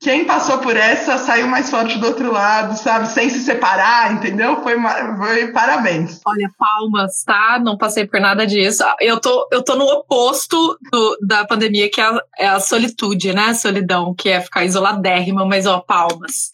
quem 0.00 0.24
passou 0.24 0.58
por 0.58 0.76
essa 0.76 1.16
saiu 1.18 1.48
mais 1.48 1.70
forte 1.70 1.98
do 1.98 2.06
outro 2.06 2.30
lado, 2.30 2.76
sabe? 2.76 3.08
Sem 3.08 3.30
se 3.30 3.40
separar, 3.40 4.12
entendeu? 4.12 4.62
Foi, 4.62 4.76
foi 5.16 5.52
parabéns. 5.52 6.20
Olha, 6.24 6.50
palmas, 6.58 7.24
tá? 7.24 7.58
Não 7.62 7.78
passei 7.78 8.06
por 8.06 8.20
nada 8.20 8.46
disso. 8.46 8.84
Eu 9.00 9.18
tô, 9.18 9.48
eu 9.50 9.64
tô 9.64 9.74
no 9.74 9.84
oposto 9.86 10.78
do, 10.92 11.18
da 11.26 11.46
pandemia, 11.46 11.90
que 11.90 12.00
é 12.00 12.04
a, 12.04 12.20
é 12.38 12.46
a 12.46 12.60
solitude, 12.60 13.32
né? 13.32 13.46
A 13.46 13.54
solidão, 13.54 14.14
que 14.14 14.28
é 14.28 14.40
ficar 14.40 14.64
isoladérrima, 14.64 15.46
mas 15.46 15.66
ó, 15.66 15.80
palmas. 15.80 16.50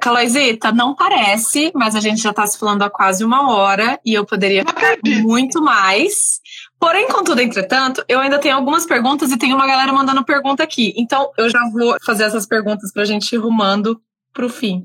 Caloisita, 0.00 0.72
não 0.72 0.94
parece, 0.94 1.70
mas 1.74 1.94
a 1.94 2.00
gente 2.00 2.20
já 2.20 2.32
tá 2.32 2.46
se 2.46 2.58
falando 2.58 2.82
há 2.82 2.90
quase 2.90 3.24
uma 3.24 3.52
hora 3.52 3.98
e 4.04 4.12
eu 4.12 4.26
poderia 4.26 4.64
ficar 4.66 4.98
muito 5.22 5.62
mais. 5.62 6.41
Porém, 6.82 7.06
contudo, 7.06 7.40
entretanto, 7.40 8.04
eu 8.08 8.18
ainda 8.18 8.40
tenho 8.40 8.56
algumas 8.56 8.84
perguntas 8.84 9.30
e 9.30 9.38
tem 9.38 9.54
uma 9.54 9.68
galera 9.68 9.92
mandando 9.92 10.24
pergunta 10.24 10.64
aqui. 10.64 10.92
Então, 10.96 11.30
eu 11.38 11.48
já 11.48 11.60
vou 11.72 11.96
fazer 12.04 12.24
essas 12.24 12.44
perguntas 12.44 12.92
para 12.92 13.02
a 13.02 13.04
gente 13.04 13.32
ir 13.32 13.38
rumando 13.38 14.02
para 14.32 14.44
o 14.44 14.48
fim. 14.48 14.84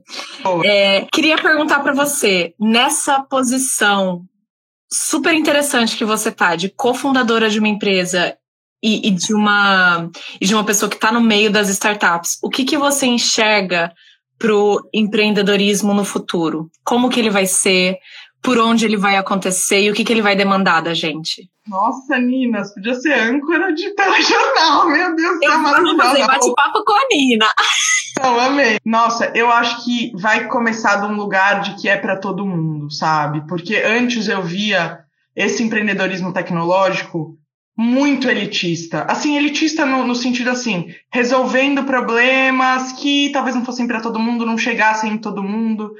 É, 0.63 1.07
queria 1.11 1.41
perguntar 1.41 1.79
para 1.79 1.93
você, 1.93 2.53
nessa 2.59 3.19
posição 3.23 4.23
super 4.93 5.33
interessante 5.33 5.97
que 5.97 6.05
você 6.05 6.31
tá, 6.31 6.55
de 6.55 6.69
cofundadora 6.69 7.49
de 7.49 7.57
uma 7.57 7.67
empresa 7.67 8.37
e, 8.83 9.07
e 9.07 9.09
de 9.09 9.33
uma 9.33 10.07
e 10.39 10.45
de 10.45 10.53
uma 10.53 10.63
pessoa 10.63 10.87
que 10.87 10.97
está 10.97 11.11
no 11.11 11.19
meio 11.19 11.51
das 11.51 11.67
startups, 11.67 12.37
o 12.43 12.49
que, 12.51 12.63
que 12.63 12.77
você 12.77 13.07
enxerga 13.07 13.91
para 14.37 14.53
o 14.55 14.87
empreendedorismo 14.93 15.95
no 15.95 16.05
futuro? 16.05 16.69
Como 16.83 17.09
que 17.09 17.19
ele 17.19 17.31
vai 17.31 17.47
ser? 17.47 17.97
Por 18.41 18.57
onde 18.57 18.85
ele 18.85 18.97
vai 18.97 19.17
acontecer 19.17 19.81
e 19.81 19.91
o 19.91 19.93
que, 19.93 20.03
que 20.03 20.13
ele 20.13 20.21
vai 20.21 20.35
demandar 20.35 20.81
da 20.81 20.93
gente. 20.93 21.49
Nossa, 21.67 22.17
Nina, 22.17 22.63
você 22.63 22.73
podia 22.75 22.95
ser 22.95 23.13
âncora 23.13 23.73
de 23.73 23.93
telejornal, 23.93 24.87
meu 24.89 25.15
Deus, 25.15 25.37
eu 25.41 25.49
tá 25.49 25.57
maravilhosa. 25.57 25.97
fazer 25.97 26.27
bate-papo 26.27 26.83
com 26.85 26.93
a 26.93 27.07
Nina. 27.11 27.47
Eu 28.23 28.39
amei. 28.39 28.79
Nossa, 28.83 29.31
eu 29.35 29.51
acho 29.51 29.85
que 29.85 30.11
vai 30.15 30.47
começar 30.47 30.95
de 30.95 31.05
um 31.05 31.15
lugar 31.15 31.61
de 31.61 31.75
que 31.75 31.87
é 31.87 31.95
para 31.95 32.17
todo 32.17 32.47
mundo, 32.47 32.91
sabe? 32.91 33.45
Porque 33.47 33.75
antes 33.75 34.27
eu 34.27 34.41
via 34.41 35.01
esse 35.35 35.61
empreendedorismo 35.61 36.33
tecnológico 36.33 37.37
muito 37.77 38.27
elitista. 38.27 39.03
Assim, 39.03 39.37
elitista 39.37 39.85
no, 39.85 40.05
no, 40.05 40.15
sentido 40.15 40.49
assim, 40.49 40.87
resolvendo 41.13 41.83
problemas 41.83 42.93
que 42.93 43.29
talvez 43.31 43.55
não 43.55 43.63
fossem 43.63 43.85
para 43.85 44.01
todo 44.01 44.19
mundo, 44.19 44.47
não 44.47 44.57
chegassem 44.57 45.13
em 45.13 45.17
todo 45.19 45.43
mundo. 45.43 45.93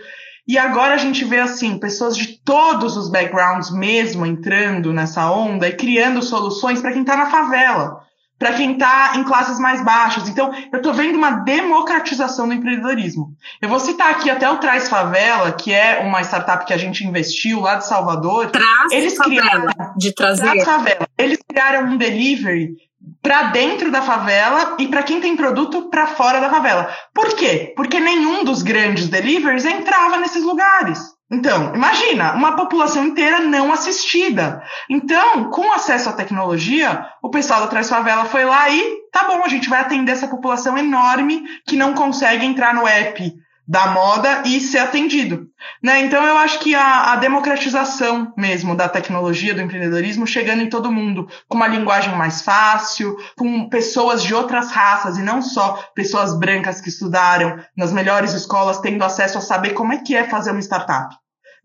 E 0.47 0.57
agora 0.57 0.93
a 0.93 0.97
gente 0.97 1.25
vê 1.25 1.39
assim, 1.39 1.77
pessoas 1.77 2.15
de 2.15 2.39
todos 2.43 2.95
os 2.95 3.09
backgrounds 3.09 3.69
mesmo 3.71 4.25
entrando 4.25 4.93
nessa 4.93 5.29
onda 5.29 5.67
e 5.67 5.75
criando 5.75 6.23
soluções 6.23 6.81
para 6.81 6.93
quem 6.93 7.01
está 7.01 7.17
na 7.17 7.29
favela 7.29 8.07
para 8.39 8.53
quem 8.53 8.73
está 8.73 9.13
em 9.15 9.23
classes 9.23 9.59
mais 9.59 9.83
baixas. 9.83 10.29
Então, 10.29 10.53
eu 10.71 10.77
estou 10.77 10.93
vendo 10.93 11.15
uma 11.15 11.31
democratização 11.31 12.47
do 12.47 12.53
empreendedorismo. 12.53 13.35
Eu 13.61 13.67
vou 13.67 13.79
citar 13.79 14.11
aqui 14.11 14.29
até 14.29 14.49
o 14.49 14.57
Traz 14.57 14.87
Favela, 14.87 15.51
que 15.51 15.73
é 15.73 15.99
uma 16.03 16.21
startup 16.21 16.65
que 16.65 16.73
a 16.73 16.77
gente 16.77 17.03
investiu 17.03 17.61
lá 17.61 17.75
de 17.75 17.87
Salvador. 17.87 18.51
Traz 18.51 18.91
eles 18.91 19.15
Favela, 19.15 19.41
criaram, 19.41 19.93
de 19.97 20.13
trazer. 20.13 20.43
Traz 20.43 20.63
Favela. 20.63 21.07
Eles 21.17 21.39
criaram 21.47 21.87
um 21.89 21.97
delivery 21.97 22.75
para 23.21 23.43
dentro 23.43 23.91
da 23.91 24.01
favela 24.01 24.75
e 24.79 24.87
para 24.87 25.03
quem 25.03 25.19
tem 25.19 25.35
produto 25.35 25.89
para 25.89 26.07
fora 26.07 26.39
da 26.39 26.49
favela. 26.49 26.89
Por 27.13 27.35
quê? 27.35 27.73
Porque 27.75 27.99
nenhum 27.99 28.43
dos 28.43 28.61
grandes 28.61 29.07
deliveries 29.07 29.65
entrava 29.65 30.17
nesses 30.17 30.43
lugares. 30.43 30.99
Então, 31.29 31.75
imagina, 31.75 32.33
uma 32.33 32.55
população 32.55 33.05
inteira 33.05 33.41
não 33.41 33.71
assistida. 33.71 34.63
Então, 34.89 35.49
com 35.49 35.73
acesso 35.73 36.09
à 36.09 36.13
tecnologia, 36.13 37.05
o 37.21 37.29
pessoal 37.29 37.61
da 37.61 37.67
Trás 37.67 37.89
Favela 37.89 38.25
foi 38.25 38.45
lá 38.45 38.69
e 38.69 38.97
tá 39.11 39.25
bom, 39.25 39.43
a 39.43 39.49
gente 39.49 39.69
vai 39.69 39.81
atender 39.81 40.13
essa 40.13 40.27
população 40.27 40.77
enorme 40.77 41.43
que 41.67 41.75
não 41.75 41.93
consegue 41.93 42.45
entrar 42.45 42.73
no 42.73 42.87
app 42.87 43.33
da 43.67 43.87
moda 43.87 44.43
e 44.45 44.61
ser 44.61 44.77
atendido. 44.77 45.49
Né? 45.83 46.01
Então 46.01 46.23
eu 46.23 46.37
acho 46.37 46.59
que 46.59 46.73
a, 46.73 47.11
a, 47.11 47.15
democratização 47.17 48.33
mesmo 48.37 48.75
da 48.75 48.87
tecnologia, 48.87 49.53
do 49.53 49.61
empreendedorismo, 49.61 50.25
chegando 50.25 50.61
em 50.61 50.69
todo 50.69 50.91
mundo, 50.91 51.27
com 51.49 51.57
uma 51.57 51.67
linguagem 51.67 52.15
mais 52.15 52.41
fácil, 52.41 53.17
com 53.37 53.67
pessoas 53.67 54.23
de 54.23 54.33
outras 54.33 54.71
raças 54.71 55.17
e 55.17 55.21
não 55.21 55.41
só 55.41 55.83
pessoas 55.93 56.37
brancas 56.39 56.79
que 56.79 56.87
estudaram 56.87 57.59
nas 57.75 57.91
melhores 57.91 58.31
escolas, 58.33 58.79
tendo 58.79 59.03
acesso 59.03 59.37
a 59.37 59.41
saber 59.41 59.71
como 59.71 59.91
é 59.91 59.97
que 59.97 60.15
é 60.15 60.23
fazer 60.23 60.51
uma 60.51 60.61
startup. 60.61 61.13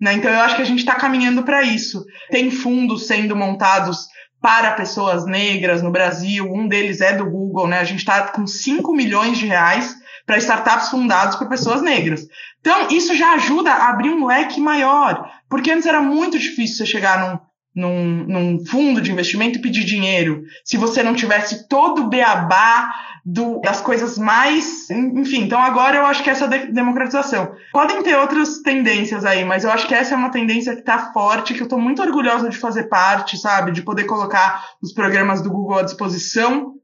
Né? 0.00 0.14
Então 0.14 0.30
eu 0.30 0.40
acho 0.40 0.57
que 0.57 0.62
a 0.62 0.66
gente 0.66 0.80
está 0.80 0.96
caminhando 0.96 1.44
para 1.44 1.62
isso. 1.62 2.05
Tem 2.30 2.50
fundos 2.50 3.07
sendo 3.07 3.36
montados 3.36 4.09
para 4.40 4.72
pessoas 4.72 5.24
negras 5.24 5.80
no 5.80 5.92
Brasil, 5.92 6.53
um 6.53 6.66
deles 6.66 7.00
é 7.00 7.12
do 7.12 7.30
Google, 7.30 7.68
né? 7.68 7.78
A 7.78 7.84
gente 7.84 8.00
está 8.00 8.22
com 8.22 8.44
5 8.44 8.92
milhões 8.92 9.38
de 9.38 9.46
reais 9.46 9.94
para 10.27 10.39
startups 10.39 10.89
fundadas 10.89 11.37
por 11.37 11.49
pessoas 11.49 11.83
negras. 11.83 12.27
Então, 12.61 12.89
isso 12.91 13.14
já 13.14 13.33
ajuda 13.33 13.73
a 13.73 13.91
abrir 13.91 14.11
um 14.11 14.27
leque 14.27 14.61
maior, 14.61 15.31
porque 15.49 15.70
antes 15.70 15.87
era 15.87 16.01
muito 16.01 16.39
difícil 16.39 16.77
você 16.77 16.87
chegar 16.87 17.18
num, 17.18 17.39
num, 17.75 18.25
num 18.25 18.66
fundo 18.66 19.01
de 19.01 19.11
investimento 19.11 19.59
e 19.59 19.62
pedir 19.62 19.85
dinheiro, 19.85 20.45
se 20.64 20.77
você 20.77 21.03
não 21.03 21.14
tivesse 21.14 21.68
todo 21.68 22.03
o 22.03 22.09
beabá 22.09 22.93
do, 23.25 23.61
das 23.61 23.81
coisas 23.81 24.18
mais. 24.18 24.91
Enfim, 24.91 25.43
então 25.43 25.61
agora 25.61 25.97
eu 25.97 26.07
acho 26.07 26.23
que 26.23 26.31
essa 26.31 26.49
de 26.49 26.73
democratização. 26.73 27.55
Podem 27.73 28.03
ter 28.03 28.16
outras 28.16 28.59
tendências 28.59 29.25
aí, 29.25 29.45
mas 29.45 29.64
eu 29.64 29.70
acho 29.70 29.87
que 29.87 29.95
essa 29.95 30.14
é 30.14 30.16
uma 30.16 30.31
tendência 30.31 30.75
que 30.75 30.81
está 30.81 31.12
forte, 31.12 31.55
que 31.55 31.61
eu 31.61 31.64
estou 31.64 31.81
muito 31.81 32.03
orgulhosa 32.03 32.49
de 32.49 32.59
fazer 32.59 32.85
parte, 32.85 33.39
sabe? 33.39 33.73
De 33.73 33.83
poder 33.83 34.05
colocar 34.05 34.64
os 34.83 34.93
programas 34.93 35.41
do 35.41 35.51
Google 35.51 35.79
à 35.79 35.83
disposição 35.83 36.75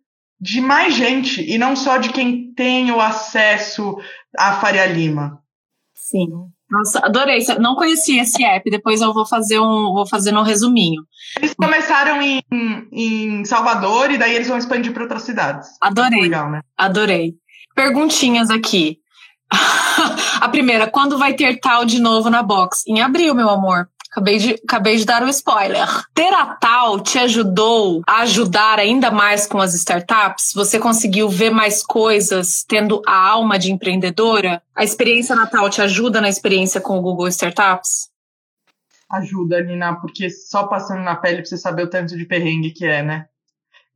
de 0.40 0.60
mais 0.60 0.94
gente 0.94 1.42
e 1.42 1.58
não 1.58 1.74
só 1.74 1.96
de 1.96 2.10
quem 2.10 2.52
tem 2.54 2.90
o 2.92 3.00
acesso 3.00 3.96
à 4.36 4.54
Faria 4.60 4.86
Lima. 4.86 5.42
Sim. 5.94 6.28
Nossa, 6.70 6.98
adorei. 7.00 7.38
Não 7.58 7.74
conhecia 7.74 8.22
esse 8.22 8.44
app. 8.44 8.70
Depois 8.70 9.00
eu 9.00 9.12
vou 9.12 9.26
fazer 9.26 9.58
um, 9.58 9.92
vou 9.94 10.06
fazer 10.06 10.34
um 10.36 10.42
resuminho. 10.42 11.02
Eles 11.38 11.54
começaram 11.54 12.20
em, 12.20 12.42
em 12.92 13.44
Salvador 13.44 14.10
e 14.10 14.18
daí 14.18 14.34
eles 14.34 14.48
vão 14.48 14.58
expandir 14.58 14.92
para 14.92 15.02
outras 15.02 15.22
cidades. 15.22 15.68
Adorei. 15.80 16.22
Legal, 16.22 16.50
né? 16.50 16.60
Adorei. 16.76 17.34
Perguntinhas 17.74 18.50
aqui. 18.50 18.98
A 20.40 20.48
primeira, 20.48 20.86
quando 20.86 21.18
vai 21.18 21.34
ter 21.34 21.58
tal 21.58 21.84
de 21.84 22.00
novo 22.00 22.28
na 22.28 22.42
box? 22.42 22.82
Em 22.86 23.00
abril, 23.00 23.34
meu 23.34 23.48
amor. 23.48 23.88
Acabei 24.18 24.38
de, 24.38 24.54
acabei 24.66 24.96
de 24.96 25.04
dar 25.04 25.22
um 25.22 25.28
spoiler. 25.28 25.86
Ter 26.12 26.34
a 26.34 26.46
Tal 26.56 26.98
te 26.98 27.20
ajudou 27.20 28.02
a 28.04 28.22
ajudar 28.22 28.80
ainda 28.80 29.12
mais 29.12 29.46
com 29.46 29.60
as 29.60 29.74
startups? 29.74 30.50
Você 30.56 30.80
conseguiu 30.80 31.28
ver 31.28 31.50
mais 31.50 31.84
coisas 31.84 32.64
tendo 32.68 33.00
a 33.06 33.16
alma 33.16 33.56
de 33.60 33.70
empreendedora? 33.70 34.60
A 34.74 34.82
experiência 34.82 35.36
Natal 35.36 35.70
te 35.70 35.80
ajuda 35.80 36.20
na 36.20 36.28
experiência 36.28 36.80
com 36.80 36.98
o 36.98 37.00
Google 37.00 37.28
Startups? 37.28 38.08
Ajuda, 39.08 39.62
Nina, 39.62 39.94
porque 40.00 40.28
só 40.28 40.66
passando 40.66 41.02
na 41.04 41.14
pele 41.14 41.36
pra 41.36 41.44
você 41.44 41.56
saber 41.56 41.84
o 41.84 41.90
tanto 41.90 42.18
de 42.18 42.24
perrengue 42.24 42.72
que 42.72 42.84
é, 42.84 43.04
né? 43.04 43.26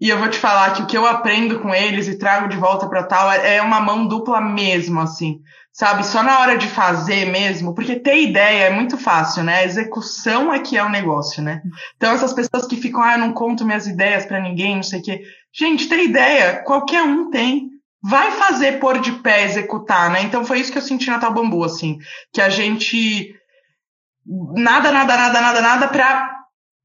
E 0.00 0.08
eu 0.08 0.18
vou 0.18 0.28
te 0.28 0.38
falar 0.38 0.72
que 0.74 0.82
o 0.82 0.86
que 0.86 0.96
eu 0.96 1.04
aprendo 1.04 1.58
com 1.58 1.74
eles 1.74 2.06
e 2.06 2.16
trago 2.16 2.48
de 2.48 2.56
volta 2.56 2.88
para 2.88 3.02
tal 3.02 3.28
é 3.32 3.60
uma 3.60 3.80
mão 3.80 4.06
dupla 4.06 4.40
mesmo, 4.40 5.00
assim 5.00 5.40
sabe? 5.72 6.04
Só 6.04 6.22
na 6.22 6.40
hora 6.40 6.58
de 6.58 6.68
fazer 6.68 7.24
mesmo, 7.24 7.74
porque 7.74 7.98
ter 7.98 8.22
ideia 8.22 8.64
é 8.64 8.70
muito 8.70 8.98
fácil, 8.98 9.42
né? 9.42 9.58
A 9.58 9.64
execução 9.64 10.52
é 10.52 10.58
que 10.58 10.76
é 10.76 10.84
o 10.84 10.90
negócio, 10.90 11.42
né? 11.42 11.62
Então 11.96 12.12
essas 12.12 12.32
pessoas 12.32 12.66
que 12.66 12.76
ficam, 12.76 13.02
ah, 13.02 13.14
eu 13.14 13.18
não 13.18 13.32
conto 13.32 13.64
minhas 13.64 13.86
ideias 13.86 14.26
para 14.26 14.40
ninguém, 14.40 14.76
não 14.76 14.82
sei 14.82 15.00
o 15.00 15.02
quê. 15.02 15.22
Gente, 15.52 15.88
ter 15.88 16.04
ideia, 16.04 16.62
qualquer 16.64 17.02
um 17.02 17.30
tem. 17.30 17.70
Vai 18.04 18.32
fazer 18.32 18.80
pôr 18.80 19.00
de 19.00 19.12
pé, 19.12 19.44
executar, 19.44 20.10
né? 20.10 20.22
Então 20.22 20.44
foi 20.44 20.58
isso 20.58 20.72
que 20.72 20.78
eu 20.78 20.82
senti 20.82 21.08
na 21.08 21.20
Tal 21.20 21.32
Bambu, 21.32 21.62
assim, 21.64 21.98
que 22.32 22.40
a 22.40 22.48
gente 22.48 23.32
nada, 24.26 24.90
nada, 24.92 25.16
nada, 25.16 25.40
nada, 25.40 25.60
nada 25.60 25.88
para 25.88 26.41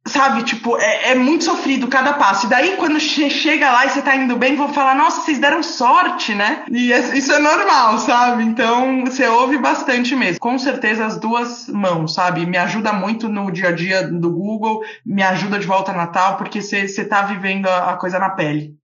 sabe, 0.07 0.43
tipo, 0.43 0.77
é, 0.77 1.11
é, 1.11 1.15
muito 1.15 1.43
sofrido 1.43 1.87
cada 1.87 2.13
passo. 2.13 2.45
E 2.45 2.49
daí, 2.49 2.77
quando 2.77 2.99
che 2.99 3.29
chega 3.29 3.71
lá 3.71 3.85
e 3.85 3.89
você 3.89 4.01
tá 4.01 4.15
indo 4.15 4.35
bem, 4.35 4.55
vão 4.55 4.73
falar, 4.73 4.95
nossa, 4.95 5.21
vocês 5.21 5.39
deram 5.39 5.61
sorte, 5.61 6.33
né? 6.33 6.65
E 6.71 6.91
é, 6.91 7.17
isso 7.17 7.31
é 7.31 7.39
normal, 7.39 7.97
sabe? 7.99 8.43
Então, 8.43 9.05
você 9.05 9.27
ouve 9.27 9.57
bastante 9.57 10.15
mesmo. 10.15 10.39
Com 10.39 10.57
certeza, 10.57 11.05
as 11.05 11.19
duas 11.19 11.67
mãos, 11.67 12.13
sabe? 12.13 12.45
Me 12.45 12.57
ajuda 12.57 12.93
muito 12.93 13.27
no 13.27 13.51
dia 13.51 13.69
a 13.69 13.71
dia 13.71 14.07
do 14.07 14.31
Google, 14.31 14.81
me 15.05 15.23
ajuda 15.23 15.59
de 15.59 15.67
volta 15.67 15.91
a 15.91 15.95
Natal, 15.95 16.37
porque 16.37 16.61
você, 16.61 16.87
você 16.87 17.05
tá 17.05 17.21
vivendo 17.23 17.67
a, 17.67 17.91
a 17.91 17.97
coisa 17.97 18.19
na 18.19 18.29
pele. 18.29 18.75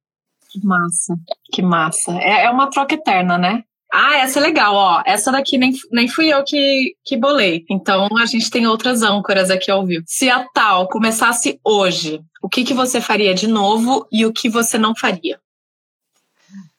Que 0.50 0.66
massa, 0.66 1.16
que 1.52 1.62
massa. 1.62 2.12
É, 2.20 2.46
é 2.46 2.50
uma 2.50 2.70
troca 2.70 2.94
eterna, 2.94 3.38
né? 3.38 3.64
Ah, 3.96 4.18
essa 4.18 4.40
é 4.40 4.42
legal, 4.42 4.74
ó. 4.74 5.04
Essa 5.06 5.32
daqui 5.32 5.56
nem, 5.56 5.72
nem 5.92 6.08
fui 6.08 6.28
eu 6.34 6.44
que, 6.44 6.96
que 7.06 7.16
bolei. 7.16 7.64
Então 7.70 8.08
a 8.18 8.26
gente 8.26 8.50
tem 8.50 8.66
outras 8.66 9.04
âncoras 9.04 9.52
aqui 9.52 9.70
ao 9.70 9.86
vivo. 9.86 10.04
Se 10.08 10.32
a 10.32 10.48
tal 10.52 10.88
começasse 10.88 11.60
hoje, 11.64 12.20
o 12.42 12.50
que, 12.50 12.64
que 12.64 12.74
você 12.74 13.00
faria 13.00 13.36
de 13.36 13.46
novo 13.46 14.08
e 14.12 14.26
o 14.26 14.34
que 14.34 14.50
você 14.50 14.80
não 14.80 14.96
faria? 14.96 15.40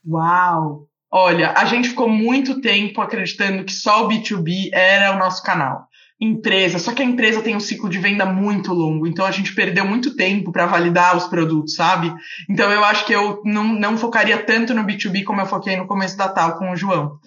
Uau! 0.04 0.88
Olha, 1.08 1.52
a 1.52 1.64
gente 1.66 1.90
ficou 1.90 2.08
muito 2.08 2.60
tempo 2.60 3.00
acreditando 3.00 3.62
que 3.62 3.72
só 3.72 4.04
o 4.04 4.08
B2B 4.08 4.70
era 4.72 5.14
o 5.14 5.18
nosso 5.18 5.40
canal 5.44 5.86
empresa, 6.20 6.78
só 6.78 6.92
que 6.92 7.02
a 7.02 7.04
empresa 7.04 7.42
tem 7.42 7.56
um 7.56 7.60
ciclo 7.60 7.90
de 7.90 7.98
venda 7.98 8.24
muito 8.24 8.72
longo, 8.72 9.06
então 9.06 9.26
a 9.26 9.30
gente 9.30 9.54
perdeu 9.54 9.84
muito 9.84 10.16
tempo 10.16 10.52
para 10.52 10.66
validar 10.66 11.16
os 11.16 11.24
produtos, 11.24 11.74
sabe? 11.74 12.12
Então 12.48 12.70
eu 12.70 12.84
acho 12.84 13.04
que 13.04 13.12
eu 13.12 13.42
não, 13.44 13.64
não 13.64 13.96
focaria 13.96 14.38
tanto 14.38 14.72
no 14.72 14.84
B2B 14.84 15.24
como 15.24 15.40
eu 15.40 15.46
foquei 15.46 15.76
no 15.76 15.86
começo 15.86 16.16
da 16.16 16.28
tal 16.28 16.56
com 16.56 16.70
o 16.70 16.76
João. 16.76 17.18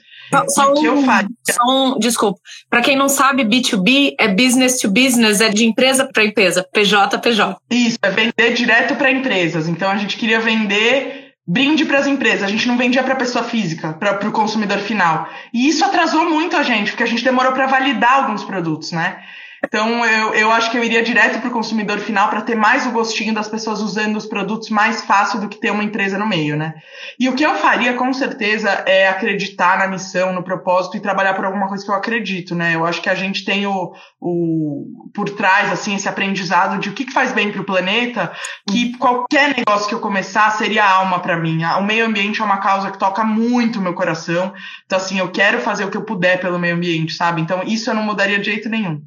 Só, 0.49 0.73
um, 0.73 0.83
eu 0.83 1.01
faria... 1.03 1.29
um, 1.65 1.97
desculpa. 1.99 2.39
Para 2.69 2.81
quem 2.81 2.97
não 2.97 3.07
sabe, 3.07 3.45
B2B 3.45 4.15
é 4.19 4.27
business 4.27 4.79
to 4.79 4.89
business, 4.89 5.39
é 5.39 5.49
de 5.49 5.65
empresa 5.65 6.09
para 6.11 6.25
empresa, 6.25 6.67
PJ 6.73 7.17
PJ. 7.19 7.57
Isso, 7.71 7.97
é 8.01 8.09
vender 8.09 8.53
direto 8.53 8.95
para 8.95 9.11
empresas. 9.11 9.67
Então 9.67 9.89
a 9.89 9.97
gente 9.97 10.17
queria 10.17 10.39
vender 10.39 11.26
brinde 11.47 11.85
para 11.85 11.99
as 11.99 12.07
empresas. 12.07 12.43
A 12.43 12.47
gente 12.47 12.67
não 12.67 12.77
vendia 12.77 13.01
para 13.01 13.13
a 13.13 13.17
pessoa 13.17 13.43
física, 13.43 13.93
para 13.93 14.27
o 14.27 14.31
consumidor 14.31 14.79
final. 14.79 15.29
E 15.53 15.69
isso 15.69 15.85
atrasou 15.85 16.29
muito 16.29 16.57
a 16.57 16.63
gente, 16.63 16.91
porque 16.91 17.03
a 17.03 17.07
gente 17.07 17.23
demorou 17.23 17.53
para 17.53 17.67
validar 17.67 18.15
alguns 18.15 18.43
produtos, 18.43 18.91
né? 18.91 19.23
Então, 19.68 20.05
eu, 20.05 20.34
eu 20.34 20.51
acho 20.51 20.72
que 20.72 20.78
eu 20.78 20.84
iria 20.84 21.03
direto 21.03 21.39
para 21.41 21.49
o 21.49 21.53
consumidor 21.53 21.99
final 21.99 22.30
para 22.30 22.41
ter 22.41 22.55
mais 22.55 22.88
o 22.88 22.91
gostinho 22.91 23.34
das 23.34 23.49
pessoas 23.49 23.82
usando 23.82 24.15
os 24.15 24.26
produtos 24.26 24.70
mais 24.70 25.01
fácil 25.01 25.41
do 25.41 25.49
que 25.49 25.59
ter 25.59 25.72
uma 25.72 25.84
empresa 25.84 26.18
no 26.18 26.26
meio, 26.26 26.55
né? 26.55 26.76
E 27.20 27.28
o 27.28 27.36
que 27.36 27.45
eu 27.45 27.53
faria, 27.55 27.93
com 27.93 28.13
certeza, 28.13 28.70
é 28.86 29.09
acreditar 29.09 29.78
na 29.78 29.88
missão, 29.88 30.32
no 30.32 30.41
propósito 30.41 30.95
e 30.95 31.01
trabalhar 31.01 31.34
por 31.34 31.43
alguma 31.43 31.68
coisa 31.68 31.84
que 31.84 31.91
eu 31.91 31.95
acredito, 31.95 32.55
né? 32.55 32.76
Eu 32.76 32.86
acho 32.86 33.01
que 33.01 33.09
a 33.09 33.15
gente 33.15 33.43
tem 33.43 33.68
o, 33.68 33.91
o 34.22 35.09
por 35.13 35.30
trás, 35.32 35.70
assim, 35.70 35.95
esse 35.95 36.07
aprendizado 36.07 36.80
de 36.80 36.88
o 36.88 36.93
que, 36.93 37.03
que 37.03 37.11
faz 37.11 37.34
bem 37.34 37.51
para 37.51 37.61
o 37.61 37.65
planeta, 37.65 38.32
que 38.70 38.97
qualquer 38.97 39.53
negócio 39.53 39.89
que 39.89 39.95
eu 39.95 39.99
começar 39.99 40.49
seria 40.51 40.89
alma 40.89 41.20
para 41.20 41.36
mim. 41.36 41.65
O 41.78 41.84
meio 41.84 42.05
ambiente 42.05 42.41
é 42.41 42.45
uma 42.45 42.61
causa 42.61 42.89
que 42.89 42.97
toca 42.97 43.26
muito 43.26 43.80
o 43.80 43.82
meu 43.82 43.93
coração. 43.93 44.53
Então, 44.86 44.97
assim, 44.97 45.20
eu 45.20 45.30
quero 45.30 45.59
fazer 45.59 45.84
o 45.84 45.91
que 45.91 45.97
eu 45.97 46.05
puder 46.05 46.39
pelo 46.39 46.57
meio 46.57 46.76
ambiente, 46.76 47.13
sabe? 47.13 47.41
Então, 47.41 47.63
isso 47.63 47.89
eu 47.89 47.93
não 47.93 48.03
mudaria 48.03 48.39
de 48.39 48.45
jeito 48.45 48.70
nenhum. 48.70 49.01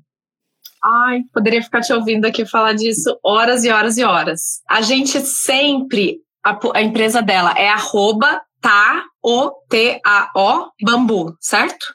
Ai, 0.82 1.22
poderia 1.32 1.62
ficar 1.62 1.80
te 1.80 1.92
ouvindo 1.92 2.24
aqui 2.24 2.46
falar 2.46 2.72
disso 2.72 3.18
horas 3.22 3.64
e 3.64 3.70
horas 3.70 3.98
e 3.98 4.04
horas. 4.04 4.60
A 4.68 4.80
gente 4.80 5.20
sempre, 5.20 6.18
a, 6.44 6.58
a 6.74 6.82
empresa 6.82 7.20
dela 7.20 7.52
é 7.56 7.68
arroba 7.68 8.40
tá, 8.60 9.04
o, 9.22 9.50
t, 9.68 10.00
a, 10.04 10.30
o, 10.34 10.70
bambu, 10.82 11.34
certo? 11.40 11.94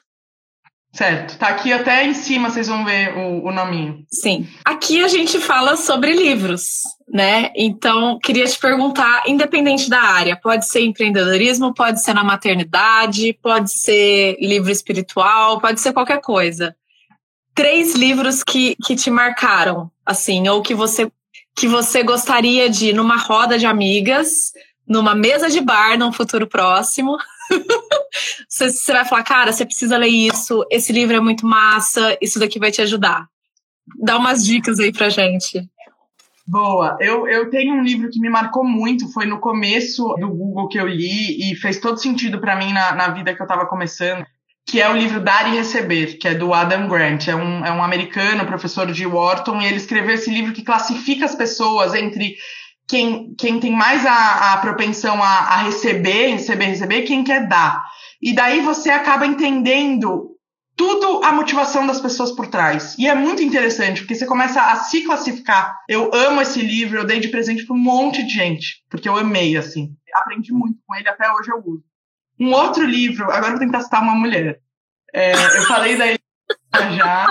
Certo. 0.92 1.38
Tá 1.38 1.48
aqui 1.48 1.72
até 1.72 2.06
em 2.06 2.14
cima, 2.14 2.48
vocês 2.48 2.68
vão 2.68 2.82
ver 2.82 3.14
o, 3.14 3.44
o 3.44 3.52
nominho. 3.52 4.02
Sim. 4.10 4.48
Aqui 4.64 5.04
a 5.04 5.08
gente 5.08 5.38
fala 5.38 5.76
sobre 5.76 6.14
livros, 6.14 6.80
né? 7.12 7.50
Então, 7.54 8.18
queria 8.18 8.46
te 8.46 8.58
perguntar, 8.58 9.24
independente 9.26 9.90
da 9.90 10.00
área, 10.00 10.40
pode 10.40 10.66
ser 10.66 10.80
empreendedorismo, 10.80 11.74
pode 11.74 12.02
ser 12.02 12.14
na 12.14 12.24
maternidade, 12.24 13.38
pode 13.42 13.78
ser 13.78 14.38
livro 14.40 14.72
espiritual, 14.72 15.60
pode 15.60 15.80
ser 15.80 15.92
qualquer 15.92 16.20
coisa. 16.22 16.74
Três 17.56 17.94
livros 17.94 18.44
que, 18.44 18.76
que 18.84 18.94
te 18.94 19.10
marcaram, 19.10 19.90
assim, 20.04 20.46
ou 20.46 20.60
que 20.62 20.74
você, 20.74 21.10
que 21.56 21.66
você 21.66 22.02
gostaria 22.02 22.68
de, 22.68 22.92
numa 22.92 23.16
roda 23.16 23.58
de 23.58 23.64
amigas, 23.64 24.52
numa 24.86 25.14
mesa 25.14 25.48
de 25.48 25.60
bar 25.62 25.98
num 25.98 26.12
futuro 26.12 26.46
próximo. 26.46 27.16
você, 28.46 28.70
você 28.70 28.92
vai 28.92 29.06
falar, 29.06 29.22
cara, 29.22 29.52
você 29.52 29.64
precisa 29.64 29.96
ler 29.96 30.08
isso, 30.08 30.66
esse 30.70 30.92
livro 30.92 31.16
é 31.16 31.20
muito 31.20 31.46
massa, 31.46 32.16
isso 32.20 32.38
daqui 32.38 32.58
vai 32.58 32.70
te 32.70 32.82
ajudar. 32.82 33.26
Dá 34.00 34.18
umas 34.18 34.44
dicas 34.44 34.78
aí 34.78 34.92
pra 34.92 35.08
gente. 35.08 35.66
Boa. 36.46 36.96
Eu, 37.00 37.26
eu 37.26 37.48
tenho 37.48 37.74
um 37.74 37.82
livro 37.82 38.10
que 38.10 38.20
me 38.20 38.28
marcou 38.28 38.64
muito, 38.64 39.10
foi 39.12 39.24
no 39.24 39.40
começo 39.40 40.14
do 40.20 40.28
Google 40.28 40.68
que 40.68 40.78
eu 40.78 40.86
li 40.86 41.50
e 41.50 41.56
fez 41.56 41.80
todo 41.80 41.96
sentido 41.96 42.38
para 42.38 42.54
mim 42.54 42.72
na, 42.72 42.94
na 42.94 43.08
vida 43.08 43.34
que 43.34 43.40
eu 43.40 43.46
estava 43.46 43.64
começando, 43.64 44.26
que 44.66 44.80
é 44.80 44.90
o 44.90 44.96
livro 44.96 45.20
Dar 45.20 45.48
e 45.48 45.56
Receber, 45.56 46.18
que 46.18 46.26
é 46.26 46.34
do 46.34 46.52
Adam 46.52 46.88
Grant. 46.88 47.28
É 47.28 47.36
um, 47.36 47.64
é 47.64 47.70
um 47.70 47.82
americano, 47.82 48.44
professor 48.44 48.90
de 48.90 49.06
Wharton, 49.06 49.60
e 49.60 49.66
ele 49.66 49.76
escreveu 49.76 50.14
esse 50.14 50.28
livro 50.28 50.52
que 50.52 50.64
classifica 50.64 51.24
as 51.24 51.36
pessoas 51.36 51.94
entre 51.94 52.34
quem, 52.88 53.32
quem 53.38 53.60
tem 53.60 53.72
mais 53.72 54.04
a, 54.04 54.54
a 54.54 54.56
propensão 54.58 55.22
a, 55.22 55.28
a 55.28 55.56
receber, 55.62 56.32
receber, 56.32 56.66
receber, 56.66 57.02
quem 57.02 57.22
quer 57.22 57.46
dar. 57.48 57.84
E 58.20 58.34
daí 58.34 58.60
você 58.60 58.90
acaba 58.90 59.24
entendendo 59.24 60.32
tudo 60.74 61.24
a 61.24 61.32
motivação 61.32 61.86
das 61.86 62.00
pessoas 62.00 62.32
por 62.32 62.48
trás. 62.48 62.96
E 62.98 63.06
é 63.06 63.14
muito 63.14 63.42
interessante, 63.42 64.00
porque 64.00 64.16
você 64.16 64.26
começa 64.26 64.60
a 64.60 64.76
se 64.76 65.02
classificar. 65.02 65.78
Eu 65.88 66.12
amo 66.12 66.42
esse 66.42 66.60
livro, 66.60 66.98
eu 66.98 67.06
dei 67.06 67.20
de 67.20 67.28
presente 67.28 67.64
para 67.64 67.74
um 67.74 67.78
monte 67.78 68.22
de 68.24 68.34
gente, 68.34 68.84
porque 68.90 69.08
eu 69.08 69.16
amei, 69.16 69.56
assim. 69.56 69.96
Aprendi 70.14 70.52
muito 70.52 70.78
com 70.86 70.94
ele, 70.96 71.08
até 71.08 71.30
hoje 71.32 71.50
eu 71.50 71.62
uso. 71.64 71.84
Um 72.38 72.52
outro 72.52 72.84
livro, 72.84 73.24
agora 73.24 73.46
eu 73.46 73.50
vou 73.50 73.58
tentar 73.58 73.80
citar 73.80 74.02
uma 74.02 74.14
mulher. 74.14 74.60
É, 75.12 75.32
eu 75.32 75.62
falei 75.66 75.96
da 75.96 76.06
já. 76.96 77.26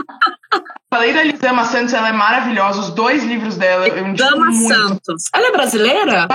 Falei 0.90 1.14
da 1.14 1.22
Elisama 1.22 1.66
Santos, 1.66 1.94
ela 1.94 2.10
é 2.10 2.14
maravilhosa. 2.14 2.80
Os 2.80 2.90
dois 2.92 3.24
livros 3.24 3.58
dela. 3.58 3.88
Eu 3.88 4.14
Dama 4.14 4.52
Santos. 4.52 5.24
Ela 5.34 5.48
é 5.48 5.52
brasileira? 5.52 6.28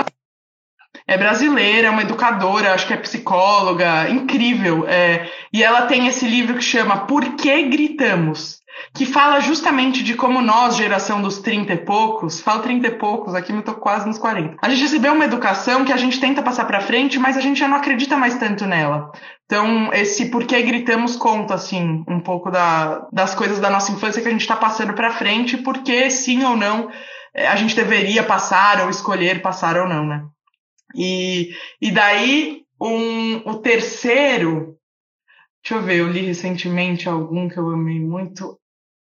É 1.07 1.17
brasileira, 1.17 1.87
é 1.87 1.89
uma 1.89 2.03
educadora, 2.03 2.73
acho 2.73 2.87
que 2.87 2.93
é 2.93 2.97
psicóloga, 2.97 4.09
incrível. 4.09 4.85
É, 4.87 5.29
e 5.51 5.63
ela 5.63 5.83
tem 5.83 6.07
esse 6.07 6.27
livro 6.27 6.55
que 6.55 6.63
chama 6.63 7.05
Por 7.05 7.35
que 7.35 7.63
Gritamos? 7.63 8.60
Que 8.93 9.05
fala 9.05 9.39
justamente 9.39 10.03
de 10.03 10.15
como 10.15 10.41
nós, 10.41 10.75
geração 10.75 11.21
dos 11.21 11.39
30 11.39 11.73
e 11.73 11.77
poucos, 11.77 12.41
falo 12.41 12.61
30 12.61 12.87
e 12.87 12.91
poucos, 12.91 13.33
aqui 13.33 13.53
eu 13.53 13.61
tô 13.61 13.73
quase 13.75 14.07
nos 14.07 14.17
40. 14.17 14.57
A 14.61 14.69
gente 14.69 14.81
recebeu 14.81 15.13
uma 15.13 15.25
educação 15.25 15.85
que 15.85 15.93
a 15.93 15.97
gente 15.97 16.19
tenta 16.19 16.41
passar 16.41 16.65
para 16.65 16.81
frente, 16.81 17.17
mas 17.19 17.37
a 17.37 17.41
gente 17.41 17.59
já 17.59 17.67
não 17.67 17.77
acredita 17.77 18.17
mais 18.17 18.37
tanto 18.37 18.65
nela. 18.65 19.11
Então, 19.45 19.91
esse 19.93 20.29
porquê 20.29 20.61
gritamos 20.61 21.15
conta, 21.15 21.53
assim, 21.53 22.03
um 22.07 22.19
pouco 22.19 22.49
da, 22.49 23.07
das 23.11 23.35
coisas 23.35 23.59
da 23.59 23.69
nossa 23.69 23.91
infância 23.91 24.21
que 24.21 24.27
a 24.27 24.31
gente 24.31 24.41
está 24.41 24.55
passando 24.55 24.93
para 24.93 25.11
frente, 25.11 25.57
porque 25.57 26.09
sim 26.09 26.43
ou 26.43 26.55
não 26.55 26.89
eh, 27.33 27.47
a 27.47 27.55
gente 27.55 27.75
deveria 27.75 28.23
passar 28.23 28.81
ou 28.81 28.89
escolher 28.89 29.41
passar 29.41 29.77
ou 29.77 29.89
não, 29.89 30.05
né? 30.05 30.23
E, 30.95 31.51
e 31.81 31.91
daí, 31.91 32.63
um, 32.79 33.37
o 33.49 33.55
terceiro, 33.59 34.77
deixa 35.63 35.75
eu 35.75 35.81
ver, 35.81 35.97
eu 35.97 36.07
li 36.09 36.21
recentemente 36.21 37.07
algum 37.07 37.49
que 37.49 37.57
eu 37.57 37.69
amei 37.69 37.99
muito. 37.99 38.57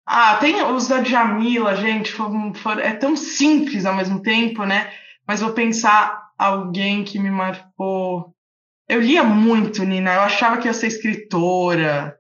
Ah, 0.06 0.38
tem 0.38 0.64
os 0.64 0.88
da 0.88 1.00
Djamila, 1.00 1.76
gente, 1.76 2.12
foram, 2.12 2.54
foram, 2.54 2.82
é 2.82 2.94
tão 2.94 3.16
simples 3.16 3.86
ao 3.86 3.96
mesmo 3.96 4.22
tempo, 4.22 4.64
né? 4.64 4.92
Mas 5.28 5.42
vou 5.42 5.52
pensar 5.52 6.30
alguém 6.38 7.04
que 7.04 7.18
me 7.18 7.32
marcou. 7.32 8.34
Eu 8.88 9.02
lia 9.02 9.24
muito, 9.24 9.84
Nina. 9.84 10.14
Eu 10.14 10.22
achava 10.22 10.58
que 10.58 10.68
ia 10.68 10.74
ser 10.74 10.88
escritora. 10.88 12.16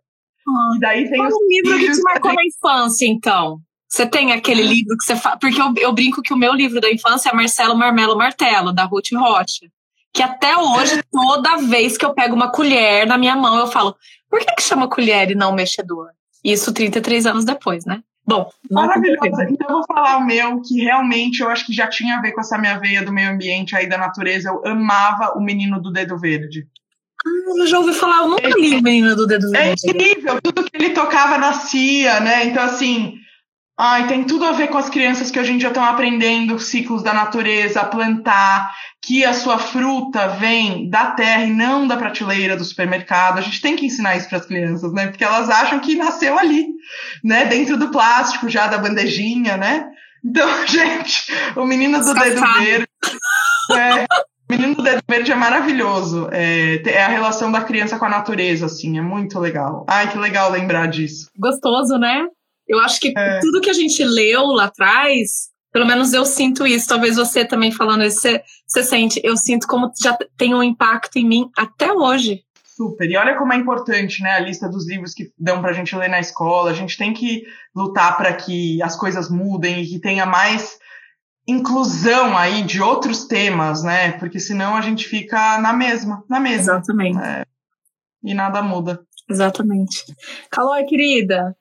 Ah, 0.47 0.75
e 0.75 0.79
daí 0.79 1.09
tem 1.09 1.17
Qual 1.17 1.27
os 1.27 1.47
livro 1.47 1.77
que 1.77 1.91
te 1.91 2.01
marcou 2.01 2.33
na 2.33 2.43
infância, 2.43 3.05
então? 3.05 3.59
Você 3.87 4.07
tem 4.07 4.31
aquele 4.31 4.63
ah. 4.63 4.65
livro 4.65 4.97
que 4.97 5.05
você 5.05 5.15
fala. 5.15 5.37
Porque 5.37 5.61
eu, 5.61 5.73
eu, 5.77 5.93
brinco 5.93 6.23
que 6.23 6.33
o 6.33 6.37
meu 6.37 6.53
livro 6.53 6.81
da 6.81 6.91
infância 6.91 7.29
é 7.29 7.33
Marcelo 7.33 7.77
Marmelo 7.77 8.17
Martelo, 8.17 8.73
da 8.73 8.85
Ruth 8.85 9.11
Rocha. 9.13 9.67
Que 10.11 10.23
até 10.23 10.57
hoje, 10.57 11.03
toda 11.11 11.57
vez 11.57 11.97
que 11.97 12.05
eu 12.05 12.13
pego 12.13 12.35
uma 12.35 12.51
colher 12.51 13.05
na 13.05 13.17
minha 13.17 13.35
mão, 13.35 13.59
eu 13.59 13.67
falo: 13.67 13.95
por 14.29 14.39
que, 14.39 14.55
que 14.55 14.63
chama 14.63 14.87
colher 14.87 15.29
e 15.29 15.35
não 15.35 15.53
mexedor? 15.53 16.09
Isso 16.45 16.71
33 16.71 17.25
anos 17.25 17.43
depois, 17.43 17.85
né? 17.85 18.03
Bom, 18.27 18.49
maravilhoso. 18.69 19.41
Então 19.49 19.67
eu 19.67 19.75
vou 19.77 19.85
falar 19.87 20.17
o 20.17 20.25
meu, 20.25 20.61
que 20.61 20.79
realmente 20.79 21.41
eu 21.41 21.49
acho 21.49 21.65
que 21.65 21.73
já 21.73 21.87
tinha 21.87 22.17
a 22.17 22.21
ver 22.21 22.33
com 22.33 22.41
essa 22.41 22.57
minha 22.57 22.77
veia 22.77 23.03
do 23.03 23.11
meio 23.11 23.31
ambiente 23.31 23.75
aí 23.75 23.89
da 23.89 23.97
natureza. 23.97 24.49
Eu 24.49 24.71
amava 24.71 25.33
o 25.35 25.41
menino 25.41 25.81
do 25.81 25.91
dedo 25.91 26.19
verde. 26.19 26.67
Ah, 27.25 27.59
eu 27.59 27.65
já 27.65 27.79
ouvi 27.79 27.93
falar, 27.93 28.17
eu 28.17 28.29
nunca 28.29 28.47
é, 28.47 28.51
li 28.51 28.75
o 28.75 28.81
menino 28.83 29.15
do 29.15 29.25
dedo 29.25 29.47
é 29.55 29.65
verde. 29.65 29.81
É 29.87 29.89
incrível, 29.89 30.39
tudo 30.41 30.63
que 30.63 30.77
ele 30.77 30.91
tocava 30.91 31.39
nascia, 31.39 32.19
né? 32.19 32.45
Então, 32.45 32.63
assim, 32.63 33.15
ai, 33.77 34.07
tem 34.07 34.23
tudo 34.23 34.45
a 34.45 34.51
ver 34.51 34.69
com 34.69 34.77
as 34.77 34.89
crianças 34.89 35.29
que 35.29 35.39
a 35.39 35.43
gente 35.43 35.61
já 35.61 35.67
estão 35.67 35.83
aprendendo 35.83 36.57
ciclos 36.59 37.03
da 37.03 37.13
natureza, 37.13 37.81
a 37.81 37.85
plantar, 37.85 38.71
que 39.01 39.25
a 39.25 39.33
sua 39.33 39.57
fruta 39.57 40.27
vem 40.29 40.89
da 40.89 41.11
terra 41.11 41.43
e 41.43 41.51
não 41.51 41.85
da 41.85 41.97
prateleira 41.97 42.55
do 42.55 42.63
supermercado. 42.63 43.37
A 43.37 43.41
gente 43.41 43.61
tem 43.61 43.75
que 43.75 43.85
ensinar 43.85 44.15
isso 44.15 44.29
para 44.29 44.39
as 44.39 44.45
crianças, 44.45 44.93
né? 44.93 45.07
Porque 45.07 45.23
elas 45.23 45.49
acham 45.49 45.79
que 45.79 45.95
nasceu 45.95 46.39
ali, 46.39 46.67
né? 47.23 47.45
Dentro 47.45 47.77
do 47.77 47.89
plástico 47.89 48.49
já 48.49 48.67
da 48.67 48.77
bandejinha, 48.77 49.57
né? 49.57 49.85
Então, 50.23 50.47
gente, 50.65 51.31
o 51.55 51.65
menino 51.65 51.99
do 51.99 52.13
dedo 52.13 52.41
verde. 52.41 52.87
É, 53.71 54.05
o 54.49 54.53
menino 54.53 54.75
do 54.75 54.83
dedo 54.83 55.01
verde 55.07 55.31
é 55.31 55.35
maravilhoso. 55.35 56.29
É, 56.31 56.81
é, 56.85 57.03
a 57.03 57.09
relação 57.09 57.51
da 57.51 57.61
criança 57.61 57.99
com 57.99 58.05
a 58.05 58.09
natureza, 58.09 58.65
assim, 58.67 58.97
é 58.97 59.01
muito 59.01 59.37
legal. 59.39 59.85
Ai, 59.87 60.09
que 60.11 60.17
legal 60.17 60.49
lembrar 60.49 60.87
disso. 60.87 61.29
Gostoso, 61.37 61.97
né? 61.97 62.25
Eu 62.67 62.79
acho 62.79 62.99
que 62.99 63.13
é. 63.15 63.39
tudo 63.39 63.61
que 63.61 63.69
a 63.69 63.73
gente 63.73 64.03
leu 64.03 64.45
lá 64.47 64.65
atrás 64.65 65.53
pelo 65.75 65.85
menos 65.85 66.13
eu 66.13 66.25
sinto 66.25 66.65
isso. 66.65 66.87
Talvez 66.87 67.17
você 67.17 67.43
também 67.43 67.69
falando 67.69 68.05
isso, 68.05 68.21
você, 68.21 68.41
você 68.65 68.81
sente. 68.81 69.19
Eu 69.21 69.35
sinto 69.35 69.67
como 69.67 69.91
já 70.01 70.17
tem 70.37 70.55
um 70.55 70.63
impacto 70.63 71.17
em 71.17 71.27
mim 71.27 71.51
até 71.53 71.91
hoje. 71.91 72.45
Super. 72.63 73.09
E 73.11 73.17
olha 73.17 73.37
como 73.37 73.51
é 73.51 73.57
importante, 73.57 74.23
né, 74.23 74.31
a 74.31 74.39
lista 74.39 74.69
dos 74.69 74.87
livros 74.87 75.13
que 75.13 75.33
dão 75.37 75.61
pra 75.61 75.73
gente 75.73 75.93
ler 75.93 76.07
na 76.07 76.21
escola. 76.21 76.71
A 76.71 76.73
gente 76.73 76.97
tem 76.97 77.13
que 77.13 77.43
lutar 77.75 78.15
para 78.15 78.33
que 78.33 78.81
as 78.81 78.95
coisas 78.95 79.29
mudem 79.29 79.81
e 79.81 79.87
que 79.87 79.99
tenha 79.99 80.25
mais 80.25 80.79
inclusão 81.45 82.37
aí 82.37 82.63
de 82.63 82.81
outros 82.81 83.25
temas, 83.25 83.83
né? 83.83 84.13
Porque 84.13 84.39
senão 84.39 84.77
a 84.77 84.81
gente 84.81 85.05
fica 85.05 85.57
na 85.59 85.73
mesma, 85.73 86.23
na 86.29 86.39
mesma. 86.39 86.75
Exatamente. 86.75 87.19
É, 87.19 87.45
e 88.23 88.33
nada 88.33 88.61
muda. 88.61 89.01
Exatamente. 89.29 90.05
Calói, 90.49 90.85
querida, 90.85 91.53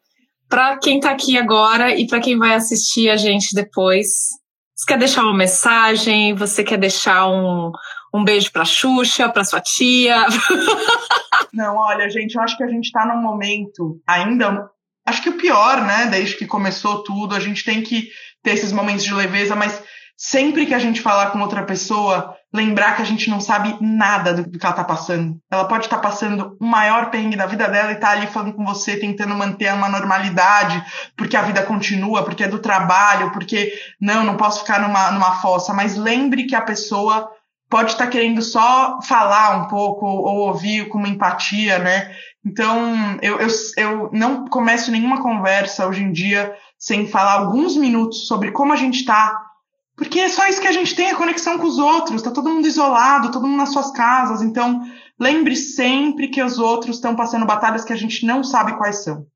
para 0.49 0.79
quem 0.79 0.97
está 0.97 1.11
aqui 1.11 1.37
agora 1.37 1.95
e 1.95 2.07
para 2.07 2.21
quem 2.21 2.39
vai 2.39 2.55
assistir 2.55 3.09
a 3.11 3.17
gente 3.17 3.55
depois, 3.55 4.09
você 4.75 4.87
quer 4.87 4.99
deixar 4.99 5.23
uma 5.23 5.37
mensagem? 5.37 6.35
Você 6.35 6.65
quer 6.65 6.79
deixar 6.79 7.29
um, 7.29 7.71
um 8.13 8.25
beijo 8.25 8.51
para 8.53 8.65
Xuxa, 8.65 9.29
para 9.29 9.45
sua 9.45 9.61
tia? 9.61 10.27
Não, 11.53 11.77
olha, 11.77 12.11
gente, 12.11 12.35
eu 12.35 12.43
acho 12.43 12.57
que 12.57 12.65
a 12.65 12.69
gente 12.69 12.87
está 12.87 13.07
num 13.07 13.23
momento 13.23 14.01
ainda, 14.07 14.69
acho 15.07 15.23
que 15.23 15.29
o 15.29 15.37
pior, 15.37 15.83
né? 15.85 16.07
Desde 16.07 16.37
que 16.37 16.47
começou 16.47 17.03
tudo, 17.05 17.35
a 17.35 17.41
gente 17.41 17.65
tem 17.65 17.83
que 17.83 18.09
ter 18.43 18.53
esses 18.53 18.73
momentos 18.73 19.05
de 19.05 19.15
leveza, 19.15 19.55
mas 19.55 19.83
sempre 20.17 20.67
que 20.67 20.75
a 20.75 20.79
gente 20.79 21.01
falar 21.01 21.31
com 21.31 21.41
outra 21.41 21.63
pessoa, 21.63 22.37
lembrar 22.55 22.95
que 22.95 23.03
a 23.03 23.05
gente 23.05 23.29
não 23.29 23.41
sabe 23.41 23.77
nada 23.81 24.33
do 24.33 24.59
que 24.59 24.65
ela 24.65 24.75
tá 24.75 24.85
passando. 24.85 25.37
Ela 25.51 25.65
pode 25.65 25.87
estar 25.87 25.97
tá 25.97 26.03
passando 26.03 26.57
o 26.61 26.65
maior 26.65 27.11
perrengue 27.11 27.37
da 27.37 27.47
vida 27.47 27.69
dela 27.69 27.91
e 27.91 27.97
tá 27.97 28.11
ali 28.11 28.29
falando 28.29 28.55
com 28.55 28.65
você, 28.65 28.97
tentando 28.97 29.35
manter 29.35 29.75
uma 29.75 29.89
normalidade, 29.89 30.81
porque 31.17 31.37
a 31.37 31.43
vida 31.43 31.65
continua, 31.65 32.23
porque 32.23 32.45
é 32.45 32.49
do 32.49 32.61
trabalho, 32.61 33.33
porque 33.33 33.73
não, 34.01 34.23
não 34.23 34.37
posso 34.37 34.61
ficar 34.61 34.81
numa, 34.81 35.11
numa 35.11 35.33
fossa. 35.41 35.75
Mas 35.75 35.97
lembre 35.97 36.45
que 36.45 36.55
a 36.55 36.63
pessoa 36.63 37.29
pode 37.69 37.91
estar 37.91 38.05
tá 38.05 38.11
querendo 38.11 38.41
só 38.41 39.01
falar 39.03 39.57
um 39.57 39.67
pouco 39.67 40.07
ou 40.07 40.47
ouvir 40.47 40.89
com 40.89 40.99
uma 40.99 41.09
empatia, 41.09 41.81
né? 41.81 42.15
Então, 42.47 43.19
eu, 43.21 43.41
eu, 43.41 43.49
eu 43.77 44.11
não 44.13 44.47
começo 44.47 44.93
nenhuma 44.93 45.21
conversa 45.21 45.89
hoje 45.89 46.05
em 46.05 46.13
dia 46.13 46.55
sem 46.79 47.09
falar 47.09 47.33
alguns 47.33 47.77
minutos 47.77 48.29
sobre 48.29 48.53
como 48.53 48.73
a 48.73 48.77
gente 48.77 49.01
está 49.01 49.45
porque 49.97 50.19
é 50.21 50.29
só 50.29 50.47
isso 50.49 50.61
que 50.61 50.69
a 50.69 50.73
gente 50.73 50.95
tem, 50.95 51.11
a 51.11 51.17
conexão 51.17 51.59
com 51.59 51.67
os 51.67 51.79
outros. 51.79 52.23
Tá 52.23 52.31
todo 52.31 52.51
mundo 52.51 52.67
isolado, 52.67 53.31
todo 53.31 53.47
mundo 53.47 53.59
nas 53.59 53.73
suas 53.73 53.93
casas. 53.93 54.43
Então, 54.43 54.83
lembre 55.19 55.55
sempre 55.55 56.29
que 56.29 56.43
os 56.43 56.59
outros 56.59 56.97
estão 56.97 57.15
passando 57.15 57.47
batalhas 57.47 57.85
que 57.85 57.93
a 57.93 57.97
gente 57.97 58.27
não 58.27 58.43
sabe 58.43 58.77
quais 58.77 59.05
são. 59.05 59.27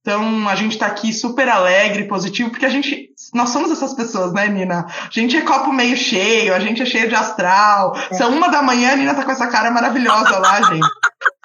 Então, 0.00 0.46
a 0.48 0.54
gente 0.54 0.72
está 0.72 0.86
aqui 0.86 1.14
super 1.14 1.48
alegre, 1.48 2.06
positivo, 2.06 2.50
porque 2.50 2.66
a 2.66 2.68
gente, 2.68 3.08
nós 3.32 3.48
somos 3.48 3.70
essas 3.70 3.94
pessoas, 3.94 4.34
né, 4.34 4.46
Nina? 4.48 4.86
A 4.86 5.08
gente 5.10 5.34
é 5.34 5.40
copo 5.40 5.72
meio 5.72 5.96
cheio, 5.96 6.54
a 6.54 6.60
gente 6.60 6.82
é 6.82 6.84
cheio 6.84 7.08
de 7.08 7.14
astral. 7.14 7.96
É. 8.10 8.14
São 8.14 8.30
uma 8.30 8.48
da 8.48 8.62
manhã, 8.62 8.92
a 8.92 8.96
Nina 8.96 9.14
tá 9.14 9.24
com 9.24 9.32
essa 9.32 9.46
cara 9.46 9.70
maravilhosa 9.70 10.38
lá, 10.38 10.60
gente. 10.62 10.86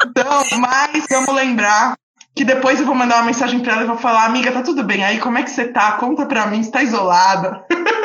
Então, 0.05 0.59
mas 0.59 1.05
vamos 1.09 1.33
lembrar 1.33 1.95
que 2.35 2.43
depois 2.43 2.79
eu 2.79 2.85
vou 2.85 2.95
mandar 2.95 3.17
uma 3.17 3.25
mensagem 3.25 3.61
para 3.61 3.73
ela 3.73 3.83
e 3.83 3.87
vou 3.87 3.97
falar, 3.97 4.25
amiga, 4.25 4.51
tá 4.51 4.61
tudo 4.61 4.83
bem 4.83 5.05
aí? 5.05 5.19
Como 5.19 5.37
é 5.37 5.43
que 5.43 5.51
você 5.51 5.69
tá? 5.69 5.93
Conta 5.93 6.25
pra 6.25 6.45
mim, 6.47 6.61
você 6.61 6.71
tá 6.71 6.83
isolada. 6.83 7.65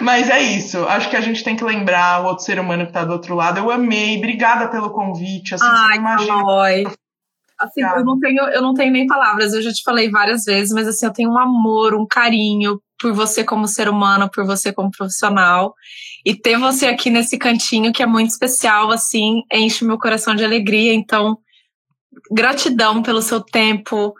Mas 0.00 0.28
é 0.28 0.40
isso. 0.40 0.84
Acho 0.86 1.10
que 1.10 1.16
a 1.16 1.20
gente 1.20 1.42
tem 1.42 1.56
que 1.56 1.64
lembrar 1.64 2.22
o 2.22 2.26
outro 2.26 2.44
ser 2.44 2.58
humano 2.58 2.86
que 2.86 2.92
tá 2.92 3.04
do 3.04 3.12
outro 3.12 3.34
lado. 3.34 3.58
Eu 3.58 3.70
amei. 3.70 4.18
Obrigada 4.18 4.68
pelo 4.68 4.90
convite. 4.90 5.54
Assim, 5.54 5.64
Ai, 5.66 5.96
imagina. 5.96 6.42
Assim, 7.58 7.82
eu 7.82 8.04
não, 8.04 8.20
tenho, 8.20 8.42
eu 8.44 8.62
não 8.62 8.72
tenho 8.72 8.92
nem 8.92 9.06
palavras, 9.06 9.52
eu 9.52 9.60
já 9.60 9.72
te 9.72 9.82
falei 9.82 10.08
várias 10.08 10.44
vezes, 10.44 10.72
mas 10.72 10.86
assim, 10.86 11.04
eu 11.04 11.12
tenho 11.12 11.28
um 11.28 11.38
amor, 11.38 11.92
um 11.92 12.06
carinho 12.06 12.80
por 12.96 13.12
você 13.12 13.42
como 13.42 13.66
ser 13.66 13.88
humano, 13.88 14.30
por 14.30 14.44
você 14.44 14.72
como 14.72 14.92
profissional. 14.92 15.74
E 16.24 16.34
ter 16.34 16.56
você 16.56 16.86
aqui 16.86 17.10
nesse 17.10 17.36
cantinho 17.36 17.92
que 17.92 18.02
é 18.02 18.06
muito 18.06 18.30
especial, 18.30 18.92
assim, 18.92 19.42
enche 19.52 19.84
meu 19.84 19.98
coração 19.98 20.34
de 20.34 20.44
alegria. 20.44 20.94
Então, 20.94 21.38
gratidão 22.30 23.02
pelo 23.02 23.22
seu 23.22 23.40
tempo, 23.40 24.14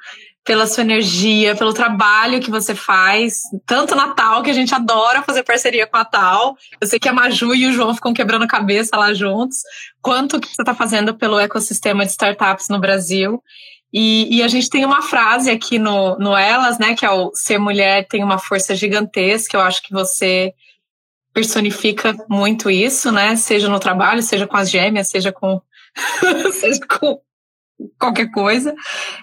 pela 0.48 0.66
sua 0.66 0.82
energia, 0.82 1.54
pelo 1.54 1.74
trabalho 1.74 2.40
que 2.40 2.50
você 2.50 2.74
faz, 2.74 3.42
tanto 3.66 3.94
Natal, 3.94 4.42
que 4.42 4.48
a 4.48 4.54
gente 4.54 4.74
adora 4.74 5.22
fazer 5.22 5.42
parceria 5.42 5.86
com 5.86 5.98
a 5.98 6.06
Tal. 6.06 6.56
Eu 6.80 6.88
sei 6.88 6.98
que 6.98 7.06
a 7.06 7.12
Maju 7.12 7.54
e 7.54 7.66
o 7.66 7.72
João 7.74 7.94
ficam 7.94 8.14
quebrando 8.14 8.48
cabeça 8.48 8.96
lá 8.96 9.12
juntos, 9.12 9.58
quanto 10.00 10.40
que 10.40 10.48
você 10.48 10.62
está 10.62 10.74
fazendo 10.74 11.14
pelo 11.14 11.38
ecossistema 11.38 12.02
de 12.02 12.12
startups 12.12 12.70
no 12.70 12.80
Brasil. 12.80 13.42
E, 13.92 14.38
e, 14.38 14.42
a 14.42 14.48
gente 14.48 14.70
tem 14.70 14.86
uma 14.86 15.02
frase 15.02 15.50
aqui 15.50 15.78
no, 15.78 16.16
no 16.18 16.34
Elas, 16.34 16.78
né, 16.78 16.94
que 16.94 17.04
é 17.04 17.10
o 17.10 17.30
ser 17.34 17.58
mulher 17.58 18.06
tem 18.08 18.24
uma 18.24 18.38
força 18.38 18.74
gigantesca. 18.74 19.54
Eu 19.54 19.60
acho 19.60 19.82
que 19.82 19.92
você 19.92 20.54
personifica 21.34 22.16
muito 22.26 22.70
isso, 22.70 23.12
né? 23.12 23.36
Seja 23.36 23.68
no 23.68 23.78
trabalho, 23.78 24.22
seja 24.22 24.46
com 24.46 24.56
as 24.56 24.70
gêmeas, 24.70 25.08
seja 25.08 25.30
com, 25.30 25.60
seja 26.52 26.80
com 26.86 27.20
qualquer 27.98 28.30
coisa. 28.30 28.74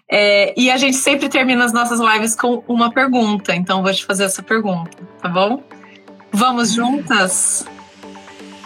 É, 0.10 0.54
e 0.58 0.70
a 0.70 0.78
gente 0.78 0.98
sempre 0.98 1.30
termina 1.30 1.66
as 1.66 1.74
nossas 1.74 2.00
lives 2.00 2.36
com 2.36 2.64
uma 2.68 2.92
pergunta. 2.92 3.56
Então, 3.56 3.82
vou 3.82 3.94
te 3.94 4.06
fazer 4.06 4.26
essa 4.26 4.44
pergunta, 4.44 4.98
tá 5.22 5.30
bom? 5.30 5.64
Vamos 6.32 6.74
juntas? 6.74 7.66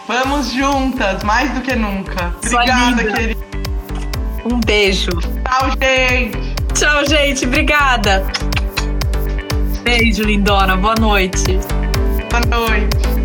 Vamos 0.06 0.52
juntas, 0.52 1.22
mais 1.22 1.52
do 1.52 1.60
que 1.60 1.76
nunca. 1.76 2.34
Obrigada, 2.44 3.04
querida. 3.04 3.40
Um 4.44 4.58
beijo. 4.58 5.10
Tchau, 5.10 5.70
gente. 5.80 6.54
Tchau, 6.74 7.06
gente. 7.06 7.44
Obrigada. 7.46 8.26
Beijo, 9.82 10.24
lindona. 10.24 10.76
Boa 10.76 10.94
noite. 10.96 11.58
Boa 12.30 12.58
noite. 12.58 13.19